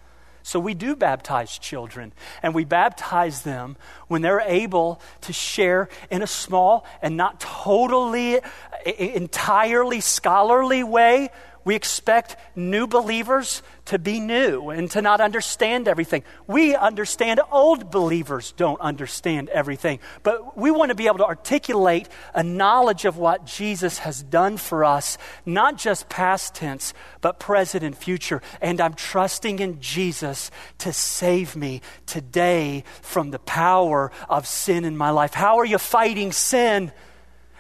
So 0.46 0.60
we 0.60 0.76
do 0.76 0.96
baptize 0.96 1.58
children, 1.58 2.14
and 2.44 2.54
we 2.54 2.66
baptize 2.66 3.42
them 3.42 3.78
when 4.08 4.22
they're 4.22 4.42
able 4.42 5.02
to 5.22 5.34
share 5.34 5.90
in 6.12 6.22
a 6.22 6.28
small 6.28 6.86
and 7.02 7.18
not 7.18 7.40
totally, 7.40 8.40
entirely 8.86 10.02
scholarly 10.02 10.84
way 10.84 11.32
we 11.66 11.76
expect 11.76 12.38
new 12.56 12.86
believers 12.86 13.64
to 13.86 14.00
be 14.00 14.20
new 14.20 14.70
and 14.70 14.90
to 14.92 15.02
not 15.02 15.20
understand 15.20 15.88
everything. 15.88 16.24
We 16.48 16.76
understand 16.76 17.42
old 17.52 17.92
believers 17.92 18.52
don't 18.52 18.80
understand 18.80 19.50
everything, 19.50 20.00
but 20.22 20.56
we 20.56 20.70
want 20.70 20.90
to 20.90 20.96
be 20.96 21.08
able 21.08 21.18
to 21.18 21.26
articulate 21.26 22.08
a 22.34 22.44
knowledge 22.44 23.06
of 23.06 23.18
what 23.18 23.46
Jesus 23.46 23.98
has 24.00 24.22
done 24.22 24.58
for 24.58 24.86
us, 24.86 25.18
not 25.46 25.78
just 25.78 26.08
past 26.08 26.54
tense, 26.56 26.94
but 27.22 27.40
present 27.40 27.84
and 27.84 27.98
future. 27.98 28.42
And 28.62 28.80
I'm 28.80 28.94
trusting 28.94 29.60
in 29.60 29.82
Jesus 29.82 30.52
to 30.80 30.94
save 30.94 31.56
me 31.56 31.82
today 32.06 32.84
from 33.02 33.32
the 33.32 33.40
power 33.40 34.12
of 34.30 34.48
sin 34.48 34.86
in 34.86 34.96
my 34.96 35.10
life. 35.10 35.34
How 35.34 35.58
are 35.58 35.66
you 35.66 35.80
fighting 35.80 36.32
sin? 36.32 36.92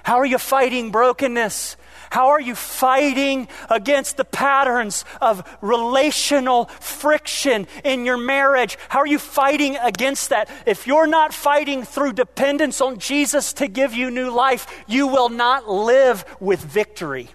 How 0.06 0.20
are 0.20 0.26
you 0.26 0.38
fighting 0.38 0.91
brokenness? 0.91 1.78
How 2.12 2.28
are 2.28 2.39
you 2.39 2.54
fighting 2.54 3.48
against 3.72 4.18
the 4.18 4.24
patterns 4.24 5.04
of 5.20 5.44
relational 5.62 6.65
friction 6.65 7.65
in 7.84 8.06
your 8.06 8.15
marriage? 8.15 8.78
How 8.88 9.00
are 9.00 9.08
you 9.08 9.18
fighting 9.18 9.78
against 9.78 10.30
that? 10.30 10.48
If 10.68 10.86
you're 10.86 11.08
not 11.08 11.34
fighting 11.34 11.82
through 11.82 12.13
dependence 12.13 12.82
on 12.82 13.00
Jesus 13.00 13.54
to 13.54 13.68
give 13.68 13.96
you 13.96 14.12
new 14.12 14.30
life, 14.30 14.68
you 14.86 15.08
will 15.08 15.30
not 15.30 15.68
live 15.68 16.24
with 16.39 16.60
victory. 16.60 17.30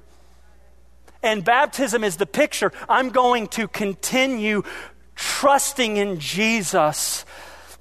And 1.24 1.44
baptism 1.44 2.04
is 2.04 2.18
the 2.18 2.24
picture. 2.24 2.72
I'm 2.88 3.10
going 3.10 3.48
to 3.48 3.66
continue 3.66 4.62
trusting 5.16 5.96
in 5.96 6.20
Jesus 6.20 7.24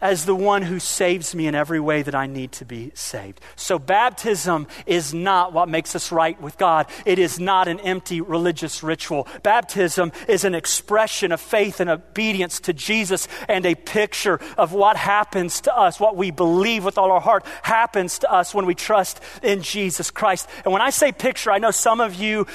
as 0.01 0.25
the 0.25 0.35
one 0.35 0.61
who 0.61 0.79
saves 0.79 1.35
me 1.35 1.47
in 1.47 1.55
every 1.55 1.79
way 1.79 2.01
that 2.01 2.15
I 2.15 2.27
need 2.27 2.51
to 2.53 2.65
be 2.65 2.91
saved. 2.93 3.41
So, 3.55 3.79
baptism 3.79 4.67
is 4.85 5.13
not 5.13 5.53
what 5.53 5.69
makes 5.69 5.95
us 5.95 6.11
right 6.11 6.39
with 6.41 6.57
God. 6.57 6.87
It 7.05 7.19
is 7.19 7.39
not 7.39 7.67
an 7.67 7.79
empty 7.81 8.21
religious 8.21 8.83
ritual. 8.83 9.27
Baptism 9.43 10.11
is 10.27 10.43
an 10.43 10.55
expression 10.55 11.31
of 11.31 11.41
faith 11.41 11.79
and 11.79 11.89
obedience 11.89 12.59
to 12.61 12.73
Jesus 12.73 13.27
and 13.47 13.65
a 13.65 13.75
picture 13.75 14.39
of 14.57 14.73
what 14.73 14.97
happens 14.97 15.61
to 15.61 15.77
us, 15.77 15.99
what 15.99 16.15
we 16.15 16.31
believe 16.31 16.85
with 16.85 16.97
all 16.97 17.11
our 17.11 17.21
heart 17.21 17.45
happens 17.61 18.19
to 18.19 18.31
us 18.31 18.53
when 18.53 18.65
we 18.65 18.75
trust 18.75 19.21
in 19.43 19.61
Jesus 19.61 20.11
Christ. 20.11 20.47
And 20.63 20.73
when 20.73 20.81
I 20.81 20.89
say 20.89 21.11
picture, 21.11 21.51
I 21.51 21.57
know 21.57 21.71
some 21.71 21.99
of 21.99 22.15
you, 22.15 22.47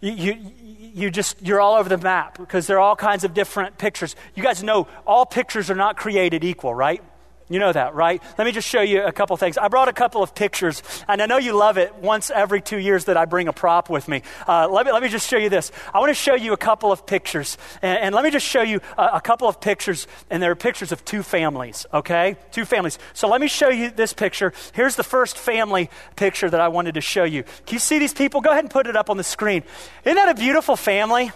you, 0.00 0.12
you 0.12 0.50
you 0.94 1.10
just 1.10 1.40
you're 1.42 1.60
all 1.60 1.74
over 1.74 1.88
the 1.88 1.98
map 1.98 2.38
because 2.38 2.66
there 2.66 2.76
are 2.76 2.80
all 2.80 2.96
kinds 2.96 3.24
of 3.24 3.34
different 3.34 3.78
pictures. 3.78 4.16
You 4.34 4.42
guys 4.42 4.62
know 4.62 4.88
all 5.06 5.26
pictures 5.26 5.70
are 5.70 5.74
not 5.74 5.96
created 5.96 6.44
equal, 6.44 6.74
right? 6.74 7.02
You 7.50 7.58
know 7.58 7.72
that, 7.72 7.96
right? 7.96 8.22
Let 8.38 8.44
me 8.44 8.52
just 8.52 8.68
show 8.68 8.80
you 8.80 9.02
a 9.02 9.10
couple 9.10 9.36
things. 9.36 9.58
I 9.58 9.66
brought 9.66 9.88
a 9.88 9.92
couple 9.92 10.22
of 10.22 10.36
pictures, 10.36 10.84
and 11.08 11.20
I 11.20 11.26
know 11.26 11.36
you 11.36 11.56
love 11.56 11.78
it 11.78 11.92
once 11.96 12.30
every 12.30 12.60
two 12.60 12.78
years 12.78 13.06
that 13.06 13.16
I 13.16 13.24
bring 13.24 13.48
a 13.48 13.52
prop 13.52 13.90
with 13.90 14.06
me. 14.06 14.22
Uh, 14.46 14.68
let, 14.68 14.86
me 14.86 14.92
let 14.92 15.02
me 15.02 15.08
just 15.08 15.28
show 15.28 15.36
you 15.36 15.48
this. 15.48 15.72
I 15.92 15.98
want 15.98 16.10
to 16.10 16.14
show 16.14 16.36
you 16.36 16.52
a 16.52 16.56
couple 16.56 16.92
of 16.92 17.06
pictures, 17.06 17.58
and, 17.82 17.98
and 17.98 18.14
let 18.14 18.22
me 18.22 18.30
just 18.30 18.46
show 18.46 18.62
you 18.62 18.80
a, 18.96 19.10
a, 19.14 19.20
couple 19.20 19.48
of 19.48 19.60
pictures, 19.60 20.06
and 20.30 20.40
they're 20.40 20.54
pictures 20.54 20.92
of 20.92 21.04
two 21.04 21.24
families, 21.24 21.86
okay? 21.92 22.36
Two 22.52 22.64
families. 22.64 23.00
So 23.14 23.26
let 23.26 23.40
me 23.40 23.48
show 23.48 23.68
you 23.68 23.90
this 23.90 24.12
picture. 24.12 24.52
Here's 24.72 24.94
the 24.94 25.02
first 25.02 25.36
family 25.36 25.90
picture 26.14 26.48
that 26.48 26.60
I 26.60 26.68
wanted 26.68 26.94
to 26.94 27.00
show 27.00 27.24
you. 27.24 27.42
Can 27.42 27.74
you 27.74 27.80
see 27.80 27.98
these 27.98 28.14
people? 28.14 28.42
Go 28.42 28.50
ahead 28.50 28.62
and 28.62 28.70
put 28.70 28.86
it 28.86 28.94
up 28.94 29.10
on 29.10 29.16
the 29.16 29.24
screen. 29.24 29.64
Isn't 30.04 30.14
that 30.14 30.28
a 30.28 30.40
beautiful 30.40 30.76
family? 30.76 31.32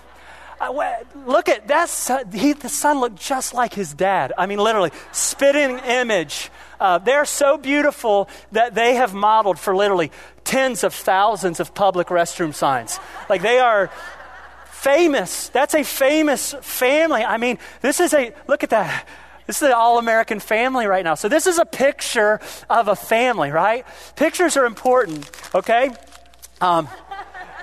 Look 1.27 1.49
at 1.49 1.69
that. 1.69 2.33
He, 2.33 2.53
the 2.53 2.69
son 2.69 3.01
looked 3.01 3.21
just 3.21 3.55
like 3.55 3.75
his 3.75 3.95
dad. 3.95 4.33
I 4.37 4.47
mean, 4.47 4.59
literally, 4.59 4.90
spitting 5.12 5.79
image. 5.79 6.51
Uh, 6.81 6.99
they're 6.99 7.25
so 7.25 7.57
beautiful 7.57 8.29
that 8.53 8.75
they 8.75 8.95
have 8.95 9.14
modeled 9.14 9.59
for 9.59 9.75
literally 9.75 10.11
tens 10.45 10.85
of 10.85 10.93
thousands 10.93 11.61
of 11.61 11.75
public 11.75 12.09
restroom 12.09 12.55
signs. 12.55 12.99
Like 13.29 13.43
they 13.43 13.59
are 13.59 13.90
famous. 14.71 15.49
That's 15.49 15.75
a 15.75 15.83
famous 15.83 16.55
family. 16.61 17.25
I 17.25 17.38
mean, 17.38 17.59
this 17.81 18.01
is 18.01 18.12
a, 18.12 18.35
look 18.47 18.62
at 18.62 18.71
that. 18.71 19.07
This 19.47 19.57
is 19.57 19.69
an 19.69 19.73
all 19.73 19.99
American 19.99 20.40
family 20.40 20.87
right 20.87 21.05
now. 21.05 21.14
So, 21.14 21.29
this 21.29 21.47
is 21.47 21.59
a 21.59 21.67
picture 21.67 22.40
of 22.71 22.88
a 22.88 22.97
family, 22.97 23.51
right? 23.51 23.85
Pictures 24.17 24.57
are 24.57 24.64
important, 24.64 25.31
okay? 25.55 25.90
Um, 26.61 26.88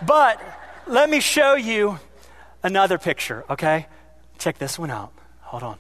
but 0.06 0.40
let 0.86 1.10
me 1.10 1.20
show 1.20 1.56
you 1.56 2.00
another 2.64 2.98
picture, 2.98 3.44
okay? 3.50 3.88
Check 4.38 4.58
this 4.58 4.78
one 4.80 4.92
out. 4.92 5.12
Hold 5.42 5.64
on. 5.64 5.78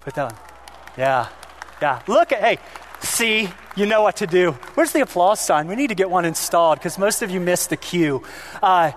Put 0.00 0.14
that 0.14 0.32
on. 0.32 0.38
Yeah. 0.96 1.28
Yeah. 1.80 2.02
Look 2.06 2.32
at, 2.32 2.40
hey, 2.40 2.58
see, 3.00 3.48
you 3.76 3.86
know 3.86 4.02
what 4.02 4.16
to 4.16 4.26
do. 4.26 4.52
Where's 4.74 4.92
the 4.92 5.00
applause 5.00 5.40
sign? 5.40 5.66
We 5.68 5.76
need 5.76 5.88
to 5.88 5.94
get 5.94 6.10
one 6.10 6.24
installed 6.24 6.78
because 6.78 6.98
most 6.98 7.22
of 7.22 7.30
you 7.30 7.40
missed 7.40 7.70
the 7.70 7.76
cue. 7.76 8.22
Uh, 8.62 8.92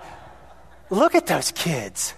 look 0.90 1.16
at 1.16 1.28
those 1.28 1.52
kids. 1.52 2.14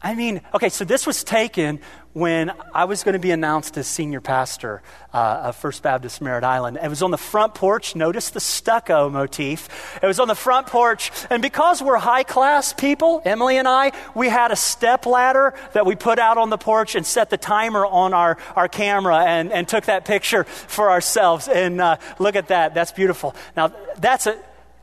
I 0.00 0.14
mean, 0.14 0.40
okay, 0.52 0.68
so 0.68 0.84
this 0.84 1.06
was 1.06 1.22
taken 1.22 1.80
when 2.12 2.52
I 2.74 2.84
was 2.84 3.04
going 3.04 3.14
to 3.14 3.18
be 3.18 3.30
announced 3.30 3.76
as 3.78 3.86
senior 3.86 4.20
pastor 4.20 4.82
uh, 5.14 5.44
of 5.44 5.56
First 5.56 5.82
Baptist 5.82 6.20
Merritt 6.20 6.44
Island. 6.44 6.78
It 6.82 6.88
was 6.88 7.02
on 7.02 7.10
the 7.10 7.18
front 7.18 7.54
porch. 7.54 7.96
Notice 7.96 8.30
the 8.30 8.40
stucco 8.40 9.08
motif. 9.08 9.68
It 10.02 10.06
was 10.06 10.20
on 10.20 10.28
the 10.28 10.34
front 10.34 10.66
porch. 10.66 11.10
And 11.30 11.40
because 11.40 11.82
we're 11.82 11.96
high 11.96 12.22
class 12.22 12.72
people, 12.72 13.22
Emily 13.24 13.56
and 13.56 13.66
I, 13.66 13.92
we 14.14 14.28
had 14.28 14.52
a 14.52 14.56
step 14.56 15.06
ladder 15.06 15.54
that 15.72 15.86
we 15.86 15.96
put 15.96 16.18
out 16.18 16.36
on 16.36 16.50
the 16.50 16.58
porch 16.58 16.94
and 16.94 17.06
set 17.06 17.30
the 17.30 17.38
timer 17.38 17.86
on 17.86 18.12
our, 18.12 18.36
our 18.56 18.68
camera 18.68 19.24
and, 19.24 19.50
and 19.50 19.66
took 19.66 19.86
that 19.86 20.04
picture 20.04 20.44
for 20.44 20.90
ourselves. 20.90 21.48
And 21.48 21.80
uh, 21.80 21.96
look 22.18 22.36
at 22.36 22.48
that. 22.48 22.74
That's 22.74 22.92
beautiful. 22.92 23.34
Now, 23.56 23.72
that's 23.98 24.26
a, 24.26 24.38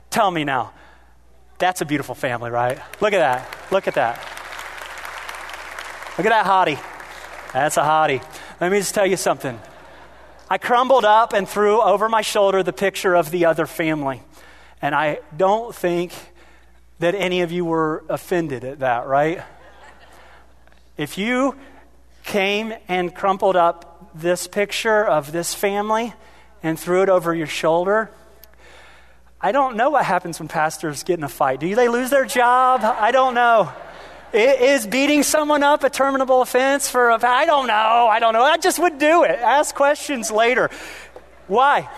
tell 0.10 0.32
me 0.32 0.46
now, 0.46 0.74
that's 1.60 1.82
a 1.82 1.86
beautiful 1.86 2.16
family, 2.16 2.50
right? 2.50 2.80
Look 3.02 3.14
at 3.14 3.20
that. 3.20 3.72
Look 3.72 3.88
at 3.88 3.96
that. 3.96 4.18
Look 6.18 6.26
at 6.26 6.32
that 6.32 6.46
hottie. 6.46 6.80
That's 7.54 7.78
a 7.78 7.82
hottie. 7.82 8.24
Let 8.62 8.72
me 8.72 8.78
just 8.80 8.94
tell 8.94 9.06
you 9.06 9.18
something. 9.18 9.60
I 10.50 10.58
crumbled 10.58 11.06
up 11.06 11.34
and 11.34 11.48
threw 11.48 11.82
over 11.82 12.10
my 12.10 12.22
shoulder 12.22 12.64
the 12.64 12.74
picture 12.74 13.16
of 13.16 13.32
the 13.32 13.46
other 13.46 13.66
family. 13.66 14.22
And 14.82 14.96
I 14.96 15.20
don't 15.36 15.74
think 15.76 16.14
that 17.00 17.16
any 17.16 17.42
of 17.42 17.52
you 17.52 17.66
were 17.66 18.04
offended 18.10 18.64
at 18.64 18.80
that, 18.80 19.08
right? 19.08 19.42
If 20.98 21.18
you 21.18 21.56
came 22.24 22.74
and 22.88 23.14
crumpled 23.16 23.56
up 23.56 24.12
this 24.14 24.48
picture 24.48 25.06
of 25.06 25.32
this 25.32 25.54
family 25.54 26.14
and 26.62 26.80
threw 26.80 27.02
it 27.04 27.10
over 27.10 27.34
your 27.34 27.48
shoulder, 27.48 28.12
I 29.42 29.52
don't 29.52 29.78
know 29.78 29.90
what 29.90 30.04
happens 30.06 30.40
when 30.40 30.50
pastors 30.50 31.04
get 31.04 31.18
in 31.18 31.24
a 31.24 31.30
fight. 31.30 31.62
Do 31.62 31.74
they 31.74 31.88
lose 31.88 32.10
their 32.10 32.26
job? 32.26 32.82
I 32.84 33.12
don't 33.12 33.34
know. 33.34 33.72
Is 34.32 34.86
beating 34.86 35.24
someone 35.24 35.64
up 35.64 35.84
a 35.84 35.90
terminable 35.90 36.42
offense 36.42 36.90
for 36.90 37.10
a, 37.10 37.20
I 37.26 37.46
don't 37.46 37.68
know, 37.68 37.74
I 37.74 38.20
don't 38.20 38.34
know. 38.34 38.44
I 38.44 38.58
just 38.58 38.78
would 38.78 39.00
do 39.00 39.24
it. 39.24 39.40
Ask 39.40 39.74
questions 39.74 40.30
later. 40.30 40.70
Why? 41.48 41.90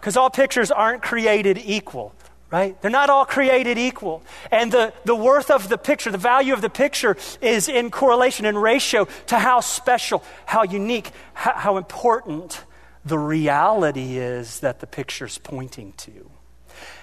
Because 0.00 0.16
all 0.16 0.30
pictures 0.30 0.70
aren't 0.70 1.02
created 1.02 1.58
equal, 1.58 2.14
right? 2.52 2.80
They're 2.80 2.90
not 2.90 3.10
all 3.10 3.24
created 3.24 3.76
equal. 3.76 4.22
And 4.52 4.70
the, 4.70 4.92
the 5.04 5.16
worth 5.16 5.50
of 5.50 5.68
the 5.68 5.78
picture, 5.78 6.12
the 6.12 6.18
value 6.18 6.52
of 6.52 6.60
the 6.60 6.70
picture 6.70 7.16
is 7.40 7.68
in 7.68 7.90
correlation 7.90 8.46
and 8.46 8.60
ratio 8.60 9.08
to 9.26 9.38
how 9.38 9.60
special, 9.60 10.22
how 10.46 10.62
unique, 10.62 11.10
how, 11.32 11.54
how 11.54 11.76
important 11.76 12.62
the 13.04 13.18
reality 13.18 14.16
is 14.16 14.60
that 14.60 14.78
the 14.78 14.86
picture's 14.86 15.38
pointing 15.38 15.92
to. 15.94 16.30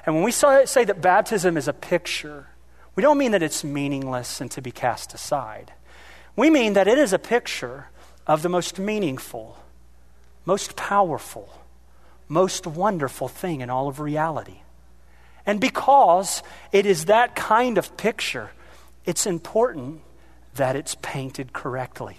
And 0.05 0.15
when 0.15 0.23
we 0.23 0.31
say 0.31 0.63
that 0.63 1.01
baptism 1.01 1.57
is 1.57 1.67
a 1.67 1.73
picture, 1.73 2.47
we 2.95 3.01
don't 3.01 3.17
mean 3.17 3.31
that 3.31 3.43
it's 3.43 3.63
meaningless 3.63 4.41
and 4.41 4.51
to 4.51 4.61
be 4.61 4.71
cast 4.71 5.13
aside. 5.13 5.73
We 6.35 6.49
mean 6.49 6.73
that 6.73 6.87
it 6.87 6.97
is 6.97 7.13
a 7.13 7.19
picture 7.19 7.87
of 8.27 8.41
the 8.41 8.49
most 8.49 8.79
meaningful, 8.79 9.57
most 10.45 10.75
powerful, 10.75 11.49
most 12.27 12.67
wonderful 12.67 13.27
thing 13.27 13.61
in 13.61 13.69
all 13.69 13.87
of 13.87 13.99
reality. 13.99 14.61
And 15.45 15.59
because 15.59 16.43
it 16.71 16.85
is 16.85 17.05
that 17.05 17.35
kind 17.35 17.77
of 17.77 17.97
picture, 17.97 18.51
it's 19.05 19.25
important 19.25 20.01
that 20.55 20.75
it's 20.75 20.95
painted 21.01 21.53
correctly. 21.53 22.17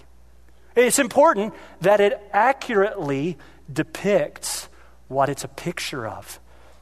It's 0.75 0.99
important 0.99 1.53
that 1.81 2.01
it 2.01 2.19
accurately 2.31 3.37
depicts 3.71 4.67
what 5.07 5.29
it's 5.29 5.43
a 5.43 5.47
picture 5.47 6.07
of. 6.07 6.39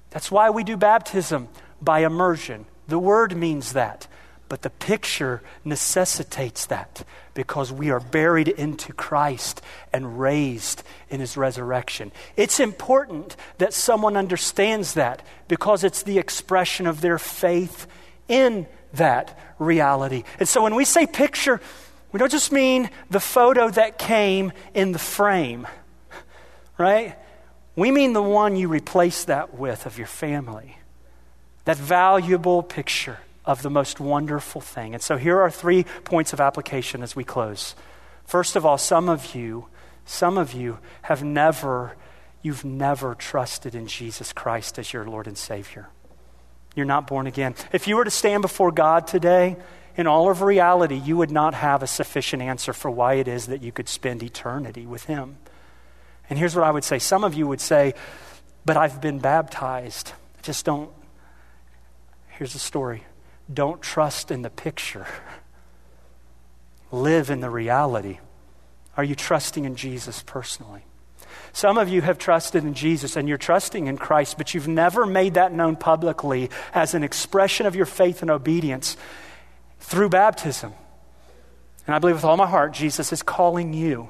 That's 0.09 0.31
why 0.31 0.49
we 0.49 0.63
do 0.63 0.77
baptism 0.77 1.49
by 1.81 1.99
immersion. 1.99 2.65
The 2.91 2.99
word 2.99 3.37
means 3.37 3.71
that 3.71 4.07
But 4.51 4.63
the 4.63 4.69
picture 4.69 5.41
necessitates 5.63 6.65
that 6.65 7.05
because 7.33 7.71
we 7.71 7.89
are 7.89 8.01
buried 8.01 8.49
into 8.49 8.91
Christ 8.91 9.61
and 9.93 10.19
raised 10.19 10.83
in 11.09 11.21
his 11.21 11.37
resurrection. 11.37 12.11
It's 12.35 12.59
important 12.59 13.37
that 13.59 13.73
someone 13.73 14.17
understands 14.17 14.95
that 14.95 15.25
because 15.47 15.85
it's 15.85 16.03
the 16.03 16.17
expression 16.17 16.85
of 16.85 16.99
their 16.99 17.17
faith 17.17 17.87
in 18.27 18.67
that 18.95 19.39
reality. 19.57 20.25
And 20.37 20.49
so 20.49 20.63
when 20.63 20.75
we 20.75 20.83
say 20.83 21.07
picture, 21.07 21.61
we 22.11 22.17
don't 22.17 22.29
just 22.29 22.51
mean 22.51 22.89
the 23.09 23.21
photo 23.21 23.69
that 23.69 23.97
came 23.99 24.51
in 24.73 24.91
the 24.91 24.99
frame, 24.99 25.65
right? 26.77 27.15
We 27.77 27.89
mean 27.89 28.11
the 28.11 28.21
one 28.21 28.57
you 28.57 28.67
replace 28.67 29.23
that 29.23 29.53
with 29.53 29.85
of 29.85 29.97
your 29.97 30.07
family. 30.07 30.75
That 31.65 31.77
valuable 31.77 32.63
picture 32.63 33.19
of 33.45 33.61
the 33.61 33.69
most 33.69 33.99
wonderful 33.99 34.61
thing. 34.61 34.93
And 34.93 35.01
so 35.01 35.17
here 35.17 35.39
are 35.39 35.49
three 35.49 35.83
points 36.03 36.33
of 36.33 36.39
application 36.39 37.01
as 37.01 37.15
we 37.15 37.23
close. 37.23 37.75
First 38.25 38.55
of 38.55 38.65
all, 38.65 38.77
some 38.77 39.09
of 39.09 39.35
you, 39.35 39.67
some 40.05 40.37
of 40.37 40.53
you 40.53 40.79
have 41.03 41.23
never, 41.23 41.95
you've 42.41 42.63
never 42.63 43.15
trusted 43.15 43.75
in 43.75 43.87
Jesus 43.87 44.31
Christ 44.31 44.77
as 44.79 44.93
your 44.93 45.05
Lord 45.05 45.27
and 45.27 45.37
Savior. 45.37 45.89
You're 46.75 46.85
not 46.85 47.07
born 47.07 47.27
again. 47.27 47.55
If 47.73 47.87
you 47.87 47.97
were 47.97 48.05
to 48.05 48.11
stand 48.11 48.41
before 48.41 48.71
God 48.71 49.07
today, 49.07 49.57
in 49.97 50.07
all 50.07 50.29
of 50.29 50.41
reality, 50.41 50.95
you 50.95 51.17
would 51.17 51.31
not 51.31 51.53
have 51.53 51.83
a 51.83 51.87
sufficient 51.87 52.41
answer 52.41 52.73
for 52.73 52.89
why 52.89 53.15
it 53.15 53.27
is 53.27 53.47
that 53.47 53.61
you 53.61 53.71
could 53.71 53.89
spend 53.89 54.23
eternity 54.23 54.85
with 54.85 55.05
Him. 55.05 55.37
And 56.29 56.39
here's 56.39 56.55
what 56.55 56.63
I 56.63 56.71
would 56.71 56.85
say 56.85 56.97
some 56.97 57.23
of 57.23 57.33
you 57.33 57.45
would 57.47 57.59
say, 57.59 57.93
But 58.65 58.77
I've 58.77 59.01
been 59.01 59.19
baptized. 59.19 60.13
I 60.37 60.41
just 60.43 60.63
don't. 60.63 60.89
Here's 62.31 62.53
the 62.53 62.59
story 62.59 63.03
don't 63.51 63.81
trust 63.81 64.31
in 64.31 64.41
the 64.41 64.49
picture, 64.49 65.07
live 66.91 67.29
in 67.29 67.41
the 67.41 67.49
reality. 67.49 68.19
Are 68.97 69.03
you 69.03 69.15
trusting 69.15 69.65
in 69.65 69.75
Jesus 69.75 70.23
personally? 70.25 70.83
Some 71.53 71.77
of 71.77 71.89
you 71.89 72.01
have 72.01 72.17
trusted 72.17 72.63
in 72.63 72.73
Jesus 72.73 73.15
and 73.15 73.27
you're 73.27 73.37
trusting 73.37 73.87
in 73.87 73.97
Christ, 73.97 74.37
but 74.37 74.53
you've 74.53 74.67
never 74.67 75.05
made 75.05 75.33
that 75.33 75.53
known 75.53 75.75
publicly 75.75 76.49
as 76.73 76.93
an 76.93 77.03
expression 77.03 77.65
of 77.65 77.75
your 77.75 77.85
faith 77.85 78.21
and 78.21 78.31
obedience 78.31 78.95
through 79.79 80.09
baptism. 80.09 80.73
And 81.85 81.95
I 81.95 81.99
believe 81.99 82.15
with 82.15 82.25
all 82.25 82.37
my 82.37 82.47
heart, 82.47 82.73
Jesus 82.73 83.11
is 83.11 83.21
calling 83.21 83.73
you 83.73 84.09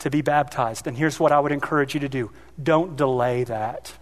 to 0.00 0.10
be 0.10 0.20
baptized. 0.20 0.86
And 0.86 0.96
here's 0.96 1.18
what 1.18 1.32
I 1.32 1.40
would 1.40 1.52
encourage 1.52 1.94
you 1.94 2.00
to 2.00 2.08
do 2.08 2.30
don't 2.62 2.96
delay 2.96 3.44
that. 3.44 3.92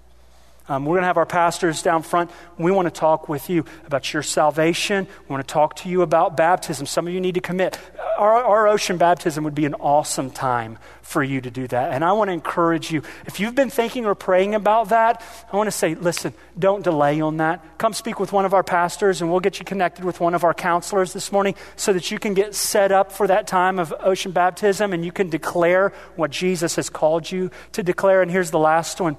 Um, 0.70 0.84
we're 0.84 0.94
going 0.94 1.02
to 1.02 1.08
have 1.08 1.16
our 1.16 1.26
pastors 1.26 1.82
down 1.82 2.04
front. 2.04 2.30
We 2.56 2.70
want 2.70 2.86
to 2.86 2.92
talk 2.92 3.28
with 3.28 3.50
you 3.50 3.64
about 3.86 4.12
your 4.14 4.22
salvation. 4.22 5.08
We 5.28 5.32
want 5.32 5.46
to 5.46 5.52
talk 5.52 5.74
to 5.76 5.88
you 5.88 6.02
about 6.02 6.36
baptism. 6.36 6.86
Some 6.86 7.08
of 7.08 7.12
you 7.12 7.20
need 7.20 7.34
to 7.34 7.40
commit. 7.40 7.76
Our, 8.16 8.34
our 8.34 8.68
ocean 8.68 8.96
baptism 8.96 9.42
would 9.42 9.56
be 9.56 9.64
an 9.64 9.74
awesome 9.74 10.30
time 10.30 10.78
for 11.02 11.24
you 11.24 11.40
to 11.40 11.50
do 11.50 11.66
that. 11.66 11.90
And 11.90 12.04
I 12.04 12.12
want 12.12 12.28
to 12.28 12.32
encourage 12.32 12.92
you. 12.92 13.02
If 13.26 13.40
you've 13.40 13.56
been 13.56 13.68
thinking 13.68 14.06
or 14.06 14.14
praying 14.14 14.54
about 14.54 14.90
that, 14.90 15.24
I 15.52 15.56
want 15.56 15.66
to 15.66 15.72
say, 15.72 15.96
listen, 15.96 16.34
don't 16.56 16.84
delay 16.84 17.20
on 17.20 17.38
that. 17.38 17.78
Come 17.78 17.92
speak 17.92 18.20
with 18.20 18.32
one 18.32 18.44
of 18.44 18.54
our 18.54 18.62
pastors, 18.62 19.20
and 19.20 19.28
we'll 19.28 19.40
get 19.40 19.58
you 19.58 19.64
connected 19.64 20.04
with 20.04 20.20
one 20.20 20.34
of 20.34 20.44
our 20.44 20.54
counselors 20.54 21.12
this 21.12 21.32
morning 21.32 21.56
so 21.74 21.92
that 21.92 22.12
you 22.12 22.20
can 22.20 22.32
get 22.32 22.54
set 22.54 22.92
up 22.92 23.10
for 23.10 23.26
that 23.26 23.48
time 23.48 23.80
of 23.80 23.92
ocean 23.98 24.30
baptism 24.30 24.92
and 24.92 25.04
you 25.04 25.10
can 25.10 25.30
declare 25.30 25.92
what 26.14 26.30
Jesus 26.30 26.76
has 26.76 26.88
called 26.88 27.28
you 27.28 27.50
to 27.72 27.82
declare. 27.82 28.22
And 28.22 28.30
here's 28.30 28.52
the 28.52 28.58
last 28.60 29.00
one 29.00 29.16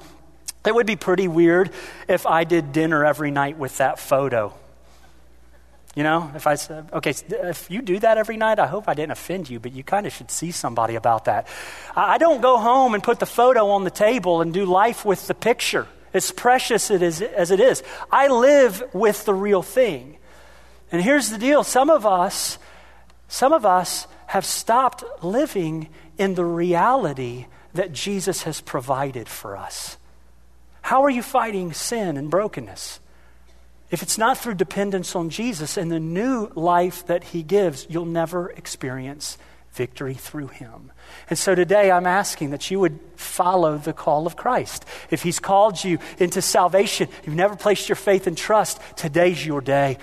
it 0.66 0.76
would 0.76 0.88
be 0.88 0.96
pretty 0.96 1.28
weird 1.28 1.72
if 2.08 2.26
I 2.28 2.44
did 2.44 2.72
dinner 2.72 3.06
every 3.06 3.32
night 3.32 3.58
with 3.58 3.78
that 3.78 4.00
photo. 4.00 4.54
You 5.96 6.04
know, 6.04 6.32
if 6.36 6.48
I 6.48 6.56
said, 6.56 6.90
okay, 6.94 7.14
if 7.30 7.70
you 7.70 7.82
do 7.82 8.00
that 8.00 8.18
every 8.18 8.38
night, 8.38 8.60
I 8.60 8.68
hope 8.68 8.88
I 8.88 8.94
didn't 8.94 9.12
offend 9.12 9.50
you, 9.50 9.60
but 9.60 9.74
you 9.74 9.84
kind 9.84 10.08
of 10.08 10.14
should 10.14 10.32
see 10.32 10.52
somebody 10.52 10.96
about 10.96 11.26
that. 11.26 11.48
I 11.96 12.18
don't 12.18 12.42
go 12.42 12.58
home 12.58 12.94
and 12.94 13.04
put 13.04 13.20
the 13.20 13.26
photo 13.26 13.70
on 13.72 13.84
the 13.84 13.92
table 13.92 14.42
and 14.42 14.54
do 14.54 14.66
life 14.66 15.04
with 15.04 15.28
the 15.28 15.34
picture. 15.34 15.88
As 16.14 16.32
precious 16.32 16.92
it 16.92 17.02
is, 17.02 17.22
as 17.22 17.52
it 17.52 17.60
is. 17.60 17.84
I 18.12 18.28
live 18.28 18.84
with 18.94 19.26
the 19.26 19.34
real 19.34 19.62
thing. 19.62 20.18
And 20.92 21.02
here's 21.02 21.30
the 21.30 21.38
deal 21.38 21.64
some 21.64 21.90
of 21.90 22.06
us, 22.06 22.58
some 23.28 23.52
of 23.52 23.66
us 23.66 24.08
have 24.28 24.46
stopped 24.46 25.04
living 25.24 25.90
in 26.18 26.36
the 26.36 26.46
reality 26.46 27.48
that 27.74 27.92
Jesus 27.92 28.44
has 28.44 28.62
provided 28.62 29.28
for 29.28 29.58
us. 29.58 29.98
How 30.82 31.04
are 31.04 31.10
you 31.10 31.24
fighting 31.24 31.74
sin 31.74 32.18
and 32.18 32.30
brokenness? 32.30 33.00
If 33.92 34.02
it's 34.02 34.18
not 34.18 34.38
through 34.38 34.56
dependence 34.56 35.16
on 35.16 35.30
Jesus 35.30 35.78
and 35.78 35.92
the 35.92 36.00
new 36.00 36.50
life 36.56 37.06
that 37.08 37.26
He 37.26 37.44
gives, 37.44 37.86
you'll 37.90 38.06
never 38.06 38.50
experience 38.52 39.38
victory 39.74 40.14
through 40.14 40.48
Him. 40.48 40.92
And 41.30 41.38
so 41.38 41.56
today 41.56 41.92
I'm 41.92 42.08
asking 42.08 42.52
that 42.52 42.72
you 42.72 42.80
would 42.80 43.00
follow 43.16 43.78
the 43.78 43.94
call 43.94 44.28
of 44.28 44.36
Christ. 44.36 44.86
If 45.10 45.24
He's 45.24 45.40
called 45.40 45.84
you 45.84 46.00
into 46.20 46.42
salvation, 46.42 47.10
you've 47.26 47.36
never 47.36 47.56
placed 47.56 47.90
your 47.90 47.98
faith 47.98 48.28
and 48.28 48.38
trust, 48.38 48.80
today's 48.96 49.46
your 49.46 49.62
day. 49.62 49.98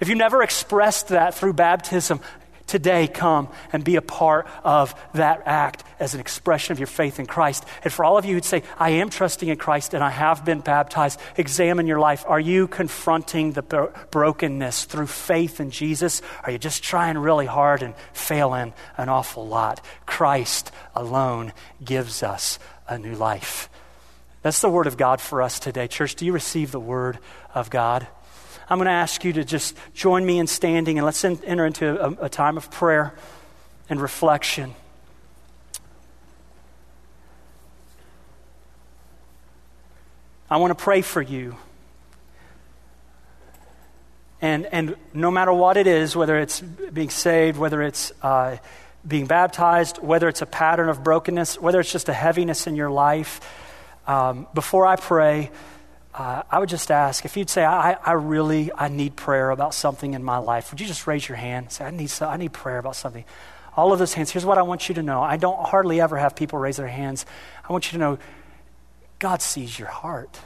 If 0.00 0.08
you've 0.08 0.18
never 0.18 0.42
expressed 0.42 1.08
that 1.08 1.34
through 1.34 1.54
baptism, 1.54 2.20
today 2.68 3.08
come 3.08 3.48
and 3.72 3.82
be 3.82 3.96
a 3.96 4.02
part 4.02 4.46
of 4.62 4.94
that 5.14 5.42
act 5.46 5.82
as 5.98 6.14
an 6.14 6.20
expression 6.20 6.72
of 6.72 6.78
your 6.78 6.86
faith 6.86 7.18
in 7.18 7.26
Christ. 7.26 7.64
And 7.82 7.92
for 7.92 8.04
all 8.04 8.16
of 8.16 8.24
you 8.24 8.34
who'd 8.34 8.44
say, 8.44 8.62
I 8.78 8.90
am 8.90 9.10
trusting 9.10 9.48
in 9.48 9.56
Christ 9.56 9.94
and 9.94 10.04
I 10.04 10.10
have 10.10 10.44
been 10.44 10.60
baptized, 10.60 11.18
examine 11.36 11.86
your 11.86 11.98
life. 11.98 12.24
Are 12.28 12.38
you 12.38 12.68
confronting 12.68 13.52
the 13.52 13.62
bro- 13.62 13.92
brokenness 14.10 14.84
through 14.84 15.08
faith 15.08 15.58
in 15.58 15.70
Jesus? 15.70 16.22
Are 16.44 16.52
you 16.52 16.58
just 16.58 16.84
trying 16.84 17.18
really 17.18 17.46
hard 17.46 17.82
and 17.82 17.94
failing 18.12 18.72
an 18.96 19.08
awful 19.08 19.46
lot? 19.48 19.84
Christ 20.06 20.70
alone 20.94 21.52
gives 21.84 22.22
us 22.22 22.58
a 22.86 22.98
new 22.98 23.14
life. 23.14 23.68
That's 24.42 24.60
the 24.60 24.70
word 24.70 24.86
of 24.86 24.96
God 24.96 25.20
for 25.20 25.42
us 25.42 25.58
today. 25.58 25.88
Church, 25.88 26.14
do 26.14 26.24
you 26.24 26.32
receive 26.32 26.70
the 26.70 26.80
word 26.80 27.18
of 27.54 27.70
God? 27.70 28.06
I'm 28.70 28.78
going 28.78 28.86
to 28.86 28.92
ask 28.92 29.24
you 29.24 29.32
to 29.34 29.44
just 29.44 29.76
join 29.94 30.26
me 30.26 30.38
in 30.38 30.46
standing 30.46 30.98
and 30.98 31.06
let's 31.06 31.24
enter 31.24 31.64
into 31.64 32.04
a, 32.04 32.26
a 32.26 32.28
time 32.28 32.56
of 32.58 32.70
prayer 32.70 33.14
and 33.88 34.00
reflection. 34.00 34.74
I 40.50 40.58
want 40.58 40.76
to 40.76 40.82
pray 40.82 41.00
for 41.00 41.22
you. 41.22 41.56
And, 44.40 44.66
and 44.66 44.96
no 45.12 45.30
matter 45.30 45.52
what 45.52 45.76
it 45.76 45.86
is, 45.86 46.14
whether 46.14 46.38
it's 46.38 46.60
being 46.60 47.10
saved, 47.10 47.58
whether 47.58 47.82
it's 47.82 48.12
uh, 48.22 48.58
being 49.06 49.26
baptized, 49.26 49.98
whether 49.98 50.28
it's 50.28 50.42
a 50.42 50.46
pattern 50.46 50.88
of 50.88 51.02
brokenness, 51.02 51.60
whether 51.60 51.80
it's 51.80 51.90
just 51.90 52.08
a 52.08 52.12
heaviness 52.12 52.66
in 52.66 52.76
your 52.76 52.90
life, 52.90 53.40
um, 54.06 54.46
before 54.54 54.86
I 54.86 54.96
pray, 54.96 55.50
uh, 56.14 56.42
I 56.50 56.58
would 56.58 56.68
just 56.68 56.90
ask 56.90 57.24
if 57.24 57.36
you'd 57.36 57.50
say, 57.50 57.64
I, 57.64 57.92
I 57.92 58.12
really, 58.12 58.72
I 58.74 58.88
need 58.88 59.14
prayer 59.16 59.50
about 59.50 59.74
something 59.74 60.14
in 60.14 60.22
my 60.22 60.38
life, 60.38 60.70
would 60.70 60.80
you 60.80 60.86
just 60.86 61.06
raise 61.06 61.28
your 61.28 61.36
hand? 61.36 61.70
Say, 61.72 61.84
I 61.84 61.90
need, 61.90 62.10
so, 62.10 62.26
I 62.26 62.36
need 62.36 62.52
prayer 62.52 62.78
about 62.78 62.96
something. 62.96 63.24
All 63.76 63.92
of 63.92 63.98
those 63.98 64.14
hands, 64.14 64.30
here's 64.30 64.44
what 64.44 64.58
I 64.58 64.62
want 64.62 64.88
you 64.88 64.94
to 64.96 65.02
know. 65.02 65.22
I 65.22 65.36
don't 65.36 65.58
hardly 65.66 66.00
ever 66.00 66.16
have 66.16 66.34
people 66.34 66.58
raise 66.58 66.78
their 66.78 66.88
hands. 66.88 67.26
I 67.68 67.72
want 67.72 67.86
you 67.86 67.92
to 67.92 67.98
know 67.98 68.18
God 69.18 69.42
sees 69.42 69.78
your 69.78 69.88
heart. 69.88 70.40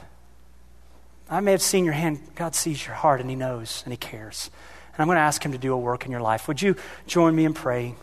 I 1.29 1.39
may 1.39 1.51
have 1.51 1.61
seen 1.61 1.85
your 1.85 1.93
hand. 1.93 2.19
God 2.35 2.53
sees 2.53 2.85
your 2.85 2.95
heart 2.95 3.21
and 3.21 3.29
He 3.29 3.35
knows 3.35 3.81
and 3.85 3.93
He 3.93 3.97
cares. 3.97 4.51
And 4.93 5.01
I'm 5.01 5.07
going 5.07 5.15
to 5.15 5.21
ask 5.21 5.43
Him 5.43 5.53
to 5.53 5.57
do 5.57 5.73
a 5.73 5.77
work 5.77 6.05
in 6.05 6.11
your 6.11 6.21
life. 6.21 6.47
Would 6.47 6.61
you 6.61 6.75
join 7.07 7.35
me 7.35 7.45
in 7.45 7.53
praying? 7.53 7.95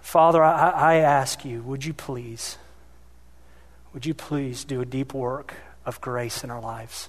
Father, 0.00 0.42
I, 0.42 0.70
I 0.70 0.94
ask 0.96 1.44
you, 1.44 1.60
would 1.62 1.84
you 1.84 1.92
please, 1.92 2.56
would 3.92 4.06
you 4.06 4.14
please 4.14 4.64
do 4.64 4.80
a 4.80 4.86
deep 4.86 5.12
work 5.12 5.52
of 5.88 6.00
grace 6.00 6.44
in 6.44 6.50
our 6.50 6.60
lives. 6.60 7.08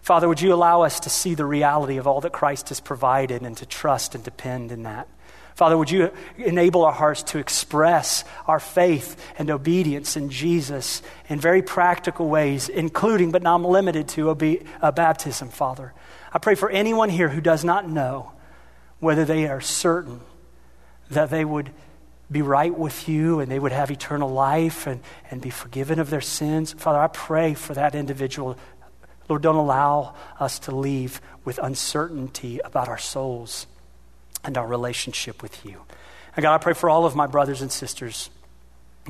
Father, 0.00 0.26
would 0.26 0.40
you 0.40 0.52
allow 0.54 0.82
us 0.82 1.00
to 1.00 1.10
see 1.10 1.34
the 1.34 1.44
reality 1.44 1.98
of 1.98 2.06
all 2.06 2.20
that 2.22 2.32
Christ 2.32 2.70
has 2.70 2.80
provided 2.80 3.42
and 3.42 3.56
to 3.58 3.66
trust 3.66 4.14
and 4.14 4.24
depend 4.24 4.72
in 4.72 4.84
that? 4.84 5.06
Father, 5.54 5.76
would 5.76 5.90
you 5.90 6.12
enable 6.38 6.84
our 6.84 6.92
hearts 6.92 7.24
to 7.24 7.38
express 7.38 8.24
our 8.46 8.60
faith 8.60 9.20
and 9.38 9.50
obedience 9.50 10.16
in 10.16 10.30
Jesus 10.30 11.02
in 11.28 11.40
very 11.40 11.62
practical 11.62 12.28
ways, 12.28 12.68
including 12.68 13.32
but 13.32 13.42
not 13.42 13.60
limited 13.60 14.08
to 14.10 14.30
obe- 14.30 14.64
uh, 14.80 14.92
baptism, 14.92 15.48
Father? 15.48 15.92
I 16.32 16.38
pray 16.38 16.54
for 16.54 16.70
anyone 16.70 17.10
here 17.10 17.28
who 17.28 17.40
does 17.40 17.64
not 17.64 17.88
know 17.88 18.32
whether 19.00 19.24
they 19.24 19.48
are 19.48 19.60
certain 19.60 20.20
that 21.10 21.30
they 21.30 21.44
would 21.44 21.70
be 22.30 22.42
right 22.42 22.76
with 22.76 23.08
you 23.08 23.40
and 23.40 23.50
they 23.50 23.58
would 23.58 23.72
have 23.72 23.90
eternal 23.90 24.28
life 24.28 24.86
and, 24.86 25.00
and 25.30 25.40
be 25.40 25.50
forgiven 25.50 25.98
of 25.98 26.10
their 26.10 26.20
sins. 26.20 26.72
Father, 26.74 26.98
I 26.98 27.08
pray 27.08 27.54
for 27.54 27.74
that 27.74 27.94
individual. 27.94 28.58
Lord, 29.28 29.42
don't 29.42 29.56
allow 29.56 30.14
us 30.38 30.58
to 30.60 30.74
leave 30.74 31.20
with 31.44 31.58
uncertainty 31.62 32.60
about 32.64 32.88
our 32.88 32.98
souls 32.98 33.66
and 34.44 34.58
our 34.58 34.66
relationship 34.66 35.42
with 35.42 35.64
you. 35.64 35.82
And 36.36 36.42
God, 36.42 36.54
I 36.54 36.58
pray 36.58 36.74
for 36.74 36.90
all 36.90 37.04
of 37.04 37.16
my 37.16 37.26
brothers 37.26 37.62
and 37.62 37.72
sisters 37.72 38.30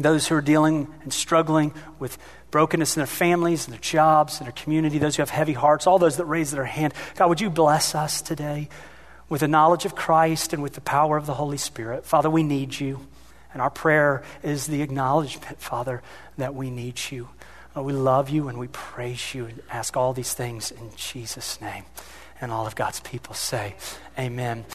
those 0.03 0.29
who 0.29 0.35
are 0.37 0.41
dealing 0.41 0.87
and 1.03 1.13
struggling 1.13 1.75
with 1.99 2.19
brokenness 2.51 2.97
in 2.97 3.01
their 3.01 3.07
families, 3.07 3.67
and 3.67 3.75
their 3.75 3.81
jobs, 3.81 4.39
and 4.39 4.47
their 4.47 4.53
community, 4.53 4.99
those 4.99 5.17
who 5.17 5.23
have 5.23 5.31
heavy 5.31 5.53
hearts, 5.53 5.87
all 5.87 5.99
those 5.99 6.17
that 6.17 6.25
raise 6.25 6.51
their 6.51 6.65
hand. 6.65 6.95
God, 7.17 7.29
would 7.29 7.41
you 7.41 7.51
bless 7.51 7.95
us 7.95 8.23
today 8.23 8.69
with 9.29 9.41
the 9.41 9.49
knowledge 9.49 9.85
of 9.85 9.95
Christ 9.95 10.53
and 10.53 10.63
with 10.63 10.75
the 10.75 10.81
power 10.81 11.17
of 11.17 11.27
the 11.27 11.35
Holy 11.35 11.59
Spirit? 11.59 12.07
Father, 12.07 12.31
we 12.31 12.43
need 12.43 12.79
you. 12.79 13.08
And 13.53 13.63
our 13.63 13.71
prayer 13.71 14.23
is 14.43 14.67
the 14.67 14.83
acknowledgement, 14.83 15.61
Father, 15.61 16.03
that 16.37 16.55
we 16.55 16.71
need 16.71 17.01
you. 17.11 17.29
Uh, 17.77 17.83
we 17.83 17.93
love 17.93 18.29
you 18.29 18.49
and 18.49 18.59
we 18.59 18.69
praise 18.69 19.35
you 19.35 19.47
and 19.47 19.63
ask 19.71 19.97
all 19.97 20.13
these 20.13 20.35
things 20.35 20.71
in 20.71 20.91
Jesus' 20.97 21.61
name. 21.61 21.85
And 22.41 22.53
all 22.53 22.67
of 22.67 22.77
God's 22.77 23.01
people 23.01 23.35
say, 23.35 23.75
Amen. 24.19 24.65